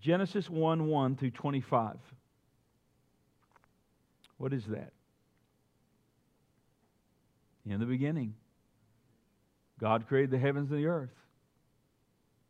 Genesis 0.00 0.50
1 0.50 0.86
1 0.86 1.16
through 1.16 1.30
25. 1.30 1.96
What 4.36 4.52
is 4.52 4.64
that? 4.66 4.92
In 7.66 7.80
the 7.80 7.86
beginning, 7.86 8.34
God 9.80 10.06
created 10.06 10.30
the 10.30 10.38
heavens 10.38 10.70
and 10.70 10.78
the 10.78 10.86
earth. 10.86 11.14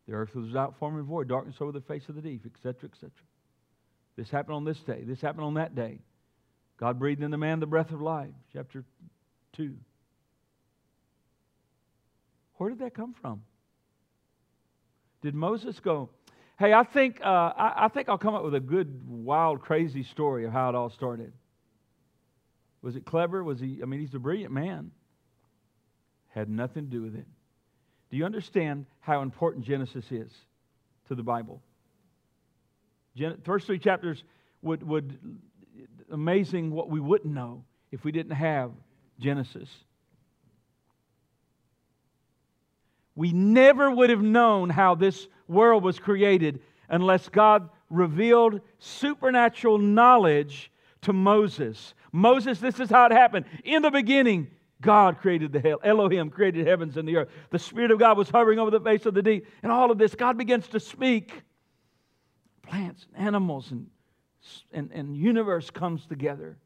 The 0.09 0.15
earth 0.15 0.35
was 0.35 0.47
without 0.47 0.77
form 0.79 0.97
and 0.97 1.07
void, 1.07 1.29
darkness 1.29 1.57
over 1.61 1.73
the 1.73 1.81
face 1.81 2.09
of 2.09 2.15
the 2.15 2.23
deep, 2.23 2.45
etc., 2.47 2.89
etc. 2.91 3.11
This 4.17 4.31
happened 4.31 4.57
on 4.57 4.65
this 4.65 4.79
day. 4.81 5.03
This 5.05 5.21
happened 5.21 5.45
on 5.45 5.55
that 5.55 5.75
day. 5.75 5.99
God 6.77 6.99
breathed 6.99 7.23
in 7.23 7.31
the 7.31 7.39
man 7.39 7.61
the 7.61 7.67
breath 7.67 7.91
of 7.91 8.01
life. 8.01 8.31
Chapter 8.53 8.85
2. 9.55 9.75
Where 12.57 12.71
did 12.71 12.81
that 12.81 12.95
come 12.95 13.15
from? 13.21 13.43
Did 15.23 15.35
Moses 15.35 15.81
go, 15.81 16.11
hey, 16.59 16.73
I 16.73 16.85
think, 16.85 17.21
uh, 17.21 17.53
I, 17.57 17.85
I 17.87 17.89
think 17.89 18.09
I'll 18.09 18.19
come 18.19 18.35
up 18.35 18.45
with 18.45 18.55
a 18.55 18.61
good, 18.61 19.09
wild, 19.09 19.61
crazy 19.63 20.03
story 20.03 20.45
of 20.45 20.53
how 20.53 20.69
it 20.69 20.75
all 20.75 20.91
started? 20.91 21.33
Was 22.83 22.97
it 22.97 23.07
clever? 23.07 23.43
Was 23.43 23.59
he, 23.59 23.81
I 23.83 23.87
mean, 23.87 24.01
he's 24.01 24.15
a 24.15 24.19
brilliant 24.19 24.53
man. 24.53 24.91
Had 26.29 26.49
nothing 26.49 26.85
to 26.85 26.91
do 26.91 27.03
with 27.03 27.15
it. 27.15 27.27
Do 28.11 28.17
you 28.17 28.25
understand 28.25 28.87
how 29.01 29.23
important 29.23 29.65
Genesis 29.65 30.05
is 30.11 30.31
to 31.09 31.15
the 31.15 31.23
Bible? 31.23 31.63
Gen- 33.17 33.39
first 33.45 33.67
three 33.67 33.79
chapters 33.79 34.23
would, 34.63 34.83
would 34.83 35.19
amazing 36.11 36.71
what 36.71 36.91
we 36.91 37.01
wouldn't 37.01 37.33
know 37.33 37.65
if 37.93 38.05
we 38.05 38.13
didn't 38.13 38.37
have 38.37 38.73
Genesis. 39.19 39.69
We 43.15 43.33
never 43.33 43.91
would 43.91 44.11
have 44.11 44.23
known 44.23 44.71
how 44.71 44.97
this 44.97 45.29
world 45.47 45.85
was 45.85 45.99
created 45.99 46.61
unless 46.89 47.29
God 47.29 47.69
revealed 47.91 48.61
supernatural 48.79 49.79
knowledge 49.79 50.73
to 51.03 51.13
Moses. 51.13 51.95
Moses, 52.13 52.59
this 52.59 52.81
is 52.81 52.91
how 52.91 53.07
it 53.07 53.13
happened. 53.13 53.47
In 53.63 53.83
the 53.83 53.91
beginning, 53.91 54.49
God 54.81 55.19
created 55.19 55.53
the 55.53 55.61
hell. 55.61 55.79
Elohim 55.85 56.31
created 56.31 56.67
heavens 56.67 56.97
and 56.97 57.09
the 57.09 57.17
earth. 57.17 57.29
The 57.51 57.59
Spirit 57.59 57.91
of 57.91 57.99
God 57.99 58.19
was 58.19 58.29
hovering 58.29 58.59
over 58.59 58.71
the 58.71 58.81
face 58.81 59.07
of 59.07 59.15
the 59.15 59.23
deep. 59.23 59.47
And 59.63 59.71
all 59.71 59.91
of 59.91 59.99
this, 59.99 60.15
God 60.15 60.37
begins 60.37 60.67
to 60.69 60.81
speak. 60.81 61.43
Plants, 62.67 63.07
and 63.15 63.27
animals, 63.27 63.71
and, 63.71 63.87
and, 64.73 64.91
and 64.93 65.17
universe 65.17 65.71
comes 65.71 66.07
together. 66.07 66.57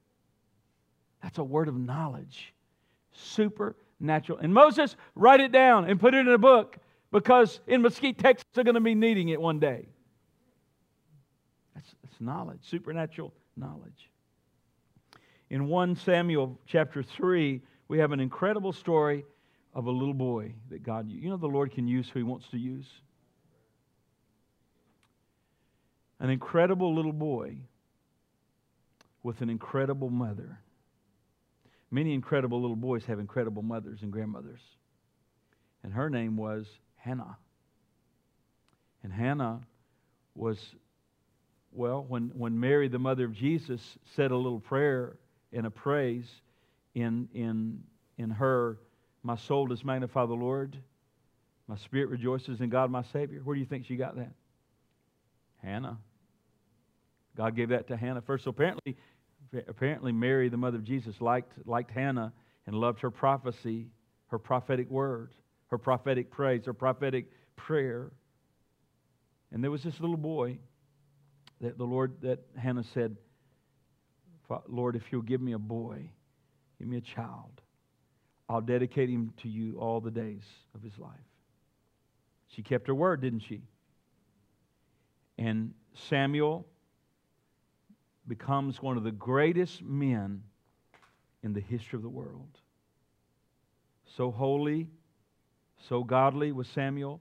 That's 1.23 1.39
a 1.39 1.45
word 1.45 1.69
of 1.69 1.77
knowledge. 1.77 2.55
Supernatural. 3.13 4.39
And 4.39 4.55
Moses, 4.55 4.97
write 5.15 5.41
it 5.41 5.53
down 5.53 5.89
and 5.91 5.99
put 5.99 6.15
it 6.15 6.19
in 6.19 6.29
a 6.29 6.39
book 6.39 6.77
because 7.11 7.61
in 7.67 7.83
Mesquite, 7.83 8.19
Texas, 8.19 8.47
they're 8.55 8.65
going 8.65 8.75
to 8.75 8.81
be 8.81 8.95
needing 8.95 9.31
it 9.31 9.41
one 9.41 9.59
day. 9.59 9.89
That's, 11.75 11.95
that's 12.03 12.21
knowledge, 12.21 12.61
supernatural 12.63 13.33
knowledge. 13.57 14.11
In 15.51 15.67
1 15.67 15.97
Samuel 15.97 16.59
chapter 16.67 17.03
3, 17.03 17.61
we 17.89 17.99
have 17.99 18.13
an 18.13 18.21
incredible 18.21 18.73
story 18.73 19.25
of 19.75 19.87
a 19.87 19.91
little 19.91 20.15
boy 20.15 20.53
that 20.71 20.83
God, 20.83 21.11
you 21.11 21.31
know, 21.31 21.37
the 21.37 21.47
Lord 21.47 21.73
can 21.73 21.89
use 21.89 22.09
who 22.09 22.19
He 22.19 22.23
wants 22.23 22.49
to 22.49 22.59
use. 22.59 22.87
An 26.21 26.31
incredible 26.31 26.95
little 26.95 27.13
boy 27.13 27.57
with 29.23 29.41
an 29.41 29.51
incredible 29.51 30.11
mother. 30.11 30.59
Many 31.91 32.13
incredible 32.13 32.61
little 32.61 32.77
boys 32.77 33.05
have 33.07 33.19
incredible 33.19 33.63
mothers 33.63 34.03
and 34.03 34.13
grandmothers. 34.13 34.61
And 35.83 35.93
her 35.93 36.11
name 36.11 36.37
was 36.37 36.67
Hannah. 36.97 37.37
And 39.03 39.13
Hannah 39.13 39.61
was 40.35 40.59
Well, 41.73 42.05
when, 42.09 42.31
when 42.35 42.59
Mary, 42.59 42.89
the 42.89 42.99
mother 42.99 43.25
of 43.25 43.33
Jesus, 43.33 43.81
said 44.17 44.31
a 44.31 44.37
little 44.37 44.61
prayer 44.61 45.17
and 45.53 45.67
a 45.67 45.71
praise 45.71 46.29
in, 46.95 47.29
in, 47.33 47.83
in 48.17 48.31
her, 48.31 48.79
My 49.23 49.37
soul 49.37 49.69
does 49.69 49.85
magnify 49.85 50.27
the 50.27 50.35
Lord, 50.35 50.77
my 51.69 51.77
spirit 51.77 52.09
rejoices 52.09 52.61
in 52.61 52.71
God 52.71 52.91
my 52.91 53.03
Savior. 53.03 53.41
Where 53.45 53.55
do 53.55 53.61
you 53.61 53.67
think 53.67 53.85
she 53.85 53.97
got 53.97 54.17
that? 54.17 54.33
Hannah. 55.63 55.99
God 57.39 57.55
gave 57.55 57.69
that 57.69 57.87
to 57.87 57.97
Hannah 57.97 58.21
first. 58.21 58.45
So 58.45 58.51
apparently, 58.51 58.97
apparently 59.69 60.11
Mary, 60.11 60.49
the 60.49 60.57
mother 60.57 60.77
of 60.77 60.85
Jesus, 60.85 61.21
liked, 61.21 61.53
liked 61.67 61.93
Hannah 61.93 62.33
and 62.67 62.75
loved 62.75 63.01
her 63.01 63.13
prophecy, 63.13 63.87
her 64.27 64.41
prophetic 64.41 64.91
word, 64.91 65.33
her 65.69 65.79
prophetic 65.79 66.33
praise, 66.33 66.67
her 66.67 66.75
prophetic 66.75 67.31
prayer. 67.55 68.11
And 69.53 69.63
there 69.63 69.71
was 69.71 69.85
this 69.85 70.01
little 70.01 70.17
boy 70.17 70.59
that 71.61 71.79
the 71.79 71.85
Lord, 71.85 72.15
that 72.23 72.41
Hannah 72.57 72.85
said, 72.93 73.17
Lord, 74.67 74.97
if 74.97 75.03
you'll 75.13 75.23
give 75.23 75.41
me 75.41 75.53
a 75.53 75.59
boy, 75.59 76.11
give 76.81 76.89
me 76.89 76.97
a 76.97 77.03
child, 77.03 77.61
I'll 78.49 78.61
dedicate 78.61 79.09
him 79.11 79.33
to 79.43 79.49
you 79.49 79.79
all 79.79 80.01
the 80.01 80.11
days 80.11 80.43
of 80.75 80.83
his 80.83 80.99
life. 80.99 81.13
She 82.49 82.63
kept 82.63 82.89
her 82.89 82.95
word, 82.95 83.21
didn't 83.21 83.41
she? 83.41 83.63
And 85.37 85.75
Samuel 86.09 86.67
becomes 88.29 88.83
one 88.83 88.97
of 88.97 89.05
the 89.05 89.11
greatest 89.11 89.83
men 89.83 90.43
in 91.43 91.53
the 91.53 91.61
history 91.61 91.97
of 91.97 92.03
the 92.03 92.09
world. 92.09 92.59
So 94.17 94.31
holy, 94.31 94.89
so 95.89 96.03
godly 96.03 96.53
was 96.53 96.69
Samuel 96.69 97.21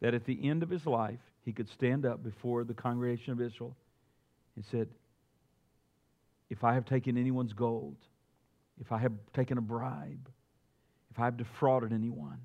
that 0.00 0.14
at 0.14 0.24
the 0.24 0.48
end 0.48 0.62
of 0.62 0.70
his 0.70 0.86
life, 0.86 1.20
he 1.44 1.52
could 1.52 1.68
stand 1.68 2.06
up 2.06 2.22
before 2.22 2.64
the 2.64 2.74
congregation 2.74 3.32
of 3.32 3.40
Israel 3.40 3.76
and 4.56 4.64
said, 4.64 4.88
If 6.50 6.64
I 6.64 6.74
have 6.74 6.84
taken 6.84 7.16
anyone's 7.16 7.52
gold, 7.52 7.96
if 8.80 8.92
I 8.92 8.98
have 8.98 9.12
taken 9.32 9.58
a 9.58 9.60
bribe, 9.60 10.28
if 11.10 11.18
I 11.18 11.24
have 11.24 11.36
defrauded 11.36 11.92
anyone, 11.92 12.38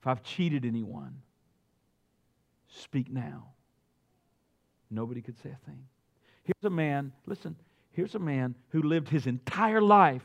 if 0.00 0.06
I've 0.06 0.22
cheated 0.22 0.64
anyone, 0.64 1.20
speak 2.68 3.10
now. 3.10 3.48
Nobody 4.90 5.20
could 5.20 5.36
say 5.42 5.50
a 5.50 5.66
thing. 5.66 5.84
Here's 6.46 6.64
a 6.64 6.70
man, 6.70 7.12
listen, 7.26 7.56
here's 7.90 8.14
a 8.14 8.20
man 8.20 8.54
who 8.68 8.82
lived 8.82 9.08
his 9.08 9.26
entire 9.26 9.82
life 9.82 10.22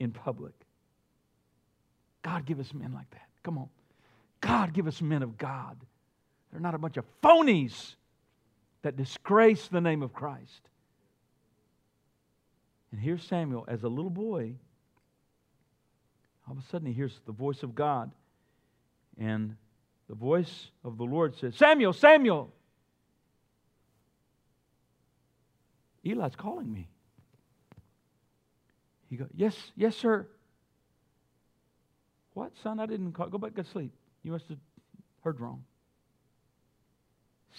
in 0.00 0.10
public. 0.10 0.54
God, 2.22 2.46
give 2.46 2.58
us 2.58 2.72
men 2.72 2.94
like 2.94 3.10
that. 3.10 3.28
Come 3.42 3.58
on. 3.58 3.68
God, 4.40 4.72
give 4.72 4.86
us 4.86 5.02
men 5.02 5.22
of 5.22 5.36
God. 5.36 5.76
They're 6.50 6.62
not 6.62 6.74
a 6.74 6.78
bunch 6.78 6.96
of 6.96 7.04
phonies 7.22 7.96
that 8.80 8.96
disgrace 8.96 9.68
the 9.68 9.82
name 9.82 10.02
of 10.02 10.14
Christ. 10.14 10.70
And 12.90 12.98
here's 12.98 13.22
Samuel 13.22 13.66
as 13.68 13.82
a 13.82 13.88
little 13.88 14.10
boy. 14.10 14.54
All 16.48 16.56
of 16.56 16.64
a 16.64 16.66
sudden, 16.68 16.86
he 16.86 16.94
hears 16.94 17.20
the 17.26 17.32
voice 17.32 17.62
of 17.62 17.74
God. 17.74 18.12
And 19.18 19.56
the 20.08 20.14
voice 20.14 20.70
of 20.84 20.96
the 20.96 21.04
Lord 21.04 21.36
says, 21.36 21.54
Samuel, 21.54 21.92
Samuel. 21.92 22.53
Eli's 26.04 26.36
calling 26.36 26.72
me. 26.72 26.88
He 29.08 29.16
goes, 29.16 29.28
Yes, 29.34 29.56
yes, 29.76 29.96
sir. 29.96 30.26
What, 32.34 32.52
son? 32.62 32.80
I 32.80 32.86
didn't 32.86 33.12
call. 33.12 33.28
Go 33.28 33.38
back 33.38 33.54
to 33.54 33.64
sleep. 33.64 33.92
You 34.22 34.32
must 34.32 34.48
have 34.48 34.58
heard 35.22 35.40
wrong. 35.40 35.64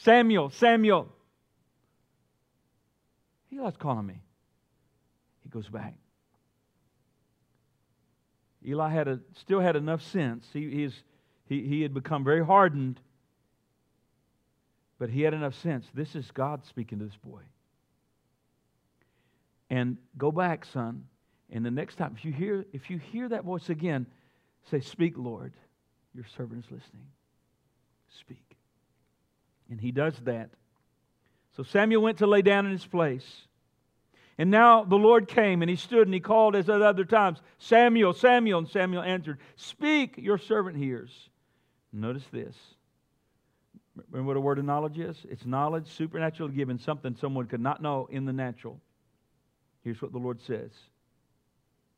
Samuel, 0.04 0.50
Samuel. 0.50 1.08
Eli's 3.52 3.78
calling 3.78 4.06
me. 4.06 4.22
He 5.44 5.50
goes 5.50 5.70
back. 5.70 5.96
Eli 8.68 8.90
had 8.90 9.08
a, 9.08 9.20
still 9.40 9.60
had 9.60 9.76
enough 9.76 10.02
sense. 10.02 10.46
He, 10.52 10.70
he's, 10.70 10.94
he, 11.48 11.62
he 11.62 11.82
had 11.82 11.94
become 11.94 12.24
very 12.24 12.44
hardened, 12.44 13.00
but 14.98 15.10
he 15.10 15.22
had 15.22 15.34
enough 15.34 15.56
sense. 15.62 15.86
This 15.94 16.16
is 16.16 16.30
God 16.32 16.66
speaking 16.66 17.00
to 17.00 17.06
this 17.06 17.16
boy. 17.16 17.42
And 19.70 19.98
go 20.18 20.32
back, 20.32 20.66
son. 20.66 21.06
And 21.52 21.66
the 21.66 21.72
next 21.72 21.96
time, 21.96 22.16
if 22.18 22.26
you 22.26 22.32
hear, 22.32 22.66
if 22.74 22.90
you 22.90 22.98
hear 22.98 23.30
that 23.30 23.44
voice 23.44 23.70
again, 23.70 24.06
say, 24.70 24.80
Speak, 24.80 25.14
Lord. 25.18 25.54
Your 26.14 26.26
servant 26.38 26.64
is 26.66 26.72
listening. 26.72 27.08
Speak. 28.20 28.56
And 29.70 29.82
he 29.82 29.92
does 29.92 30.16
that. 30.24 30.50
So 31.58 31.64
Samuel 31.64 32.02
went 32.02 32.20
to 32.20 32.28
lay 32.28 32.42
down 32.42 32.66
in 32.66 32.72
his 32.72 32.86
place. 32.86 33.26
And 34.38 34.52
now 34.52 34.84
the 34.84 34.98
Lord 34.98 35.28
came 35.28 35.62
and 35.62 35.70
he 35.70 35.76
stood 35.76 36.08
and 36.08 36.14
he 36.14 36.20
called 36.20 36.56
as 36.56 36.70
at 36.70 36.82
other 36.82 37.06
times, 37.06 37.42
Samuel, 37.58 38.14
Samuel. 38.14 38.60
And 38.60 38.68
Samuel 38.68 39.04
answered, 39.04 39.40
Speak, 39.56 40.16
your 40.18 40.38
servant 40.38 40.78
hears. 40.78 41.12
Notice 41.94 42.26
this. 42.32 42.56
Remember 44.12 44.28
what 44.28 44.38
a 44.38 44.42
word 44.42 44.60
of 44.60 44.66
knowledge 44.66 45.00
is? 45.00 45.18
It's 45.30 45.46
knowledge 45.46 45.88
supernaturally 45.88 46.54
given, 46.54 46.78
something 46.80 47.16
someone 47.16 47.48
could 47.48 47.62
not 47.62 47.82
know 47.82 48.10
in 48.12 48.26
the 48.26 48.34
natural. 48.34 48.82
Here's 49.86 50.02
what 50.02 50.12
the 50.12 50.18
Lord 50.18 50.42
says 50.42 50.72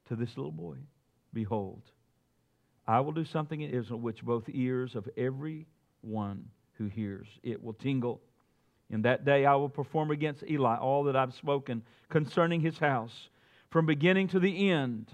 to 0.10 0.16
this 0.16 0.36
little 0.36 0.52
boy 0.52 0.76
Behold, 1.34 1.82
I 2.86 3.00
will 3.00 3.14
do 3.14 3.24
something 3.24 3.62
in 3.62 3.72
Israel 3.72 4.02
which 4.02 4.24
both 4.24 4.44
ears 4.50 4.94
of 4.94 5.10
every 5.16 5.68
one 6.02 6.50
who 6.74 6.88
hears 6.88 7.28
it 7.44 7.64
will 7.64 7.74
tingle. 7.74 8.22
In 8.90 9.04
that 9.04 9.24
day 9.24 9.46
I 9.46 9.56
will 9.56 9.70
perform 9.70 10.12
against 10.12 10.44
Eli 10.44 10.76
all 10.76 11.06
that 11.06 11.16
I've 11.16 11.34
spoken 11.34 11.82
concerning 12.10 12.60
his 12.60 12.78
house, 12.78 13.30
from 13.70 13.86
beginning 13.86 14.28
to 14.30 14.40
the 14.40 14.70
end. 14.70 15.10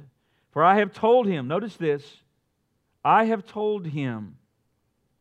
For 0.51 0.63
I 0.63 0.77
have 0.79 0.93
told 0.93 1.27
him, 1.27 1.47
notice 1.47 1.75
this, 1.75 2.03
I 3.05 3.25
have 3.25 3.45
told 3.45 3.85
him 3.85 4.37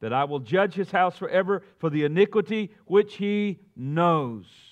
that 0.01 0.13
I 0.15 0.25
will 0.25 0.41
judge 0.41 0.73
his 0.73 0.91
house 0.91 1.19
forever 1.19 1.63
for 1.79 1.91
the 1.91 2.05
iniquity 2.05 2.71
which 2.87 3.17
he 3.17 3.61
knows. 3.77 4.72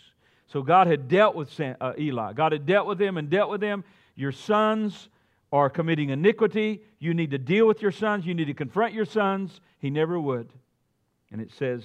So 0.53 0.63
God 0.63 0.89
had 0.89 1.07
dealt 1.07 1.37
with 1.37 1.59
uh, 1.61 1.93
Eli. 1.97 2.33
God 2.33 2.53
had 2.53 2.67
dealt 2.67 2.89
with 2.89 3.01
him 3.01 3.17
and 3.17 3.31
dealt 3.31 3.51
with 3.51 3.63
him. 3.63 3.85
Your 4.17 4.33
sons 4.33 5.09
are 5.53 5.71
committing 5.71 6.11
iniquity. 6.11 6.83
You 6.99 7.15
need 7.15 7.31
to 7.31 7.39
deal 7.39 7.67
with 7.67 7.81
your 7.81 7.93
sons. 7.93 8.27
You 8.27 8.35
need 8.35 8.47
to 8.47 8.55
confront 8.55 8.93
your 8.93 9.05
sons. 9.05 9.61
He 9.79 9.91
never 9.91 10.19
would. 10.19 10.49
And 11.31 11.41
it 11.41 11.53
says, 11.53 11.85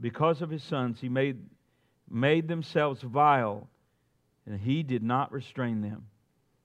because 0.00 0.40
of 0.40 0.48
his 0.48 0.62
sons, 0.62 1.00
he 1.00 1.10
made, 1.10 1.36
made 2.10 2.48
themselves 2.48 3.02
vile, 3.02 3.68
and 4.46 4.58
he 4.58 4.82
did 4.82 5.02
not 5.02 5.32
restrain 5.32 5.82
them. 5.82 6.06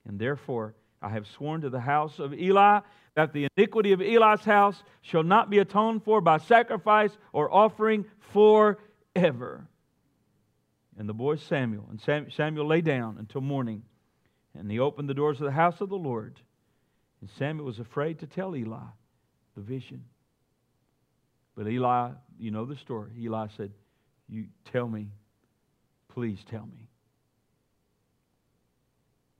And 0.08 0.18
therefore, 0.18 0.74
I 1.02 1.10
have 1.10 1.26
sworn 1.26 1.60
to 1.60 1.70
the 1.70 1.80
house 1.80 2.18
of 2.18 2.32
Eli 2.32 2.80
that 3.14 3.34
the 3.34 3.48
iniquity 3.56 3.92
of 3.92 4.00
Eli's 4.00 4.44
house 4.44 4.82
shall 5.02 5.22
not 5.22 5.50
be 5.50 5.58
atoned 5.58 6.04
for 6.04 6.20
by 6.22 6.38
sacrifice 6.38 7.16
or 7.32 7.52
offering 7.52 8.06
forever. 9.14 9.66
And 10.98 11.08
the 11.08 11.14
boy 11.14 11.36
Samuel, 11.36 11.88
and 11.90 12.30
Samuel 12.32 12.66
lay 12.66 12.80
down 12.80 13.16
until 13.18 13.40
morning, 13.40 13.82
and 14.58 14.70
he 14.70 14.78
opened 14.78 15.08
the 15.08 15.14
doors 15.14 15.38
of 15.40 15.46
the 15.46 15.52
house 15.52 15.80
of 15.80 15.88
the 15.88 15.96
Lord. 15.96 16.38
And 17.20 17.30
Samuel 17.38 17.66
was 17.66 17.78
afraid 17.78 18.18
to 18.20 18.26
tell 18.26 18.54
Eli 18.56 18.78
the 19.54 19.62
vision. 19.62 20.04
But 21.56 21.68
Eli, 21.68 22.10
you 22.38 22.50
know 22.50 22.64
the 22.66 22.76
story. 22.76 23.12
Eli 23.18 23.46
said, 23.56 23.72
You 24.28 24.46
tell 24.72 24.88
me, 24.88 25.08
please 26.08 26.38
tell 26.50 26.66
me. 26.66 26.88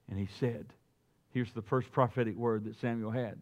And 0.09 0.17
he 0.17 0.29
said, 0.39 0.65
Here's 1.33 1.51
the 1.53 1.61
first 1.61 1.91
prophetic 1.91 2.35
word 2.35 2.65
that 2.65 2.79
Samuel 2.79 3.11
had. 3.11 3.37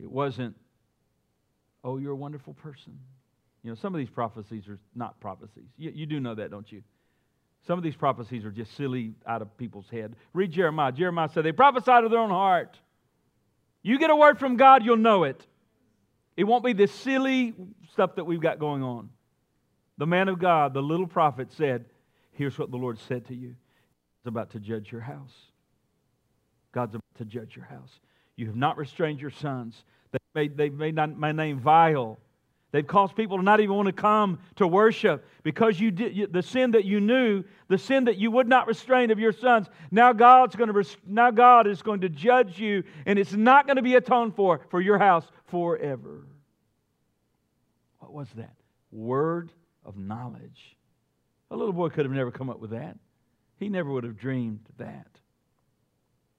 It 0.00 0.10
wasn't, 0.10 0.56
Oh, 1.82 1.98
you're 1.98 2.12
a 2.12 2.16
wonderful 2.16 2.54
person. 2.54 2.98
You 3.64 3.70
know, 3.70 3.74
some 3.76 3.94
of 3.94 3.98
these 3.98 4.10
prophecies 4.10 4.68
are 4.68 4.78
not 4.94 5.18
prophecies. 5.20 5.64
You, 5.78 5.90
you 5.94 6.06
do 6.06 6.20
know 6.20 6.34
that, 6.34 6.50
don't 6.50 6.70
you? 6.70 6.82
Some 7.66 7.78
of 7.78 7.82
these 7.82 7.96
prophecies 7.96 8.44
are 8.44 8.50
just 8.50 8.76
silly 8.76 9.14
out 9.26 9.40
of 9.40 9.56
people's 9.56 9.88
head. 9.90 10.14
Read 10.34 10.52
Jeremiah. 10.52 10.92
Jeremiah 10.92 11.30
said, 11.32 11.44
They 11.44 11.52
prophesy 11.52 12.02
to 12.02 12.08
their 12.10 12.18
own 12.18 12.28
heart. 12.30 12.78
You 13.82 13.98
get 13.98 14.10
a 14.10 14.16
word 14.16 14.38
from 14.38 14.56
God, 14.56 14.84
you'll 14.84 14.98
know 14.98 15.24
it. 15.24 15.46
It 16.36 16.44
won't 16.44 16.64
be 16.64 16.74
this 16.74 16.92
silly 16.92 17.54
stuff 17.92 18.16
that 18.16 18.24
we've 18.24 18.40
got 18.40 18.58
going 18.58 18.82
on. 18.82 19.08
The 19.96 20.06
man 20.06 20.28
of 20.28 20.38
God, 20.38 20.74
the 20.74 20.82
little 20.82 21.06
prophet, 21.06 21.50
said, 21.52 21.86
Here's 22.32 22.58
what 22.58 22.70
the 22.70 22.76
Lord 22.76 22.98
said 22.98 23.26
to 23.28 23.34
you. 23.34 23.48
He's 23.48 24.26
about 24.26 24.50
to 24.50 24.60
judge 24.60 24.92
your 24.92 25.00
house. 25.00 25.32
God's 26.72 26.96
about 26.96 27.14
to 27.18 27.24
judge 27.24 27.56
your 27.56 27.64
house. 27.64 28.00
You 28.36 28.46
have 28.46 28.56
not 28.56 28.76
restrained 28.76 29.20
your 29.20 29.30
sons. 29.30 29.84
They've 30.10 30.20
made, 30.34 30.56
they've 30.56 30.74
made 30.74 30.96
my 30.96 31.32
name 31.32 31.60
vile. 31.60 32.18
They've 32.74 32.84
caused 32.84 33.14
people 33.14 33.36
to 33.36 33.42
not 33.44 33.60
even 33.60 33.76
want 33.76 33.86
to 33.86 33.92
come 33.92 34.40
to 34.56 34.66
worship 34.66 35.24
because 35.44 35.78
you 35.78 35.92
did 35.92 36.32
the 36.32 36.42
sin 36.42 36.72
that 36.72 36.84
you 36.84 36.98
knew, 36.98 37.44
the 37.68 37.78
sin 37.78 38.06
that 38.06 38.16
you 38.16 38.32
would 38.32 38.48
not 38.48 38.66
restrain 38.66 39.12
of 39.12 39.20
your 39.20 39.30
sons. 39.30 39.68
Now 39.92 40.12
God's 40.12 40.56
going 40.56 40.72
to 40.72 40.84
now 41.06 41.30
God 41.30 41.68
is 41.68 41.82
going 41.82 42.00
to 42.00 42.08
judge 42.08 42.58
you, 42.58 42.82
and 43.06 43.16
it's 43.16 43.32
not 43.32 43.68
going 43.68 43.76
to 43.76 43.82
be 43.82 43.94
atoned 43.94 44.34
for 44.34 44.60
for 44.70 44.80
your 44.80 44.98
house 44.98 45.24
forever. 45.46 46.26
What 48.00 48.12
was 48.12 48.26
that? 48.34 48.56
Word 48.90 49.52
of 49.84 49.96
knowledge. 49.96 50.76
A 51.52 51.56
little 51.56 51.72
boy 51.72 51.90
could 51.90 52.04
have 52.04 52.12
never 52.12 52.32
come 52.32 52.50
up 52.50 52.58
with 52.58 52.70
that. 52.70 52.96
He 53.56 53.68
never 53.68 53.88
would 53.88 54.02
have 54.02 54.18
dreamed 54.18 54.66
that. 54.78 55.06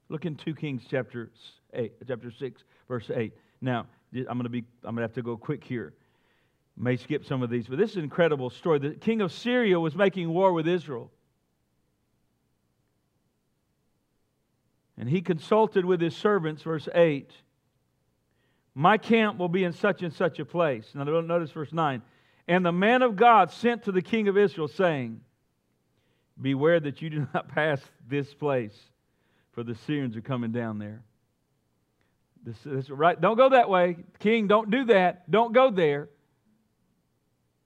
Look 0.09 0.25
in 0.25 0.35
2 0.35 0.53
Kings 0.53 0.83
chapter 0.91 1.31
8, 1.73 1.93
chapter 2.05 2.29
6, 2.29 2.63
verse 2.89 3.09
8. 3.09 3.31
Now, 3.61 3.87
I'm 4.13 4.25
going 4.25 4.43
to 4.43 4.49
be 4.49 4.65
I'm 4.83 4.95
going 4.95 4.97
to 4.97 5.01
have 5.03 5.13
to 5.13 5.23
go 5.23 5.37
quick 5.37 5.63
here. 5.63 5.93
May 6.77 6.97
skip 6.97 7.25
some 7.25 7.41
of 7.41 7.49
these, 7.49 7.67
but 7.67 7.77
this 7.77 7.91
is 7.91 7.97
an 7.97 8.03
incredible 8.03 8.49
story. 8.49 8.79
The 8.79 8.91
king 8.91 9.21
of 9.21 9.31
Syria 9.31 9.79
was 9.79 9.95
making 9.95 10.29
war 10.29 10.51
with 10.51 10.67
Israel. 10.67 11.09
And 14.97 15.09
he 15.09 15.21
consulted 15.21 15.85
with 15.85 16.01
his 16.01 16.15
servants, 16.15 16.63
verse 16.63 16.87
8. 16.93 17.31
My 18.73 18.97
camp 18.97 19.37
will 19.37 19.49
be 19.49 19.63
in 19.63 19.71
such 19.71 20.03
and 20.03 20.13
such 20.13 20.39
a 20.39 20.45
place. 20.45 20.89
Now, 20.93 21.03
notice 21.03 21.51
verse 21.51 21.71
9. 21.71 22.01
And 22.47 22.65
the 22.65 22.71
man 22.71 23.01
of 23.01 23.15
God 23.15 23.51
sent 23.51 23.83
to 23.83 23.91
the 23.91 24.01
king 24.01 24.27
of 24.27 24.37
Israel, 24.37 24.67
saying, 24.67 25.21
Beware 26.39 26.81
that 26.81 27.01
you 27.01 27.09
do 27.09 27.27
not 27.33 27.47
pass 27.47 27.81
this 28.07 28.33
place, 28.33 28.77
for 29.53 29.63
the 29.63 29.75
Syrians 29.75 30.17
are 30.17 30.21
coming 30.21 30.51
down 30.51 30.77
there. 30.77 31.03
This, 32.43 32.57
this, 32.63 32.89
right? 32.89 33.19
Don't 33.19 33.37
go 33.37 33.49
that 33.49 33.69
way. 33.69 33.97
King, 34.19 34.47
don't 34.47 34.69
do 34.69 34.85
that. 34.85 35.29
Don't 35.31 35.53
go 35.53 35.71
there. 35.71 36.09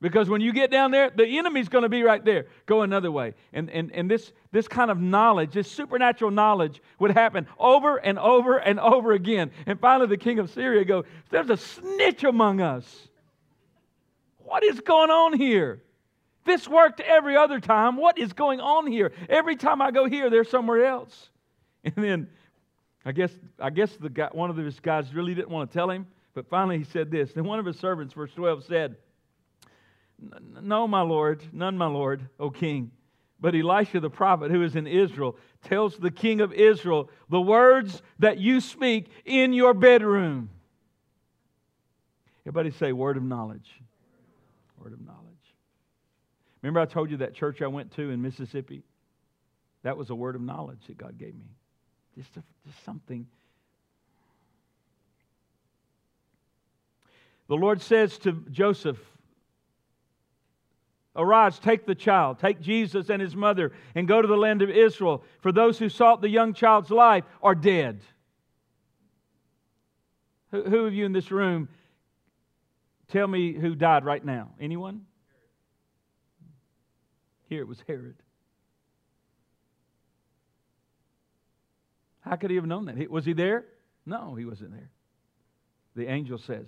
Because 0.01 0.29
when 0.29 0.39
you 0.39 0.53
get 0.53 0.71
down 0.71 0.91
there, 0.91 1.09
the 1.09 1.25
enemy's 1.25 1.67
going 1.67 1.81
to 1.81 1.89
be 1.89 2.03
right 2.03 2.23
there. 2.23 2.45
Go 2.65 2.83
another 2.83 3.11
way. 3.11 3.33
And, 3.51 3.69
and, 3.69 3.91
and 3.91 4.09
this, 4.09 4.31
this 4.51 4.67
kind 4.67 4.89
of 4.89 4.99
knowledge, 4.99 5.51
this 5.51 5.69
supernatural 5.69 6.31
knowledge, 6.31 6.81
would 6.99 7.11
happen 7.11 7.47
over 7.57 7.97
and 7.97 8.17
over 8.17 8.57
and 8.57 8.79
over 8.79 9.11
again. 9.11 9.51
And 9.65 9.77
finally, 9.77 10.07
the 10.07 10.17
king 10.17 10.39
of 10.39 10.49
Syria 10.51 10.85
goes, 10.85 11.05
There's 11.29 11.49
a 11.49 11.57
snitch 11.57 12.23
among 12.23 12.61
us. 12.61 13.09
What 14.37 14.63
is 14.63 14.79
going 14.79 15.09
on 15.09 15.33
here? 15.33 15.81
This 16.45 16.67
worked 16.67 17.01
every 17.01 17.35
other 17.35 17.59
time. 17.59 17.97
What 17.97 18.17
is 18.17 18.31
going 18.31 18.61
on 18.61 18.87
here? 18.87 19.11
Every 19.27 19.57
time 19.57 19.81
I 19.81 19.91
go 19.91 20.07
here, 20.07 20.29
there's 20.29 20.49
somewhere 20.49 20.85
else. 20.85 21.29
And 21.85 21.95
then 21.95 22.27
I 23.05 23.13
guess, 23.13 23.31
I 23.57 23.69
guess 23.69 23.95
the 23.95 24.09
guy, 24.09 24.27
one 24.33 24.49
of 24.49 24.57
his 24.57 24.79
guys 24.81 25.13
really 25.13 25.33
didn't 25.33 25.49
want 25.49 25.71
to 25.71 25.73
tell 25.73 25.89
him, 25.89 26.05
but 26.33 26.49
finally 26.49 26.77
he 26.77 26.83
said 26.83 27.09
this. 27.09 27.31
Then 27.31 27.45
one 27.45 27.57
of 27.57 27.65
his 27.65 27.79
servants, 27.79 28.13
verse 28.13 28.31
12, 28.33 28.65
said, 28.65 28.97
no, 30.61 30.87
my 30.87 31.01
Lord, 31.01 31.43
none, 31.53 31.77
my 31.77 31.87
Lord, 31.87 32.27
O 32.39 32.49
king. 32.49 32.91
But 33.39 33.55
Elisha 33.55 33.99
the 33.99 34.09
prophet, 34.09 34.51
who 34.51 34.63
is 34.63 34.75
in 34.75 34.85
Israel, 34.85 35.37
tells 35.63 35.97
the 35.97 36.11
king 36.11 36.41
of 36.41 36.51
Israel 36.51 37.09
the 37.29 37.39
words 37.39 38.01
that 38.19 38.37
you 38.37 38.59
speak 38.59 39.09
in 39.23 39.53
your 39.53 39.73
bedroom. 39.73 40.49
Everybody 42.43 42.71
say, 42.71 42.91
word 42.91 43.15
of 43.15 43.23
knowledge. 43.23 43.69
Word 44.77 44.93
of 44.93 45.01
knowledge. 45.01 45.19
Remember, 46.61 46.79
I 46.81 46.85
told 46.85 47.11
you 47.11 47.17
that 47.17 47.33
church 47.33 47.61
I 47.61 47.67
went 47.67 47.91
to 47.93 48.09
in 48.09 48.21
Mississippi? 48.21 48.83
That 49.83 49.95
was 49.95 50.09
a 50.09 50.15
word 50.15 50.35
of 50.35 50.41
knowledge 50.41 50.79
that 50.87 50.97
God 50.97 51.17
gave 51.17 51.35
me. 51.35 51.47
Just, 52.17 52.35
a, 52.35 52.43
just 52.65 52.83
something. 52.83 53.25
The 57.47 57.55
Lord 57.55 57.81
says 57.81 58.17
to 58.19 58.33
Joseph, 58.51 58.97
Arise, 61.19 61.59
take 61.59 61.85
the 61.85 61.95
child, 61.95 62.39
take 62.39 62.61
Jesus 62.61 63.09
and 63.09 63.21
his 63.21 63.35
mother, 63.35 63.73
and 63.93 64.07
go 64.07 64.21
to 64.21 64.27
the 64.27 64.37
land 64.37 64.61
of 64.61 64.69
Israel, 64.69 65.23
for 65.41 65.51
those 65.51 65.77
who 65.77 65.89
sought 65.89 66.21
the 66.21 66.29
young 66.29 66.53
child's 66.53 66.89
life 66.89 67.25
are 67.43 67.55
dead. 67.55 67.99
Who, 70.51 70.63
who 70.63 70.85
of 70.85 70.93
you 70.93 71.05
in 71.05 71.11
this 71.11 71.29
room 71.29 71.67
tell 73.09 73.27
me 73.27 73.53
who 73.53 73.75
died 73.75 74.05
right 74.05 74.23
now? 74.23 74.51
Anyone? 74.61 75.05
Here 77.49 77.61
it 77.61 77.67
was 77.67 77.83
Herod. 77.85 78.15
How 82.21 82.37
could 82.37 82.49
he 82.49 82.55
have 82.55 82.65
known 82.65 82.85
that? 82.85 83.09
Was 83.09 83.25
he 83.25 83.33
there? 83.33 83.65
No, 84.05 84.35
he 84.35 84.45
wasn't 84.45 84.71
there. 84.71 84.89
The 85.95 86.07
angel 86.07 86.37
says, 86.37 86.67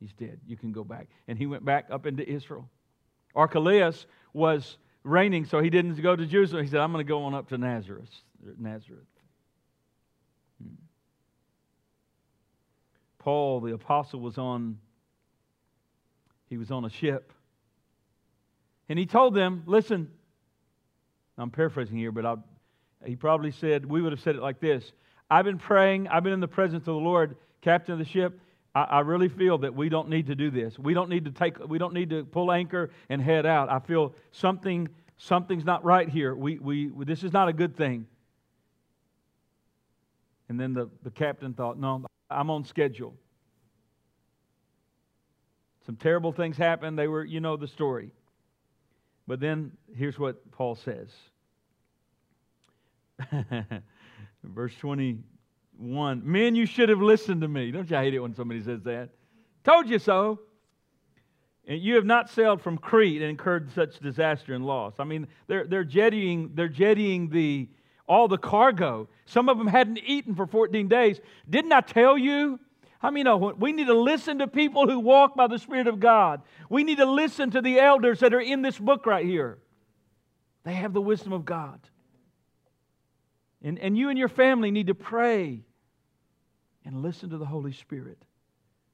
He's 0.00 0.12
dead. 0.12 0.40
You 0.46 0.56
can 0.56 0.72
go 0.72 0.84
back. 0.84 1.08
And 1.26 1.38
he 1.38 1.46
went 1.46 1.64
back 1.64 1.86
up 1.90 2.04
into 2.04 2.28
Israel. 2.28 2.68
Archelaus 3.36 4.06
was 4.32 4.78
reigning, 5.04 5.44
so 5.44 5.60
he 5.60 5.70
didn't 5.70 6.00
go 6.02 6.16
to 6.16 6.26
Jerusalem. 6.26 6.64
He 6.64 6.70
said, 6.70 6.80
I'm 6.80 6.90
going 6.90 7.04
to 7.04 7.08
go 7.08 7.22
on 7.24 7.34
up 7.34 7.48
to 7.50 7.58
Nazareth. 7.58 8.10
Nazareth. 8.58 9.04
Hmm. 10.60 10.74
Paul, 13.18 13.60
the 13.60 13.74
apostle, 13.74 14.20
was 14.20 14.38
on 14.38 14.78
he 16.48 16.58
was 16.58 16.70
on 16.70 16.84
a 16.84 16.90
ship. 16.90 17.32
And 18.88 18.98
he 18.98 19.06
told 19.06 19.34
them, 19.34 19.64
listen, 19.66 20.10
I'm 21.36 21.50
paraphrasing 21.50 21.96
here, 21.96 22.12
but 22.12 22.24
I'll, 22.24 22.44
he 23.04 23.16
probably 23.16 23.50
said, 23.50 23.84
we 23.84 24.00
would 24.00 24.12
have 24.12 24.20
said 24.20 24.36
it 24.36 24.42
like 24.42 24.60
this 24.60 24.92
I've 25.28 25.44
been 25.44 25.58
praying, 25.58 26.08
I've 26.08 26.22
been 26.22 26.32
in 26.32 26.40
the 26.40 26.48
presence 26.48 26.82
of 26.82 26.94
the 26.94 27.00
Lord, 27.00 27.36
captain 27.62 27.92
of 27.92 27.98
the 27.98 28.04
ship. 28.04 28.40
I, 28.76 28.82
I 28.82 29.00
really 29.00 29.30
feel 29.30 29.56
that 29.58 29.74
we 29.74 29.88
don't 29.88 30.10
need 30.10 30.26
to 30.26 30.34
do 30.34 30.50
this. 30.50 30.78
We 30.78 30.92
don't 30.92 31.08
need 31.08 31.24
to 31.24 31.30
take, 31.30 31.58
we 31.66 31.78
don't 31.78 31.94
need 31.94 32.10
to 32.10 32.24
pull 32.24 32.52
anchor 32.52 32.90
and 33.08 33.22
head 33.22 33.46
out. 33.46 33.70
I 33.70 33.78
feel 33.78 34.14
something, 34.32 34.88
something's 35.16 35.64
not 35.64 35.82
right 35.82 36.06
here. 36.06 36.34
We, 36.34 36.58
we, 36.58 36.92
this 37.04 37.24
is 37.24 37.32
not 37.32 37.48
a 37.48 37.54
good 37.54 37.74
thing. 37.74 38.06
And 40.50 40.60
then 40.60 40.74
the, 40.74 40.90
the 41.02 41.10
captain 41.10 41.54
thought, 41.54 41.78
no, 41.78 42.04
I'm 42.30 42.50
on 42.50 42.66
schedule. 42.66 43.14
Some 45.86 45.96
terrible 45.96 46.32
things 46.32 46.58
happened. 46.58 46.98
They 46.98 47.08
were, 47.08 47.24
you 47.24 47.40
know 47.40 47.56
the 47.56 47.68
story. 47.68 48.10
But 49.26 49.40
then 49.40 49.72
here's 49.96 50.18
what 50.18 50.50
Paul 50.50 50.74
says. 50.74 51.08
Verse 54.44 54.74
20, 54.80 55.18
1. 55.78 56.22
Men, 56.24 56.54
you 56.54 56.66
should 56.66 56.88
have 56.88 57.00
listened 57.00 57.42
to 57.42 57.48
me. 57.48 57.70
Don't 57.70 57.90
you 57.90 57.96
hate 57.96 58.14
it 58.14 58.20
when 58.20 58.34
somebody 58.34 58.62
says 58.62 58.82
that? 58.84 59.10
Told 59.64 59.88
you 59.88 59.98
so. 59.98 60.40
And 61.66 61.82
you 61.82 61.96
have 61.96 62.04
not 62.04 62.30
sailed 62.30 62.62
from 62.62 62.78
Crete 62.78 63.20
and 63.20 63.30
incurred 63.30 63.72
such 63.72 63.98
disaster 63.98 64.54
and 64.54 64.64
loss. 64.64 64.94
I 64.98 65.04
mean, 65.04 65.26
they're, 65.48 65.66
they're 65.66 65.84
jettying, 65.84 66.52
they're 66.54 66.68
jettying 66.68 67.28
the, 67.28 67.68
all 68.08 68.28
the 68.28 68.38
cargo. 68.38 69.08
Some 69.24 69.48
of 69.48 69.58
them 69.58 69.66
hadn't 69.66 69.98
eaten 69.98 70.34
for 70.36 70.46
14 70.46 70.86
days. 70.86 71.20
Didn't 71.50 71.72
I 71.72 71.80
tell 71.80 72.16
you? 72.16 72.60
I 73.02 73.10
mean, 73.10 73.24
know 73.24 73.36
we 73.58 73.72
need 73.72 73.88
to 73.88 73.98
listen 73.98 74.38
to 74.38 74.46
people 74.46 74.88
who 74.88 75.00
walk 75.00 75.34
by 75.34 75.48
the 75.48 75.58
Spirit 75.58 75.86
of 75.86 76.00
God. 76.00 76.42
We 76.70 76.84
need 76.84 76.98
to 76.98 77.06
listen 77.06 77.50
to 77.50 77.60
the 77.60 77.80
elders 77.80 78.20
that 78.20 78.32
are 78.32 78.40
in 78.40 78.62
this 78.62 78.78
book 78.78 79.04
right 79.04 79.26
here. 79.26 79.58
They 80.64 80.72
have 80.72 80.92
the 80.92 81.00
wisdom 81.00 81.32
of 81.32 81.44
God. 81.44 81.80
And, 83.62 83.78
and 83.78 83.98
you 83.98 84.08
and 84.08 84.18
your 84.18 84.28
family 84.28 84.70
need 84.70 84.86
to 84.86 84.94
pray 84.94 85.65
and 86.86 87.02
listen 87.02 87.28
to 87.30 87.38
the 87.38 87.44
Holy 87.44 87.72
Spirit. 87.72 88.18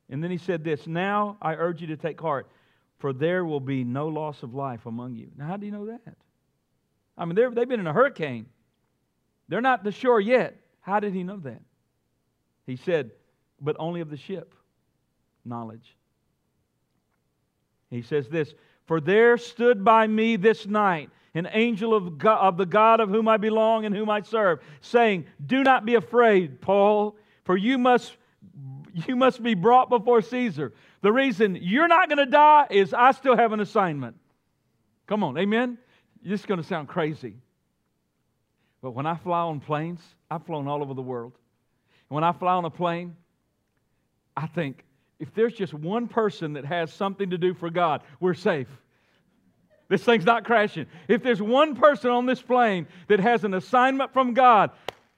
And 0.08 0.24
then 0.24 0.30
he 0.30 0.38
said 0.38 0.64
this 0.64 0.86
Now 0.86 1.36
I 1.40 1.54
urge 1.54 1.80
you 1.80 1.86
to 1.88 1.96
take 1.96 2.20
heart, 2.20 2.48
for 2.98 3.12
there 3.12 3.44
will 3.44 3.60
be 3.60 3.84
no 3.84 4.08
loss 4.08 4.42
of 4.42 4.54
life 4.54 4.86
among 4.86 5.14
you. 5.14 5.28
Now, 5.36 5.46
how 5.46 5.56
do 5.56 5.66
you 5.66 5.72
know 5.72 5.86
that? 5.86 6.16
I 7.16 7.24
mean, 7.24 7.36
they've 7.36 7.68
been 7.68 7.80
in 7.80 7.86
a 7.86 7.92
hurricane. 7.92 8.46
They're 9.48 9.60
not 9.60 9.84
the 9.84 9.92
shore 9.92 10.20
yet. 10.20 10.56
How 10.80 10.98
did 10.98 11.12
he 11.12 11.22
know 11.22 11.36
that? 11.38 11.60
He 12.66 12.76
said, 12.76 13.12
but 13.60 13.76
only 13.78 14.00
of 14.00 14.10
the 14.10 14.16
ship. 14.16 14.54
Knowledge. 15.44 15.96
He 17.90 18.02
says 18.02 18.28
this 18.28 18.54
For 18.86 19.00
there 19.00 19.36
stood 19.36 19.84
by 19.84 20.06
me 20.06 20.36
this 20.36 20.66
night 20.66 21.10
an 21.34 21.48
angel 21.52 21.94
of, 21.94 22.18
God, 22.18 22.40
of 22.40 22.56
the 22.56 22.66
God 22.66 23.00
of 23.00 23.08
whom 23.08 23.26
I 23.28 23.36
belong 23.36 23.84
and 23.84 23.94
whom 23.94 24.10
I 24.10 24.22
serve, 24.22 24.60
saying, 24.80 25.26
Do 25.44 25.62
not 25.62 25.84
be 25.84 25.94
afraid, 25.94 26.60
Paul, 26.60 27.16
for 27.44 27.56
you 27.56 27.78
must, 27.78 28.16
you 29.06 29.16
must 29.16 29.42
be 29.42 29.54
brought 29.54 29.88
before 29.88 30.22
Caesar. 30.22 30.72
The 31.00 31.12
reason 31.12 31.58
you're 31.60 31.88
not 31.88 32.08
going 32.08 32.18
to 32.18 32.30
die 32.30 32.66
is 32.70 32.94
I 32.94 33.12
still 33.12 33.36
have 33.36 33.52
an 33.52 33.60
assignment. 33.60 34.16
Come 35.06 35.24
on, 35.24 35.36
amen? 35.36 35.78
This 36.22 36.40
is 36.40 36.46
going 36.46 36.60
to 36.60 36.66
sound 36.66 36.88
crazy. 36.88 37.34
But 38.80 38.92
when 38.92 39.06
I 39.06 39.16
fly 39.16 39.40
on 39.40 39.60
planes, 39.60 40.00
I've 40.30 40.44
flown 40.44 40.68
all 40.68 40.82
over 40.82 40.94
the 40.94 41.02
world. 41.02 41.32
And 42.08 42.14
when 42.14 42.24
I 42.24 42.32
fly 42.32 42.54
on 42.54 42.64
a 42.64 42.70
plane, 42.70 43.16
I 44.36 44.46
think, 44.46 44.84
if 45.18 45.32
there's 45.34 45.52
just 45.52 45.72
one 45.72 46.08
person 46.08 46.54
that 46.54 46.64
has 46.64 46.92
something 46.92 47.30
to 47.30 47.38
do 47.38 47.54
for 47.54 47.70
God, 47.70 48.02
we're 48.18 48.34
safe. 48.34 48.68
This 49.88 50.02
thing's 50.02 50.24
not 50.24 50.44
crashing. 50.44 50.86
If 51.06 51.22
there's 51.22 51.42
one 51.42 51.76
person 51.76 52.10
on 52.10 52.26
this 52.26 52.40
plane 52.40 52.86
that 53.08 53.20
has 53.20 53.44
an 53.44 53.54
assignment 53.54 54.12
from 54.12 54.34
God, 54.34 54.70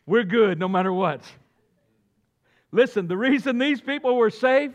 we're 0.05 0.25
good 0.25 0.59
no 0.59 0.68
matter 0.68 0.93
what. 0.93 1.22
Listen, 2.75 3.07
the 3.07 3.16
reason 3.16 3.59
these 3.59 3.81
people 3.81 4.16
were 4.16 4.31
safe 4.31 4.72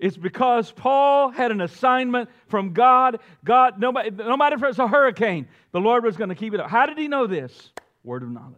is 0.00 0.16
because 0.16 0.72
Paul 0.72 1.30
had 1.30 1.52
an 1.52 1.60
assignment 1.60 2.28
from 2.48 2.72
God. 2.72 3.20
God, 3.44 3.78
no, 3.78 3.92
no 3.92 4.36
matter 4.36 4.56
if 4.56 4.62
it's 4.64 4.80
a 4.80 4.88
hurricane, 4.88 5.46
the 5.70 5.78
Lord 5.78 6.02
was 6.02 6.16
going 6.16 6.30
to 6.30 6.34
keep 6.34 6.52
it 6.52 6.58
up. 6.58 6.68
How 6.68 6.84
did 6.84 6.98
he 6.98 7.06
know 7.06 7.28
this? 7.28 7.70
Word 8.02 8.24
of 8.24 8.30
knowledge. 8.30 8.56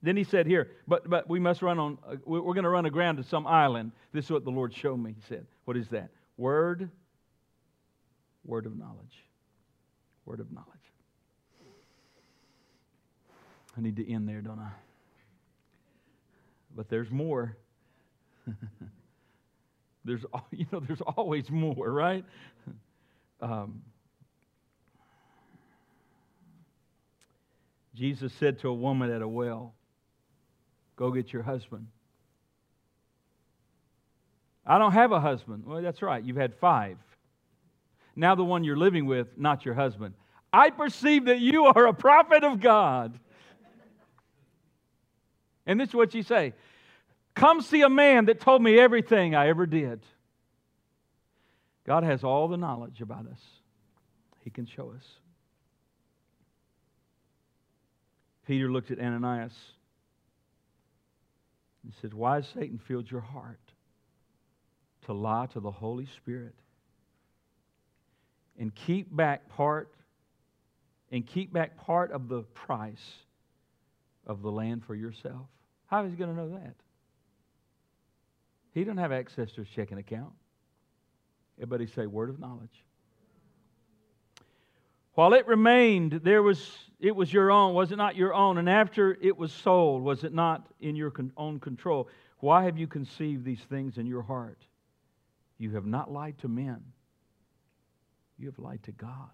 Then 0.00 0.16
he 0.16 0.22
said, 0.22 0.46
Here, 0.46 0.70
but, 0.86 1.10
but 1.10 1.28
we 1.28 1.40
must 1.40 1.60
run 1.60 1.80
on, 1.80 1.98
uh, 2.08 2.14
we're 2.24 2.54
going 2.54 2.62
to 2.62 2.70
run 2.70 2.86
aground 2.86 3.16
to 3.16 3.24
some 3.24 3.48
island. 3.48 3.90
This 4.12 4.26
is 4.26 4.30
what 4.30 4.44
the 4.44 4.52
Lord 4.52 4.72
showed 4.72 4.98
me. 4.98 5.16
He 5.16 5.22
said, 5.28 5.44
What 5.64 5.76
is 5.76 5.88
that? 5.88 6.10
Word 6.36 6.88
Word 8.44 8.64
of 8.64 8.78
knowledge. 8.78 9.24
Word 10.24 10.38
of 10.38 10.52
knowledge. 10.52 10.68
I 13.76 13.80
need 13.80 13.96
to 13.96 14.08
end 14.08 14.28
there, 14.28 14.40
don't 14.40 14.60
I? 14.60 14.70
But 16.78 16.88
there's 16.88 17.10
more. 17.10 17.56
there's, 20.04 20.24
you 20.52 20.64
know, 20.70 20.78
there's 20.78 21.00
always 21.00 21.50
more, 21.50 21.92
right? 21.92 22.24
Um, 23.40 23.82
Jesus 27.94 28.32
said 28.32 28.58
to 28.62 28.68
a 28.68 28.74
woman 28.74 29.12
at 29.12 29.22
a 29.22 29.28
well, 29.28 29.74
Go 30.96 31.12
get 31.12 31.32
your 31.32 31.44
husband. 31.44 31.86
I 34.66 34.78
don't 34.78 34.90
have 34.90 35.12
a 35.12 35.20
husband. 35.20 35.62
Well, 35.64 35.80
that's 35.80 36.02
right. 36.02 36.24
You've 36.24 36.36
had 36.36 36.56
five. 36.56 36.98
Now, 38.16 38.34
the 38.34 38.42
one 38.42 38.64
you're 38.64 38.76
living 38.76 39.06
with, 39.06 39.28
not 39.36 39.64
your 39.64 39.74
husband. 39.74 40.14
I 40.52 40.70
perceive 40.70 41.26
that 41.26 41.38
you 41.38 41.66
are 41.66 41.86
a 41.86 41.94
prophet 41.94 42.42
of 42.42 42.58
God. 42.58 43.20
And 45.68 45.78
this 45.78 45.90
is 45.90 45.94
what 45.94 46.12
you 46.14 46.24
say 46.24 46.54
Come 47.38 47.60
see 47.60 47.82
a 47.82 47.88
man 47.88 48.24
that 48.24 48.40
told 48.40 48.60
me 48.62 48.80
everything 48.80 49.36
I 49.36 49.46
ever 49.48 49.64
did. 49.64 50.00
God 51.86 52.02
has 52.02 52.24
all 52.24 52.48
the 52.48 52.56
knowledge 52.56 53.00
about 53.00 53.26
us, 53.26 53.40
He 54.42 54.50
can 54.50 54.66
show 54.66 54.90
us. 54.90 55.04
Peter 58.44 58.68
looked 58.68 58.90
at 58.90 58.98
Ananias 58.98 59.52
and 61.84 61.92
said, 62.00 62.12
Why 62.12 62.36
has 62.36 62.48
Satan 62.48 62.78
filled 62.78 63.08
your 63.08 63.20
heart 63.20 63.60
to 65.06 65.12
lie 65.12 65.46
to 65.52 65.60
the 65.60 65.70
Holy 65.70 66.06
Spirit 66.16 66.56
and 68.58 68.74
keep 68.74 69.14
back 69.14 69.48
part 69.48 69.94
and 71.12 71.24
keep 71.24 71.52
back 71.52 71.76
part 71.76 72.10
of 72.10 72.28
the 72.28 72.42
price 72.42 73.12
of 74.26 74.42
the 74.42 74.50
land 74.50 74.82
for 74.84 74.96
yourself? 74.96 75.46
How 75.86 76.04
is 76.04 76.10
he 76.10 76.16
going 76.16 76.34
to 76.34 76.36
know 76.36 76.58
that? 76.58 76.74
He 78.72 78.84
doesn't 78.84 78.98
have 78.98 79.12
access 79.12 79.50
to 79.52 79.62
his 79.62 79.68
checking 79.68 79.98
account. 79.98 80.32
Everybody 81.58 81.86
say, 81.86 82.06
word 82.06 82.30
of 82.30 82.38
knowledge. 82.38 82.84
While 85.14 85.34
it 85.34 85.48
remained, 85.48 86.20
there 86.22 86.44
was, 86.44 86.78
it 87.00 87.16
was 87.16 87.32
your 87.32 87.50
own. 87.50 87.74
Was 87.74 87.90
it 87.90 87.96
not 87.96 88.14
your 88.14 88.32
own? 88.32 88.58
And 88.58 88.68
after 88.68 89.18
it 89.20 89.36
was 89.36 89.52
sold, 89.52 90.02
was 90.02 90.22
it 90.22 90.32
not 90.32 90.68
in 90.80 90.94
your 90.94 91.12
own 91.36 91.58
control? 91.58 92.08
Why 92.38 92.64
have 92.64 92.78
you 92.78 92.86
conceived 92.86 93.44
these 93.44 93.60
things 93.68 93.98
in 93.98 94.06
your 94.06 94.22
heart? 94.22 94.58
You 95.58 95.74
have 95.74 95.86
not 95.86 96.12
lied 96.12 96.38
to 96.38 96.48
men, 96.48 96.84
you 98.38 98.46
have 98.46 98.60
lied 98.60 98.84
to 98.84 98.92
God. 98.92 99.30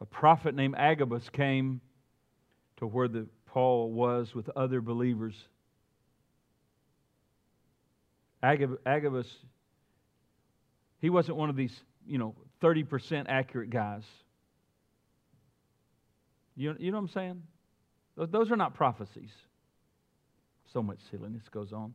A 0.00 0.04
prophet 0.04 0.54
named 0.54 0.76
Agabus 0.76 1.28
came 1.28 1.80
to 2.82 2.86
where 2.88 3.06
the 3.06 3.28
Paul 3.46 3.92
was 3.92 4.34
with 4.34 4.50
other 4.56 4.80
believers. 4.80 5.36
Agab- 8.42 8.78
Agabus, 8.84 9.28
he 10.98 11.08
wasn't 11.08 11.36
one 11.36 11.48
of 11.48 11.54
these, 11.54 11.72
you 12.04 12.18
know, 12.18 12.34
30% 12.60 13.26
accurate 13.28 13.70
guys. 13.70 14.02
You, 16.56 16.74
you 16.76 16.90
know 16.90 16.96
what 16.96 17.04
I'm 17.04 17.08
saying? 17.10 17.42
Those 18.16 18.50
are 18.50 18.56
not 18.56 18.74
prophecies. 18.74 19.30
So 20.72 20.82
much 20.82 20.98
silliness 21.08 21.44
goes 21.52 21.72
on. 21.72 21.94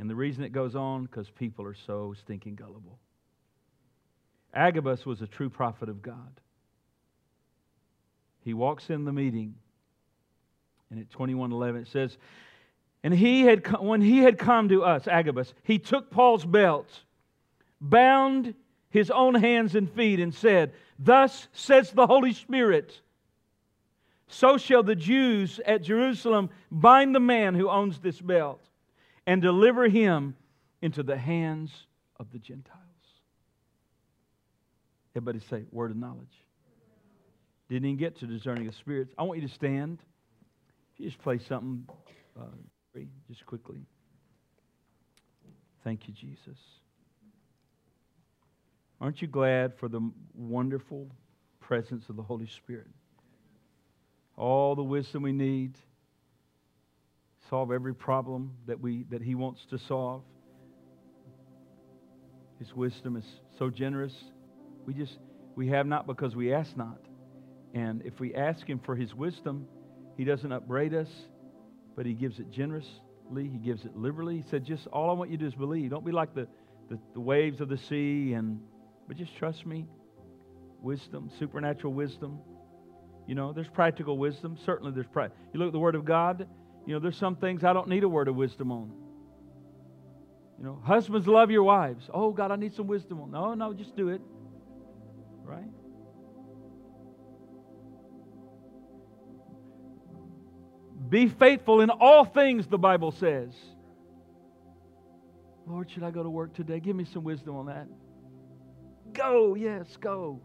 And 0.00 0.10
the 0.10 0.16
reason 0.16 0.42
it 0.42 0.50
goes 0.50 0.74
on, 0.74 1.04
because 1.04 1.30
people 1.30 1.64
are 1.64 1.76
so 1.86 2.12
stinking 2.24 2.56
gullible. 2.56 2.98
Agabus 4.52 5.06
was 5.06 5.22
a 5.22 5.28
true 5.28 5.48
prophet 5.48 5.88
of 5.88 6.02
God. 6.02 6.40
He 8.40 8.52
walks 8.52 8.90
in 8.90 9.04
the 9.04 9.12
meeting 9.12 9.54
and 10.90 11.00
at 11.00 11.10
21:11 11.10 11.82
it 11.82 11.88
says, 11.88 12.16
"And 13.02 13.14
he 13.14 13.42
had 13.42 13.66
when 13.80 14.00
he 14.00 14.18
had 14.18 14.38
come 14.38 14.68
to 14.68 14.84
us, 14.84 15.08
Agabus, 15.08 15.54
he 15.62 15.78
took 15.78 16.10
Paul's 16.10 16.44
belt, 16.44 17.04
bound 17.80 18.54
his 18.90 19.10
own 19.10 19.34
hands 19.34 19.74
and 19.74 19.90
feet 19.90 20.20
and 20.20 20.32
said, 20.32 20.72
"Thus 20.98 21.48
says 21.52 21.90
the 21.90 22.06
Holy 22.06 22.32
Spirit, 22.32 23.00
so 24.26 24.56
shall 24.56 24.82
the 24.82 24.96
Jews 24.96 25.60
at 25.60 25.82
Jerusalem 25.82 26.50
bind 26.70 27.14
the 27.14 27.20
man 27.20 27.54
who 27.54 27.68
owns 27.68 27.98
this 27.98 28.20
belt 28.20 28.68
and 29.26 29.42
deliver 29.42 29.88
him 29.88 30.36
into 30.80 31.02
the 31.02 31.16
hands 31.18 31.86
of 32.16 32.30
the 32.30 32.38
Gentiles." 32.38 32.80
Everybody 35.16 35.38
say, 35.38 35.64
word 35.70 35.92
of 35.92 35.96
knowledge. 35.96 36.44
Didn't 37.68 37.86
even 37.86 37.96
get 37.96 38.16
to 38.16 38.26
discerning 38.26 38.66
of 38.66 38.74
spirits. 38.74 39.14
I 39.16 39.22
want 39.22 39.40
you 39.40 39.46
to 39.46 39.54
stand. 39.54 40.02
You 40.96 41.06
just 41.06 41.20
play 41.22 41.38
something, 41.38 41.86
uh, 42.38 43.00
just 43.28 43.44
quickly. 43.46 43.86
Thank 45.82 46.06
you, 46.08 46.14
Jesus. 46.14 46.58
Aren't 49.00 49.20
you 49.20 49.28
glad 49.28 49.74
for 49.78 49.88
the 49.88 50.00
wonderful 50.34 51.10
presence 51.60 52.08
of 52.08 52.16
the 52.16 52.22
Holy 52.22 52.46
Spirit? 52.46 52.86
All 54.36 54.74
the 54.74 54.82
wisdom 54.82 55.22
we 55.22 55.32
need, 55.32 55.76
solve 57.50 57.70
every 57.70 57.94
problem 57.94 58.52
that, 58.66 58.80
we, 58.80 59.04
that 59.10 59.20
He 59.20 59.34
wants 59.34 59.66
to 59.70 59.78
solve. 59.78 60.22
His 62.58 62.72
wisdom 62.74 63.16
is 63.16 63.24
so 63.58 63.68
generous. 63.68 64.14
We 64.86 64.94
just, 64.94 65.18
we 65.56 65.68
have 65.68 65.86
not 65.86 66.06
because 66.06 66.34
we 66.34 66.54
ask 66.54 66.76
not. 66.76 67.00
And 67.74 68.02
if 68.06 68.20
we 68.20 68.34
ask 68.34 68.66
Him 68.66 68.78
for 68.78 68.96
His 68.96 69.14
wisdom, 69.14 69.66
he 70.16 70.24
doesn't 70.24 70.50
upbraid 70.50 70.94
us, 70.94 71.08
but 71.96 72.06
He 72.06 72.14
gives 72.14 72.38
it 72.38 72.50
generously. 72.50 73.00
He 73.34 73.58
gives 73.58 73.84
it 73.84 73.96
liberally. 73.96 74.36
He 74.36 74.44
said, 74.50 74.64
just 74.64 74.86
all 74.88 75.10
I 75.10 75.12
want 75.14 75.30
you 75.30 75.36
to 75.38 75.42
do 75.44 75.48
is 75.48 75.54
believe. 75.54 75.90
Don't 75.90 76.04
be 76.04 76.12
like 76.12 76.34
the, 76.34 76.46
the, 76.90 76.98
the 77.14 77.20
waves 77.20 77.60
of 77.60 77.68
the 77.68 77.78
sea, 77.78 78.34
and 78.34 78.60
but 79.08 79.16
just 79.16 79.36
trust 79.36 79.66
me. 79.66 79.86
Wisdom, 80.80 81.30
supernatural 81.38 81.92
wisdom. 81.92 82.38
You 83.26 83.34
know, 83.34 83.52
there's 83.52 83.68
practical 83.68 84.18
wisdom. 84.18 84.58
Certainly 84.64 84.92
there's 84.92 85.06
practical. 85.06 85.42
You 85.52 85.60
look 85.60 85.68
at 85.68 85.72
the 85.72 85.78
Word 85.78 85.94
of 85.94 86.04
God, 86.04 86.46
you 86.86 86.92
know, 86.92 87.00
there's 87.00 87.16
some 87.16 87.36
things 87.36 87.64
I 87.64 87.72
don't 87.72 87.88
need 87.88 88.04
a 88.04 88.08
word 88.08 88.28
of 88.28 88.36
wisdom 88.36 88.70
on. 88.70 88.92
You 90.58 90.64
know, 90.64 90.80
husbands 90.84 91.26
love 91.26 91.50
your 91.50 91.62
wives. 91.62 92.08
Oh, 92.12 92.30
God, 92.30 92.50
I 92.50 92.56
need 92.56 92.74
some 92.74 92.86
wisdom 92.86 93.20
on. 93.20 93.30
No, 93.30 93.54
no, 93.54 93.72
just 93.72 93.96
do 93.96 94.08
it. 94.10 94.20
Right? 95.42 95.64
Be 101.08 101.28
faithful 101.28 101.80
in 101.80 101.90
all 101.90 102.24
things, 102.24 102.66
the 102.66 102.78
Bible 102.78 103.12
says. 103.12 103.54
Lord, 105.66 105.90
should 105.90 106.02
I 106.02 106.10
go 106.10 106.22
to 106.22 106.30
work 106.30 106.54
today? 106.54 106.80
Give 106.80 106.94
me 106.94 107.04
some 107.04 107.24
wisdom 107.24 107.56
on 107.56 107.66
that. 107.66 107.86
Go, 109.12 109.54
yes, 109.54 109.96
go. 110.00 110.40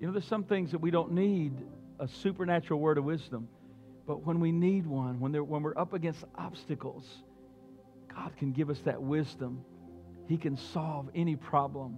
You 0.00 0.06
know, 0.06 0.12
there's 0.12 0.26
some 0.26 0.44
things 0.44 0.70
that 0.72 0.78
we 0.78 0.90
don't 0.90 1.12
need 1.12 1.52
a 1.98 2.06
supernatural 2.06 2.80
word 2.80 2.98
of 2.98 3.04
wisdom, 3.04 3.48
but 4.06 4.24
when 4.24 4.40
we 4.40 4.52
need 4.52 4.86
one, 4.86 5.18
when, 5.18 5.32
when 5.32 5.62
we're 5.62 5.76
up 5.76 5.92
against 5.92 6.24
obstacles, 6.36 7.04
God 8.14 8.36
can 8.36 8.52
give 8.52 8.70
us 8.70 8.78
that 8.80 9.00
wisdom. 9.00 9.64
He 10.28 10.36
can 10.36 10.56
solve 10.56 11.08
any 11.14 11.36
problem. 11.36 11.96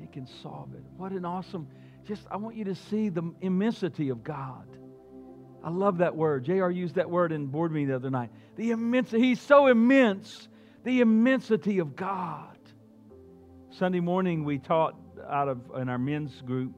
He 0.00 0.06
can 0.06 0.26
solve 0.42 0.74
it. 0.74 0.82
What 0.96 1.12
an 1.12 1.24
awesome 1.24 1.68
just 2.06 2.22
I 2.30 2.36
want 2.36 2.56
you 2.56 2.64
to 2.64 2.74
see 2.74 3.08
the 3.08 3.22
immensity 3.40 4.08
of 4.08 4.24
God. 4.24 4.66
I 5.62 5.70
love 5.70 5.98
that 5.98 6.16
word. 6.16 6.44
JR 6.44 6.70
used 6.70 6.94
that 6.94 7.10
word 7.10 7.32
in 7.32 7.46
board 7.46 7.72
meeting 7.72 7.88
the 7.88 7.96
other 7.96 8.10
night. 8.10 8.30
The 8.56 8.70
immensity. 8.70 9.22
He's 9.22 9.40
so 9.40 9.66
immense. 9.66 10.48
The 10.84 11.00
immensity 11.00 11.78
of 11.78 11.94
God. 11.96 12.56
Sunday 13.70 14.00
morning 14.00 14.44
we 14.44 14.58
taught 14.58 14.96
out 15.28 15.48
of 15.48 15.60
in 15.76 15.88
our 15.88 15.98
men's 15.98 16.40
group. 16.42 16.72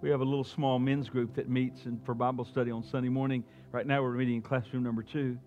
We 0.00 0.10
have 0.10 0.20
a 0.20 0.24
little 0.24 0.44
small 0.44 0.78
men's 0.78 1.08
group 1.08 1.34
that 1.34 1.48
meets 1.48 1.84
and 1.84 2.04
for 2.04 2.14
Bible 2.14 2.44
study 2.44 2.70
on 2.70 2.82
Sunday 2.82 3.08
morning. 3.08 3.44
Right 3.72 3.86
now 3.86 4.02
we're 4.02 4.12
meeting 4.12 4.36
in 4.36 4.42
classroom 4.42 4.82
number 4.82 5.02
two. 5.02 5.38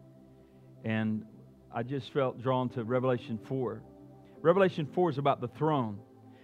And 0.84 1.24
I 1.74 1.84
just 1.84 2.11
felt 2.13 2.41
drawn 2.41 2.69
to 2.69 2.84
Revelation 2.84 3.39
4. 3.47 3.82
Revelation 4.41 4.88
4 4.93 5.11
is 5.11 5.17
about 5.17 5.41
the 5.41 5.47
throne 5.47 5.99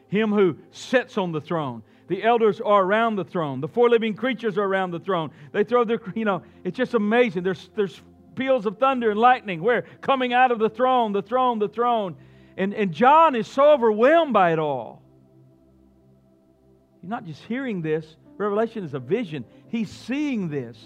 him 0.10 0.32
who 0.32 0.58
sits 0.72 1.18
on 1.18 1.32
the 1.32 1.42
throne. 1.42 1.84
The 2.08 2.24
elders 2.24 2.62
are 2.62 2.84
around 2.84 3.18
the 3.18 3.26
throne. 3.26 3.60
The 3.60 3.68
four 3.68 3.90
living 3.90 4.14
creatures 4.14 4.58
are 4.58 4.64
around 4.64 4.92
the 4.92 5.00
throne. 5.00 5.32
They 5.52 5.64
throw 5.64 5.84
their, 5.84 6.00
you 6.16 6.26
know, 6.26 6.42
it's 6.64 6.78
just 6.78 6.94
amazing. 6.94 7.44
There's, 7.44 7.70
there's 7.76 8.02
peals 8.36 8.66
of 8.66 8.78
thunder 8.78 9.12
and 9.12 9.20
lightning. 9.20 9.62
Where? 9.62 9.84
Coming 10.02 10.34
out 10.34 10.52
of 10.52 10.60
the 10.60 10.70
throne, 10.70 11.12
the 11.12 11.22
throne, 11.22 11.60
the 11.60 11.68
throne. 11.68 12.16
And, 12.56 12.74
and 12.74 12.94
John 12.94 13.36
is 13.36 13.48
so 13.48 13.72
overwhelmed 13.72 14.34
by 14.34 14.54
it 14.54 14.60
all. 14.60 15.02
He's 17.02 17.10
not 17.10 17.26
just 17.26 17.44
hearing 17.44 17.82
this, 17.82 18.16
Revelation 18.38 18.84
is 18.84 18.94
a 18.94 19.00
vision. 19.00 19.44
He's 19.68 19.90
seeing 19.90 20.48
this. 20.50 20.78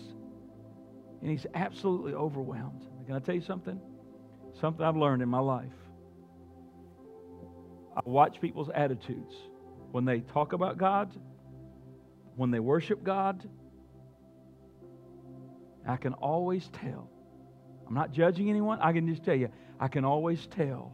and 1.21 1.29
he's 1.29 1.45
absolutely 1.53 2.13
overwhelmed. 2.13 2.87
Can 3.05 3.15
I 3.15 3.19
tell 3.19 3.35
you 3.35 3.41
something? 3.41 3.79
Something 4.59 4.85
I've 4.85 4.97
learned 4.97 5.21
in 5.21 5.29
my 5.29 5.39
life. 5.39 5.71
I 7.95 8.01
watch 8.05 8.39
people's 8.39 8.69
attitudes 8.73 9.33
when 9.91 10.05
they 10.05 10.21
talk 10.21 10.53
about 10.53 10.77
God, 10.77 11.11
when 12.35 12.51
they 12.51 12.59
worship 12.59 13.03
God. 13.03 13.47
I 15.87 15.97
can 15.97 16.13
always 16.13 16.69
tell. 16.69 17.09
I'm 17.87 17.93
not 17.93 18.11
judging 18.11 18.49
anyone. 18.49 18.79
I 18.81 18.93
can 18.93 19.07
just 19.07 19.23
tell 19.23 19.35
you, 19.35 19.49
I 19.79 19.87
can 19.87 20.05
always 20.05 20.47
tell 20.47 20.93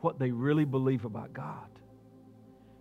what 0.00 0.18
they 0.18 0.30
really 0.30 0.64
believe 0.64 1.04
about 1.04 1.32
God 1.32 1.68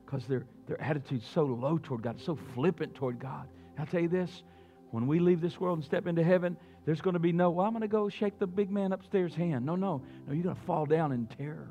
because 0.03 0.25
their, 0.25 0.45
their 0.67 0.81
attitude's 0.81 1.25
so 1.27 1.43
low 1.43 1.77
toward 1.77 2.01
God, 2.01 2.19
so 2.19 2.37
flippant 2.53 2.95
toward 2.95 3.19
God. 3.19 3.47
I'll 3.77 3.85
tell 3.85 4.01
you 4.01 4.09
this 4.09 4.43
when 4.91 5.07
we 5.07 5.19
leave 5.19 5.39
this 5.39 5.59
world 5.59 5.77
and 5.77 5.85
step 5.85 6.07
into 6.07 6.23
heaven, 6.23 6.57
there's 6.85 6.99
going 6.99 7.13
to 7.13 7.19
be 7.19 7.31
no, 7.31 7.49
well, 7.49 7.65
I'm 7.65 7.71
going 7.71 7.81
to 7.81 7.87
go 7.87 8.09
shake 8.09 8.39
the 8.39 8.47
big 8.47 8.69
man 8.69 8.91
upstairs' 8.91 9.33
hand. 9.33 9.65
No, 9.65 9.75
no. 9.75 10.01
No, 10.27 10.33
you're 10.33 10.43
going 10.43 10.55
to 10.55 10.61
fall 10.63 10.85
down 10.85 11.11
in 11.11 11.27
terror. 11.27 11.69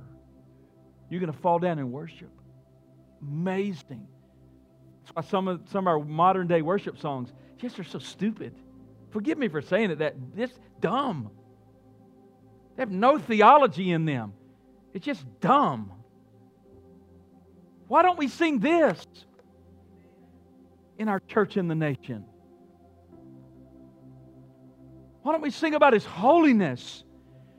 You're 1.10 1.20
going 1.20 1.32
to 1.32 1.38
fall 1.38 1.58
down 1.58 1.78
and 1.78 1.92
worship. 1.92 2.30
Amazing. 3.20 4.06
That's 5.02 5.14
why 5.14 5.22
some 5.22 5.48
of, 5.48 5.60
some 5.70 5.86
of 5.86 5.88
our 5.88 5.98
modern 5.98 6.46
day 6.46 6.62
worship 6.62 6.98
songs 6.98 7.32
just 7.58 7.78
are 7.78 7.84
so 7.84 7.98
stupid. 7.98 8.54
Forgive 9.10 9.36
me 9.36 9.48
for 9.48 9.60
saying 9.60 9.90
it, 9.90 9.98
that 9.98 10.14
it's 10.36 10.58
dumb. 10.80 11.30
They 12.76 12.82
have 12.82 12.90
no 12.90 13.18
theology 13.18 13.90
in 13.90 14.04
them. 14.04 14.32
It's 14.94 15.04
just 15.04 15.24
dumb. 15.40 15.92
Why 17.88 18.02
don't 18.02 18.18
we 18.18 18.28
sing 18.28 18.60
this 18.60 19.04
in 20.96 21.08
our 21.08 21.18
church 21.18 21.56
in 21.56 21.66
the 21.66 21.74
nation? 21.74 22.24
Why 25.22 25.32
don't 25.32 25.42
we 25.42 25.50
sing 25.50 25.74
about 25.74 25.92
His 25.92 26.04
holiness, 26.04 27.02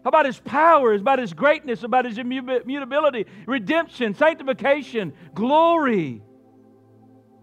about 0.05 0.25
His 0.25 0.39
power, 0.39 0.93
about 0.93 1.19
His 1.19 1.33
greatness, 1.33 1.83
about 1.83 2.05
His 2.05 2.17
immutability, 2.17 3.25
redemption, 3.45 4.13
sanctification, 4.13 5.13
glory, 5.33 6.21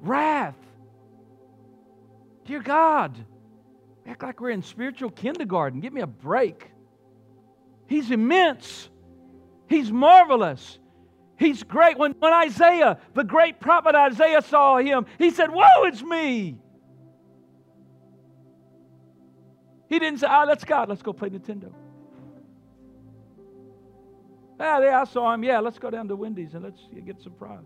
wrath? 0.01 0.57
Dear 2.45 2.63
God, 2.63 3.17
act 4.07 4.23
like 4.23 4.41
we're 4.41 4.51
in 4.51 4.63
spiritual 4.63 5.11
kindergarten. 5.11 5.81
Give 5.81 5.93
me 5.93 6.01
a 6.01 6.07
break. 6.07 6.71
He's 7.87 8.11
immense. 8.11 8.89
He's 9.69 9.93
marvelous. 9.93 10.79
He's 11.39 11.63
great. 11.63 11.99
When, 11.99 12.13
when 12.13 12.33
Isaiah, 12.33 12.99
the 13.15 13.23
great 13.23 13.61
prophet 13.61 13.95
Isaiah, 13.95 14.43
saw 14.43 14.79
him, 14.79 15.07
he 15.19 15.31
said, 15.31 15.51
Woe, 15.51 15.85
it's 15.85 16.03
me. 16.03 16.59
He 19.89 19.99
didn't 19.99 20.21
say, 20.21 20.27
Ah, 20.29 20.43
oh, 20.43 20.47
that's 20.47 20.65
God. 20.65 20.89
Let's 20.89 21.03
go 21.03 21.13
play 21.13 21.31
Nintendo. 21.31 21.73
Ah, 24.61 24.81
yeah, 24.81 25.01
I 25.01 25.05
saw 25.05 25.33
him. 25.33 25.45
Yeah, 25.45 25.61
let's 25.61 25.79
go 25.79 25.91
down 25.91 26.09
to 26.09 26.17
Wendy's 26.17 26.55
and 26.55 26.65
let's 26.65 26.81
get 27.07 27.23
some 27.23 27.35
fries. 27.39 27.65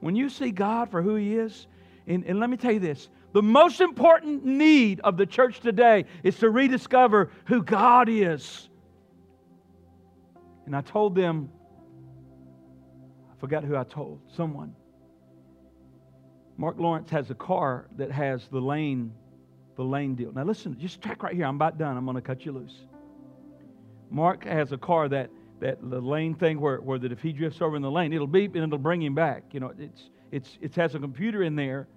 When 0.00 0.14
you 0.14 0.28
see 0.28 0.50
God 0.50 0.90
for 0.90 1.02
who 1.02 1.16
He 1.16 1.36
is, 1.36 1.66
and, 2.06 2.24
and 2.24 2.38
let 2.40 2.50
me 2.50 2.56
tell 2.56 2.72
you 2.72 2.80
this 2.80 3.08
the 3.32 3.42
most 3.42 3.80
important 3.80 4.44
need 4.44 5.00
of 5.00 5.16
the 5.16 5.26
church 5.26 5.60
today 5.60 6.04
is 6.22 6.36
to 6.38 6.50
rediscover 6.50 7.30
who 7.46 7.62
God 7.62 8.08
is. 8.08 8.68
And 10.66 10.76
I 10.76 10.80
told 10.80 11.14
them, 11.14 11.50
I 13.30 13.40
forgot 13.40 13.64
who 13.64 13.76
I 13.76 13.84
told, 13.84 14.20
someone. 14.36 14.74
Mark 16.56 16.78
Lawrence 16.78 17.10
has 17.10 17.30
a 17.30 17.34
car 17.34 17.86
that 17.96 18.10
has 18.10 18.48
the 18.48 18.60
lane 18.60 19.12
the 19.76 19.84
lane 19.84 20.16
deal. 20.16 20.32
Now, 20.32 20.42
listen, 20.42 20.76
just 20.76 21.00
track 21.00 21.22
right 21.22 21.34
here. 21.34 21.46
I'm 21.46 21.54
about 21.54 21.78
done. 21.78 21.96
I'm 21.96 22.04
going 22.04 22.16
to 22.16 22.20
cut 22.20 22.44
you 22.44 22.50
loose. 22.50 22.74
Mark 24.10 24.44
has 24.44 24.72
a 24.72 24.78
car 24.78 25.08
that, 25.08 25.30
that 25.60 25.78
the 25.82 26.00
lane 26.00 26.34
thing 26.34 26.60
where, 26.60 26.78
where 26.78 26.98
that 26.98 27.12
if 27.12 27.20
he 27.20 27.32
drifts 27.32 27.60
over 27.60 27.76
in 27.76 27.82
the 27.82 27.90
lane, 27.90 28.12
it'll 28.12 28.26
beep 28.26 28.54
and 28.54 28.64
it'll 28.64 28.78
bring 28.78 29.02
him 29.02 29.14
back. 29.14 29.42
You 29.52 29.60
know, 29.60 29.72
it's, 29.78 30.10
it's, 30.30 30.58
it 30.60 30.74
has 30.76 30.94
a 30.94 30.98
computer 30.98 31.42
in 31.42 31.56
there. 31.56 31.88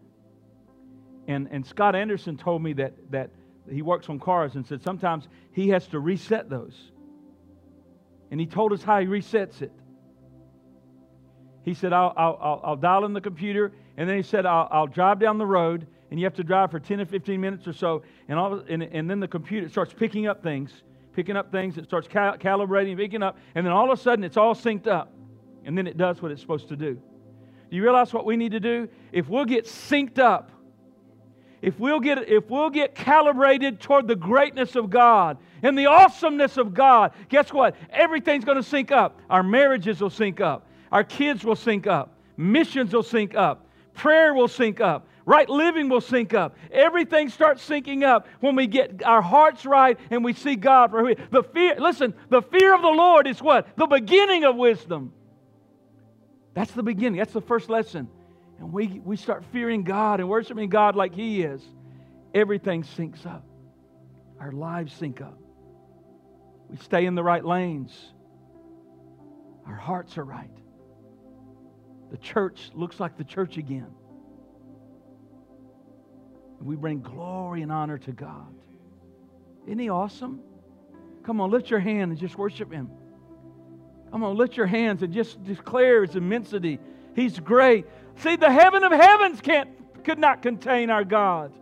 And, 1.28 1.47
and 1.51 1.66
Scott 1.66 1.95
Anderson 1.95 2.38
told 2.38 2.64
me 2.64 2.74
that, 2.74 2.93
that 3.12 3.30
he 3.70 3.82
works 3.82 4.09
on 4.09 4.20
cars 4.20 4.55
and 4.55 4.66
said 4.66 4.82
sometimes 4.82 5.28
he 5.53 5.70
has 5.70 5.88
to 5.88 5.99
reset 5.99 6.49
those. 6.49 6.91
And 8.32 8.39
he 8.39 8.45
told 8.45 8.74
us 8.74 8.82
how 8.82 8.99
he 8.99 9.07
resets 9.07 9.62
it. 9.62 9.72
He 11.64 11.74
said, 11.74 11.93
I'll, 11.93 12.14
I'll, 12.18 12.62
I'll 12.64 12.76
dial 12.76 13.05
in 13.05 13.14
the 13.14 13.22
computer, 13.22 13.72
and 13.97 14.09
then 14.09 14.16
he 14.16 14.24
said, 14.24 14.45
I'll, 14.45 14.68
I'll 14.72 14.88
drive 14.88 15.20
down 15.20 15.38
the 15.38 15.45
road, 15.45 15.86
and 16.09 16.20
you 16.20 16.26
have 16.26 16.36
to 16.36 16.43
drive 16.43 16.72
for 16.72 16.80
10 16.80 17.01
or 17.01 17.05
15 17.05 17.39
minutes 17.39 17.68
or 17.68 17.74
so, 17.74 18.01
and, 18.28 18.39
all, 18.39 18.64
and, 18.68 18.82
and 18.82 19.09
then 19.09 19.20
the 19.20 19.28
computer 19.28 19.70
starts 19.70 19.93
picking 19.93 20.26
up 20.26 20.41
things, 20.41 20.72
picking 21.14 21.36
up 21.36 21.51
things, 21.51 21.78
it 21.78 21.86
starts 21.86 22.07
cal- 22.07 22.38
calibrating, 22.38 22.97
picking 22.97 23.24
up, 23.24 23.38
and 23.55 23.66
then 23.66 23.74
all 23.74 23.91
of 23.91 23.99
a 23.99 24.01
sudden 24.01 24.24
it's 24.24 24.38
all 24.38 24.55
synced 24.55 24.88
up, 24.88 25.12
and 25.66 25.78
then 25.78 25.88
it 25.88 25.97
does 25.97 26.22
what 26.22 26.32
it's 26.32 26.41
supposed 26.41 26.70
to 26.70 26.76
do. 26.76 26.95
Do 27.70 27.78
you 27.78 27.84
realize 27.84 28.14
what 28.14 28.26
we 28.26 28.36
need 28.36 28.51
to 28.51 28.59
do? 28.59 28.89
If 29.12 29.30
we'll 29.30 29.45
get 29.45 29.66
synced 29.66 30.20
up, 30.20 30.51
if 31.62 31.80
we'll 31.80 31.99
get 31.99 32.28
if 32.28 32.49
we'll 32.49 32.72
get 32.72 32.95
calibrated 32.95 33.80
toward 33.80 34.07
the 34.07 34.16
greatness 34.16 34.76
of 34.76 34.89
God 34.89 35.38
and 35.62 35.78
the 35.78 35.86
awesomeness 35.86 36.57
of 36.57 36.74
God, 36.74 37.14
guess 37.30 37.53
what? 37.53 37.76
Everything's 37.91 38.43
going 38.43 38.57
to 38.57 38.64
sync 38.64 38.91
up. 38.91 39.20
Our 39.30 39.43
marriages 39.43 40.01
will 40.01 40.09
sync 40.09 40.41
up. 40.41 40.68
Our 40.91 41.03
kids 41.03 41.43
will 41.43 41.55
sync 41.55 41.88
up. 41.88 42.18
Missions 42.36 42.93
will 42.93 43.03
sync 43.03 43.36
up. 43.36 43.68
Prayer 43.93 44.34
will 44.34 44.47
sync 44.47 44.82
up. 44.82 45.07
Right 45.26 45.47
living 45.47 45.89
will 45.89 46.01
sync 46.01 46.34
up. 46.34 46.55
Everything 46.72 47.30
starts 47.30 47.67
syncing 47.67 48.03
up 48.03 48.28
when 48.39 48.55
we 48.55 48.67
get 48.67 49.03
our 49.03 49.22
hearts 49.22 49.65
right 49.65 49.99
and 50.09 50.24
we 50.24 50.34
see 50.34 50.55
God 50.55 50.91
for 50.91 51.01
who 51.01 51.07
He 51.07 51.13
is. 51.13 51.19
The 51.30 51.43
fear, 51.43 51.76
listen, 51.80 52.13
the 52.30 52.41
fear 52.41 52.74
of 52.74 52.82
the 52.82 52.89
Lord 52.89 53.28
is 53.28 53.41
what? 53.41 53.67
The 53.78 53.88
beginning 53.88 54.45
of 54.45 54.55
wisdom. 54.55 55.13
That's 56.53 56.72
the 56.72 56.84
beginning. 56.84 57.19
That's 57.19 57.34
the 57.34 57.41
first 57.41 57.69
lesson. 57.69 58.09
And 58.59 58.74
we, 58.74 59.01
we 59.03 59.15
start 59.15 59.43
fearing 59.51 59.84
God 59.84 60.19
and 60.19 60.30
worshiping 60.30 60.69
God 60.69 60.95
like 60.95 61.13
He 61.13 61.43
is. 61.43 61.61
Everything 62.34 62.84
syncs 62.84 63.26
up. 63.26 63.43
Our 64.39 64.51
lives 64.51 64.93
sync 64.93 65.22
up. 65.22 65.38
We 66.69 66.78
stay 66.78 67.05
in 67.05 67.15
the 67.15 67.24
right 67.24 67.43
lanes. 67.43 67.93
Our 69.67 69.76
hearts 69.76 70.17
are 70.17 70.24
right. 70.24 70.49
The 72.11 72.17
church 72.17 72.72
looks 72.74 72.99
like 72.99 73.17
the 73.17 73.24
church 73.24 73.57
again. 73.57 73.88
We 76.64 76.76
bring 76.76 77.01
glory 77.01 77.62
and 77.62 77.72
honor 77.72 77.97
to 77.99 78.12
God. 78.12 78.53
Isn't 79.66 79.80
He 79.80 79.89
awesome? 79.89 80.39
Come 81.24 81.41
on, 81.41 81.51
lift 81.51 81.70
your 81.70 81.80
hand 81.80 82.12
and 82.12 82.20
just 82.20 82.38
worship 82.38 82.72
Him. 82.72 82.89
Come 84.12 84.24
on, 84.24 84.36
lift 84.36 84.57
your 84.57 84.66
hands 84.66 85.03
and 85.03 85.14
just 85.14 85.43
declare 85.43 86.05
His 86.05 86.16
immensity. 86.16 86.80
He's 87.16 87.39
great. 87.39 87.86
See, 88.18 88.36
the 88.36 88.51
heaven 88.51 88.84
of 88.84 88.91
heavens 88.91 89.41
can't, 89.41 89.70
could 90.03 90.20
not 90.20 90.41
contain 90.41 90.89
our 90.89 91.03
God. 91.03 91.53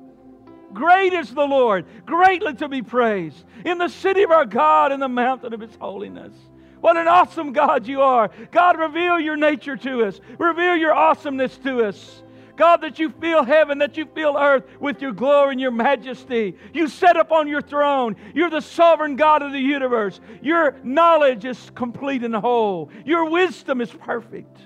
Great 0.74 1.14
is 1.14 1.34
the 1.34 1.46
Lord, 1.46 1.86
greatly 2.06 2.54
to 2.56 2.68
be 2.68 2.82
praised. 2.82 3.44
In 3.66 3.78
the 3.78 3.88
city 3.88 4.24
of 4.24 4.32
our 4.32 4.46
God, 4.46 4.92
in 4.92 5.00
the 5.00 5.10
mountain 5.10 5.54
of 5.54 5.60
His 5.60 5.76
holiness. 5.76 6.34
What 6.82 6.96
an 6.96 7.08
awesome 7.08 7.52
God 7.52 7.88
you 7.88 8.02
are. 8.02 8.30
God, 8.52 8.78
reveal 8.80 9.20
your 9.20 9.36
nature 9.36 9.76
to 9.76 10.06
us, 10.06 10.20
reveal 10.38 10.76
your 10.76 10.94
awesomeness 10.94 11.58
to 11.60 11.86
us. 11.86 12.24
God, 12.60 12.82
that 12.82 13.00
you 13.00 13.10
fill 13.22 13.46
heaven, 13.46 13.78
that 13.78 13.96
you 13.96 14.06
fill 14.14 14.36
earth 14.38 14.66
with 14.82 15.02
your 15.02 15.14
glory 15.14 15.54
and 15.54 15.62
your 15.62 15.72
majesty. 15.72 16.58
You 16.74 16.90
set 16.90 17.16
up 17.16 17.32
on 17.32 17.48
your 17.48 17.62
throne. 17.62 18.18
You're 18.36 18.50
the 18.50 18.60
sovereign 18.60 19.16
God 19.16 19.42
of 19.42 19.54
the 19.54 19.62
universe. 19.62 20.20
Your 20.42 20.76
knowledge 20.84 21.46
is 21.46 21.72
complete 21.74 22.22
and 22.22 22.36
whole. 22.36 22.92
Your 23.06 23.30
wisdom 23.30 23.80
is 23.80 23.90
perfect. 23.90 24.58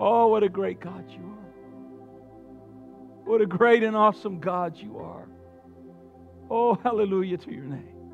Oh, 0.00 0.26
what 0.26 0.42
a 0.42 0.48
great 0.48 0.80
God 0.80 1.08
you 1.08 1.24
are. 1.24 1.52
What 3.26 3.40
a 3.40 3.46
great 3.46 3.84
and 3.84 3.94
awesome 3.96 4.40
God 4.40 4.76
you 4.76 4.98
are. 4.98 5.28
Oh, 6.50 6.74
hallelujah 6.82 7.36
to 7.38 7.52
your 7.52 7.62
name. 7.62 8.10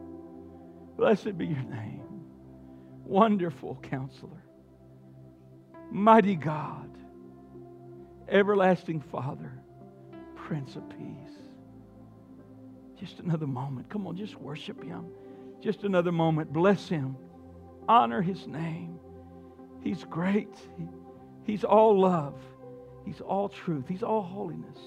Blessed 0.98 1.38
be 1.38 1.46
your 1.46 1.62
name. 1.62 2.02
Wonderful 3.06 3.76
counselor. 3.82 4.44
Mighty 5.90 6.36
God 6.36 6.99
everlasting 8.30 9.00
Father, 9.00 9.52
Prince 10.36 10.76
of 10.76 10.88
Peace. 10.90 11.30
Just 12.98 13.18
another 13.20 13.46
moment. 13.46 13.88
Come 13.88 14.06
on, 14.06 14.16
just 14.16 14.36
worship 14.40 14.82
Him. 14.82 15.06
Just 15.62 15.84
another 15.84 16.12
moment. 16.12 16.52
Bless 16.52 16.88
Him. 16.88 17.16
Honor 17.88 18.22
His 18.22 18.46
name. 18.46 18.98
He's 19.82 20.04
great. 20.04 20.54
He, 20.76 20.88
he's 21.44 21.64
all 21.64 21.98
love. 21.98 22.34
He's 23.04 23.20
all 23.20 23.48
truth. 23.48 23.86
He's 23.88 24.02
all 24.02 24.22
holiness. 24.22 24.78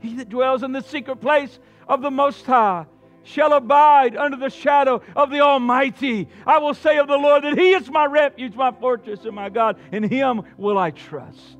He 0.00 0.16
that 0.16 0.28
dwells 0.28 0.62
in 0.62 0.72
the 0.72 0.82
secret 0.82 1.20
place 1.20 1.58
of 1.86 2.02
the 2.02 2.10
Most 2.10 2.46
High 2.46 2.86
shall 3.24 3.52
abide 3.52 4.16
under 4.16 4.36
the 4.36 4.50
shadow 4.50 5.02
of 5.14 5.30
the 5.30 5.40
Almighty. 5.40 6.28
I 6.46 6.58
will 6.58 6.74
say 6.74 6.98
of 6.98 7.08
the 7.08 7.16
Lord 7.16 7.44
that 7.44 7.58
He 7.58 7.72
is 7.72 7.90
my 7.90 8.06
refuge, 8.06 8.54
my 8.54 8.72
fortress, 8.72 9.24
and 9.24 9.34
my 9.34 9.48
God. 9.48 9.78
In 9.92 10.04
Him 10.04 10.42
will 10.56 10.78
I 10.78 10.92
trust 10.92 11.55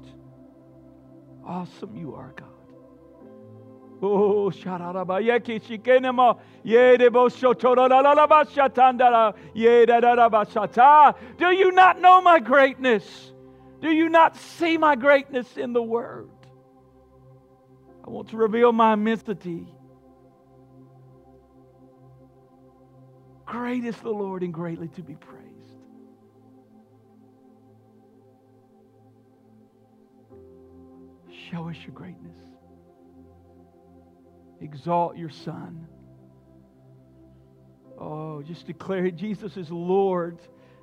awesome 1.46 1.96
you 1.96 2.14
are, 2.14 2.34
God. 2.36 2.48
Oh. 4.02 4.50
Do 11.38 11.50
you 11.50 11.72
not 11.72 12.00
know 12.00 12.20
my 12.20 12.38
greatness? 12.40 13.32
Do 13.80 13.90
you 13.90 14.08
not 14.08 14.36
see 14.36 14.76
my 14.76 14.96
greatness 14.96 15.56
in 15.56 15.72
the 15.72 15.82
Word? 15.82 16.28
I 18.06 18.10
want 18.10 18.28
to 18.30 18.36
reveal 18.36 18.72
my 18.72 18.92
immensity. 18.92 19.66
Great 23.46 23.84
is 23.84 23.96
the 23.96 24.10
Lord 24.10 24.42
and 24.42 24.52
greatly 24.52 24.88
to 24.88 25.02
be 25.02 25.14
praised. 25.14 25.45
Show 31.50 31.68
us 31.68 31.76
your 31.84 31.94
greatness. 31.94 32.36
Exalt 34.60 35.16
your 35.16 35.30
Son. 35.30 35.86
Oh, 37.98 38.42
just 38.42 38.66
declare 38.66 39.10
Jesus 39.10 39.56
is 39.56 39.70
Lord. 39.70 40.38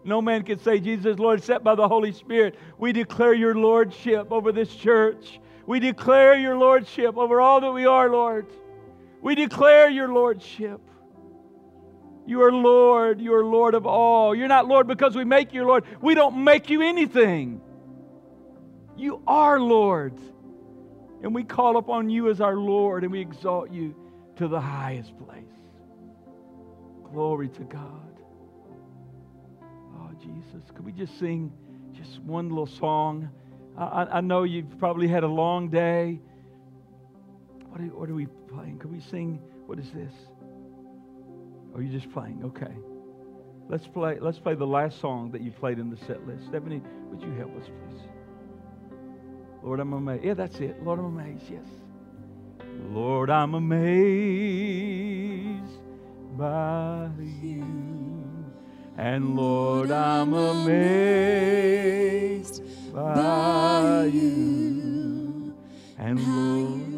No 0.05 0.21
man 0.21 0.43
can 0.43 0.59
say 0.59 0.79
Jesus 0.79 1.05
is 1.05 1.19
Lord 1.19 1.39
except 1.39 1.63
by 1.63 1.75
the 1.75 1.87
Holy 1.87 2.11
Spirit. 2.11 2.55
We 2.77 2.91
declare 2.91 3.33
your 3.33 3.55
Lordship 3.55 4.31
over 4.31 4.51
this 4.51 4.73
church. 4.75 5.39
We 5.65 5.79
declare 5.79 6.35
your 6.35 6.57
Lordship 6.57 7.17
over 7.17 7.39
all 7.39 7.61
that 7.61 7.71
we 7.71 7.85
are, 7.85 8.09
Lord. 8.09 8.47
We 9.21 9.35
declare 9.35 9.89
your 9.89 10.09
Lordship. 10.09 10.81
You 12.25 12.41
are 12.43 12.51
Lord. 12.51 13.21
You 13.21 13.33
are 13.35 13.45
Lord 13.45 13.75
of 13.75 13.85
all. 13.85 14.33
You're 14.33 14.47
not 14.47 14.67
Lord 14.67 14.87
because 14.87 15.15
we 15.15 15.25
make 15.25 15.53
you 15.53 15.65
Lord. 15.65 15.83
We 16.01 16.15
don't 16.15 16.43
make 16.43 16.69
you 16.69 16.81
anything. 16.81 17.61
You 18.95 19.21
are 19.27 19.59
Lord. 19.59 20.13
And 21.23 21.33
we 21.33 21.43
call 21.43 21.77
upon 21.77 22.09
you 22.09 22.29
as 22.29 22.41
our 22.41 22.55
Lord 22.55 23.03
and 23.03 23.11
we 23.11 23.21
exalt 23.21 23.71
you 23.71 23.95
to 24.35 24.47
the 24.47 24.59
highest 24.59 25.17
place. 25.17 25.43
Glory 27.11 27.47
to 27.47 27.63
God. 27.63 28.19
Oh, 29.95 30.09
Jesus. 30.19 30.69
Could 30.75 30.83
we 30.83 30.91
just 30.91 31.17
sing 31.19 31.51
just 31.93 32.19
one 32.21 32.49
little 32.49 32.67
song? 32.67 33.29
I, 33.77 34.07
I 34.11 34.21
know 34.21 34.43
you've 34.43 34.77
probably 34.79 35.07
had 35.07 35.23
a 35.23 35.27
long 35.27 35.69
day. 35.69 36.19
What 37.69 37.81
are, 37.81 37.85
what 37.85 38.09
are 38.09 38.15
we 38.15 38.27
playing? 38.49 38.79
Could 38.79 38.91
we 38.91 38.99
sing? 38.99 39.39
What 39.65 39.79
is 39.79 39.89
this? 39.91 40.13
Oh, 41.73 41.77
are 41.77 41.81
you 41.81 41.91
just 41.91 42.11
playing? 42.11 42.41
Okay. 42.43 42.73
Let's 43.69 43.87
play, 43.87 44.17
let's 44.19 44.39
play 44.39 44.55
the 44.55 44.67
last 44.67 44.99
song 44.99 45.31
that 45.31 45.41
you 45.41 45.51
played 45.51 45.79
in 45.79 45.89
the 45.89 45.97
set 46.05 46.27
list. 46.27 46.47
Stephanie, 46.47 46.81
would 47.09 47.21
you 47.21 47.31
help 47.35 47.55
us, 47.55 47.63
please? 47.65 48.01
Lord, 49.63 49.79
I'm 49.79 49.93
amazed. 49.93 50.25
Yeah, 50.25 50.33
that's 50.33 50.59
it. 50.59 50.83
Lord, 50.83 50.99
I'm 50.99 51.05
amazed. 51.05 51.49
Yes. 51.49 51.65
Lord, 52.91 53.29
I'm 53.29 53.53
amazed 53.53 53.79
by 56.37 57.09
you. 57.41 57.65
And 58.97 59.37
Lord, 59.37 59.89
I'm 59.89 60.33
amazed 60.33 61.01
by 62.93 64.09
you. 64.11 65.55
And 65.97 66.19
Lord, 66.19 66.92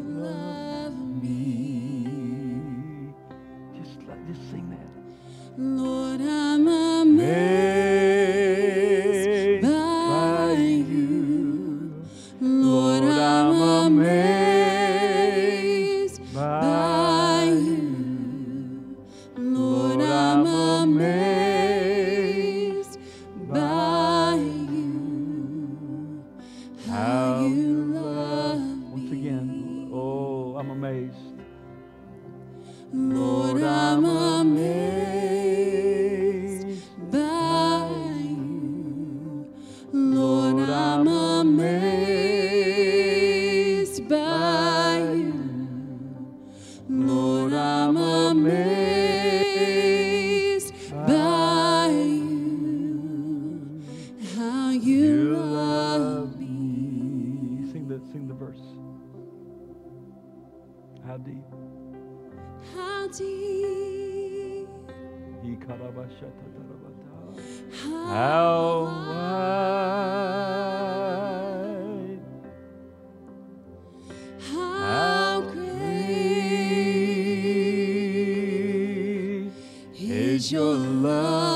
your 80.52 80.76
love 80.76 81.55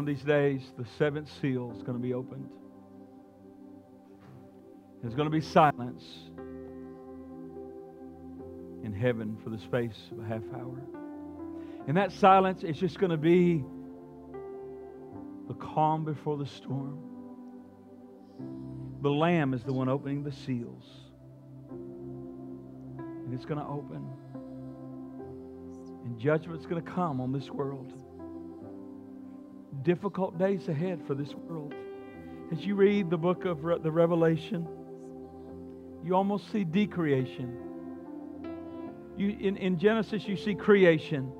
One 0.00 0.08
of 0.08 0.16
these 0.16 0.24
days, 0.24 0.62
the 0.78 0.86
seventh 0.96 1.30
seal 1.42 1.70
is 1.76 1.82
going 1.82 1.98
to 1.98 2.02
be 2.02 2.14
opened. 2.14 2.48
There's 5.02 5.14
going 5.14 5.26
to 5.26 5.30
be 5.30 5.42
silence 5.42 6.02
in 8.82 8.94
heaven 8.98 9.36
for 9.44 9.50
the 9.50 9.58
space 9.58 9.98
of 10.10 10.20
a 10.20 10.26
half 10.26 10.40
hour. 10.54 10.80
And 11.86 11.94
that 11.98 12.12
silence 12.12 12.62
is 12.64 12.78
just 12.78 12.98
going 12.98 13.10
to 13.10 13.18
be 13.18 13.62
the 15.48 15.54
calm 15.56 16.06
before 16.06 16.38
the 16.38 16.46
storm. 16.46 16.98
The 19.02 19.10
Lamb 19.10 19.52
is 19.52 19.64
the 19.64 19.74
one 19.74 19.90
opening 19.90 20.24
the 20.24 20.32
seals. 20.32 20.86
And 21.68 23.34
it's 23.34 23.44
going 23.44 23.60
to 23.60 23.66
open. 23.66 24.02
And 26.06 26.18
judgment's 26.18 26.64
going 26.64 26.82
to 26.82 26.90
come 26.90 27.20
on 27.20 27.32
this 27.32 27.50
world. 27.50 27.99
Difficult 29.82 30.38
days 30.38 30.68
ahead 30.68 31.00
for 31.06 31.14
this 31.14 31.34
world. 31.34 31.74
As 32.52 32.58
you 32.66 32.74
read 32.74 33.08
the 33.08 33.16
book 33.16 33.44
of 33.44 33.64
Re- 33.64 33.78
the 33.80 33.90
Revelation, 33.90 34.66
you 36.04 36.14
almost 36.14 36.50
see 36.50 36.64
decreation. 36.64 37.56
You, 39.16 39.28
in, 39.28 39.56
in 39.56 39.78
Genesis, 39.78 40.26
you 40.26 40.36
see 40.36 40.54
creation, 40.54 41.32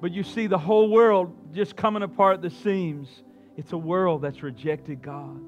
but 0.00 0.12
you 0.12 0.22
see 0.22 0.46
the 0.46 0.58
whole 0.58 0.90
world 0.90 1.54
just 1.54 1.76
coming 1.76 2.02
apart 2.02 2.36
at 2.36 2.42
the 2.42 2.50
seams. 2.50 3.08
It's 3.56 3.72
a 3.72 3.78
world 3.78 4.22
that's 4.22 4.42
rejected 4.42 5.02
God. 5.02 5.40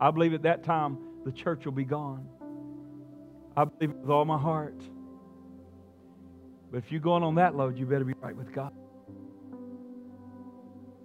I 0.00 0.10
believe 0.12 0.34
at 0.34 0.42
that 0.42 0.62
time 0.62 0.98
the 1.24 1.32
church 1.32 1.64
will 1.64 1.72
be 1.72 1.84
gone. 1.84 2.28
I 3.56 3.64
believe 3.64 3.90
it 3.90 3.96
with 3.96 4.10
all 4.10 4.24
my 4.24 4.38
heart. 4.38 4.80
But 6.70 6.78
if 6.78 6.92
you're 6.92 7.00
going 7.00 7.24
on 7.24 7.34
that 7.36 7.56
load, 7.56 7.76
you 7.76 7.86
better 7.86 8.04
be 8.04 8.14
right 8.20 8.36
with 8.36 8.52
God. 8.52 8.72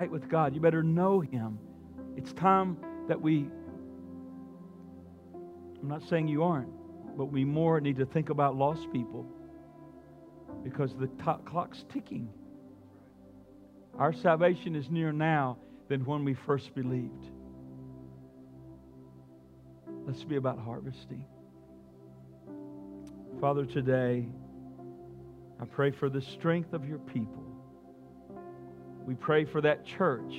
Right 0.03 0.11
with 0.11 0.27
God. 0.27 0.53
You 0.53 0.59
better 0.59 0.83
know 0.83 1.21
Him. 1.21 1.57
It's 2.17 2.33
time 2.33 2.75
that 3.07 3.21
we, 3.21 3.47
I'm 5.81 5.87
not 5.87 6.01
saying 6.09 6.27
you 6.27 6.43
aren't, 6.43 6.67
but 7.17 7.27
we 7.27 7.45
more 7.45 7.79
need 7.79 7.95
to 7.99 8.05
think 8.05 8.29
about 8.29 8.57
lost 8.57 8.91
people 8.91 9.25
because 10.61 10.93
the 10.99 11.07
clock's 11.45 11.85
ticking. 11.93 12.27
Our 13.97 14.11
salvation 14.11 14.75
is 14.75 14.89
nearer 14.89 15.13
now 15.13 15.57
than 15.87 16.03
when 16.03 16.25
we 16.25 16.33
first 16.33 16.75
believed. 16.75 17.31
Let's 20.05 20.25
be 20.25 20.35
about 20.35 20.59
harvesting. 20.59 21.23
Father, 23.39 23.65
today, 23.65 24.27
I 25.61 25.63
pray 25.63 25.91
for 25.91 26.09
the 26.09 26.21
strength 26.21 26.73
of 26.73 26.85
your 26.85 26.99
people. 26.99 27.42
We 29.05 29.15
pray 29.15 29.45
for 29.45 29.61
that 29.61 29.85
church 29.85 30.33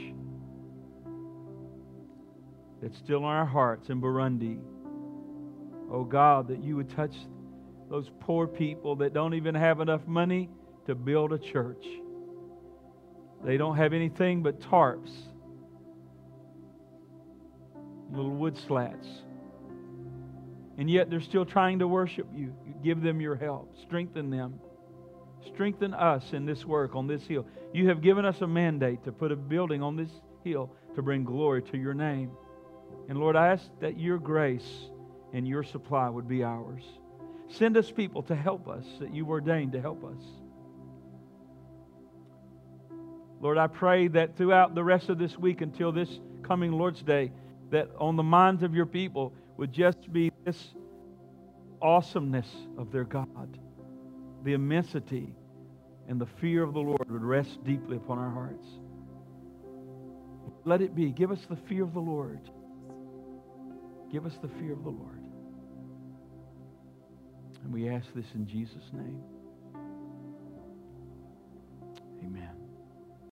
that's 2.81 2.97
still 2.99 3.19
in 3.19 3.25
our 3.25 3.47
hearts 3.47 3.89
in 3.89 4.01
Burundi. 4.01 4.59
Oh 5.91 6.05
God, 6.05 6.49
that 6.49 6.63
you 6.63 6.77
would 6.77 6.91
touch 6.91 7.15
those 7.91 8.11
poor 8.21 8.47
people 8.47 8.97
that 8.97 9.13
don't 9.13 9.35
even 9.35 9.55
have 9.55 9.81
enough 9.81 10.07
money 10.07 10.49
to 10.87 10.95
build 10.95 11.33
a 11.33 11.39
church. 11.39 11.85
They 13.45 13.57
don't 13.57 13.77
have 13.77 13.93
anything 13.93 14.43
but 14.43 14.61
tarps, 14.61 15.13
little 18.11 18.31
wood 18.31 18.57
slats. 18.67 19.07
And 20.79 20.91
yet 20.91 21.11
they're 21.11 21.21
still 21.21 21.45
trying 21.45 21.79
to 21.81 21.89
worship 21.89 22.27
you. 22.35 22.55
Give 22.83 23.01
them 23.01 23.21
your 23.21 23.37
help, 23.37 23.77
strengthen 23.83 24.31
them. 24.31 24.59
Strengthen 25.47 25.95
us 25.95 26.33
in 26.33 26.47
this 26.47 26.65
work 26.65 26.95
on 26.95 27.07
this 27.07 27.27
hill. 27.27 27.47
You 27.73 27.89
have 27.89 28.01
given 28.01 28.25
us 28.25 28.41
a 28.41 28.47
mandate 28.47 29.05
to 29.05 29.13
put 29.13 29.33
a 29.33 29.37
building 29.37 29.83
on 29.83 29.97
this 29.97 30.11
hill 30.45 30.71
to 30.95 31.03
bring 31.03 31.25
glory 31.25 31.63
to 31.63 31.77
your 31.77 31.95
name. 31.95 32.31
And 33.09 33.19
Lord, 33.19 33.37
I 33.37 33.49
ask 33.49 33.69
that 33.81 33.99
your 33.99 34.19
grace 34.19 34.89
and 35.33 35.47
your 35.47 35.63
supply 35.63 36.09
would 36.09 36.29
be 36.29 36.45
ours. 36.45 36.83
Send 37.49 37.77
us 37.77 37.91
people 37.91 38.23
to 38.25 38.35
help 38.35 38.69
us 38.69 38.85
that 39.01 39.15
you 39.15 39.29
ordained 39.29 39.73
to 39.73 39.81
help 39.81 40.05
us. 40.05 40.23
Lord, 43.41 43.59
I 43.59 43.67
pray 43.67 44.09
that 44.09 44.37
throughout 44.37 44.75
the 44.75 44.83
rest 44.83 45.11
of 45.11 45.19
this 45.19 45.37
week 45.39 45.61
until 45.61 45.93
this 45.93 46.21
coming 46.43 46.73
Lord's 46.73 47.03
Day, 47.03 47.33
that 47.71 47.91
on 47.99 48.17
the 48.17 48.23
minds 48.23 48.63
of 48.63 48.75
your 48.75 48.87
people 48.87 49.35
would 49.57 49.73
just 49.73 50.11
be 50.13 50.33
this 50.45 50.75
awesomeness 51.83 52.49
of 52.79 52.91
their 52.91 53.05
God, 53.05 53.59
the 54.45 54.53
immensity 54.53 55.35
and 56.09 56.21
the 56.21 56.27
fear 56.41 56.63
of 56.63 56.75
the 56.75 56.81
Lord 56.81 57.11
would 57.11 57.23
rest 57.23 57.65
deeply 57.65 57.97
upon 57.97 58.19
our 58.19 58.31
hearts. 58.31 58.67
Let 60.65 60.83
it 60.83 60.95
be. 60.95 61.11
Give 61.11 61.31
us 61.31 61.41
the 61.49 61.57
fear 61.69 61.83
of 61.83 61.95
the 61.95 62.01
Lord. 62.01 62.41
Give 64.13 64.27
us 64.27 64.35
the 64.43 64.49
fear 64.61 64.73
of 64.73 64.85
the 64.85 64.91
Lord. 64.91 65.21
And 67.65 67.73
we 67.73 67.89
ask 67.89 68.07
this 68.15 68.27
in 68.35 68.47
Jesus' 68.47 68.93
name. 68.93 69.23
Amen. 72.23 72.64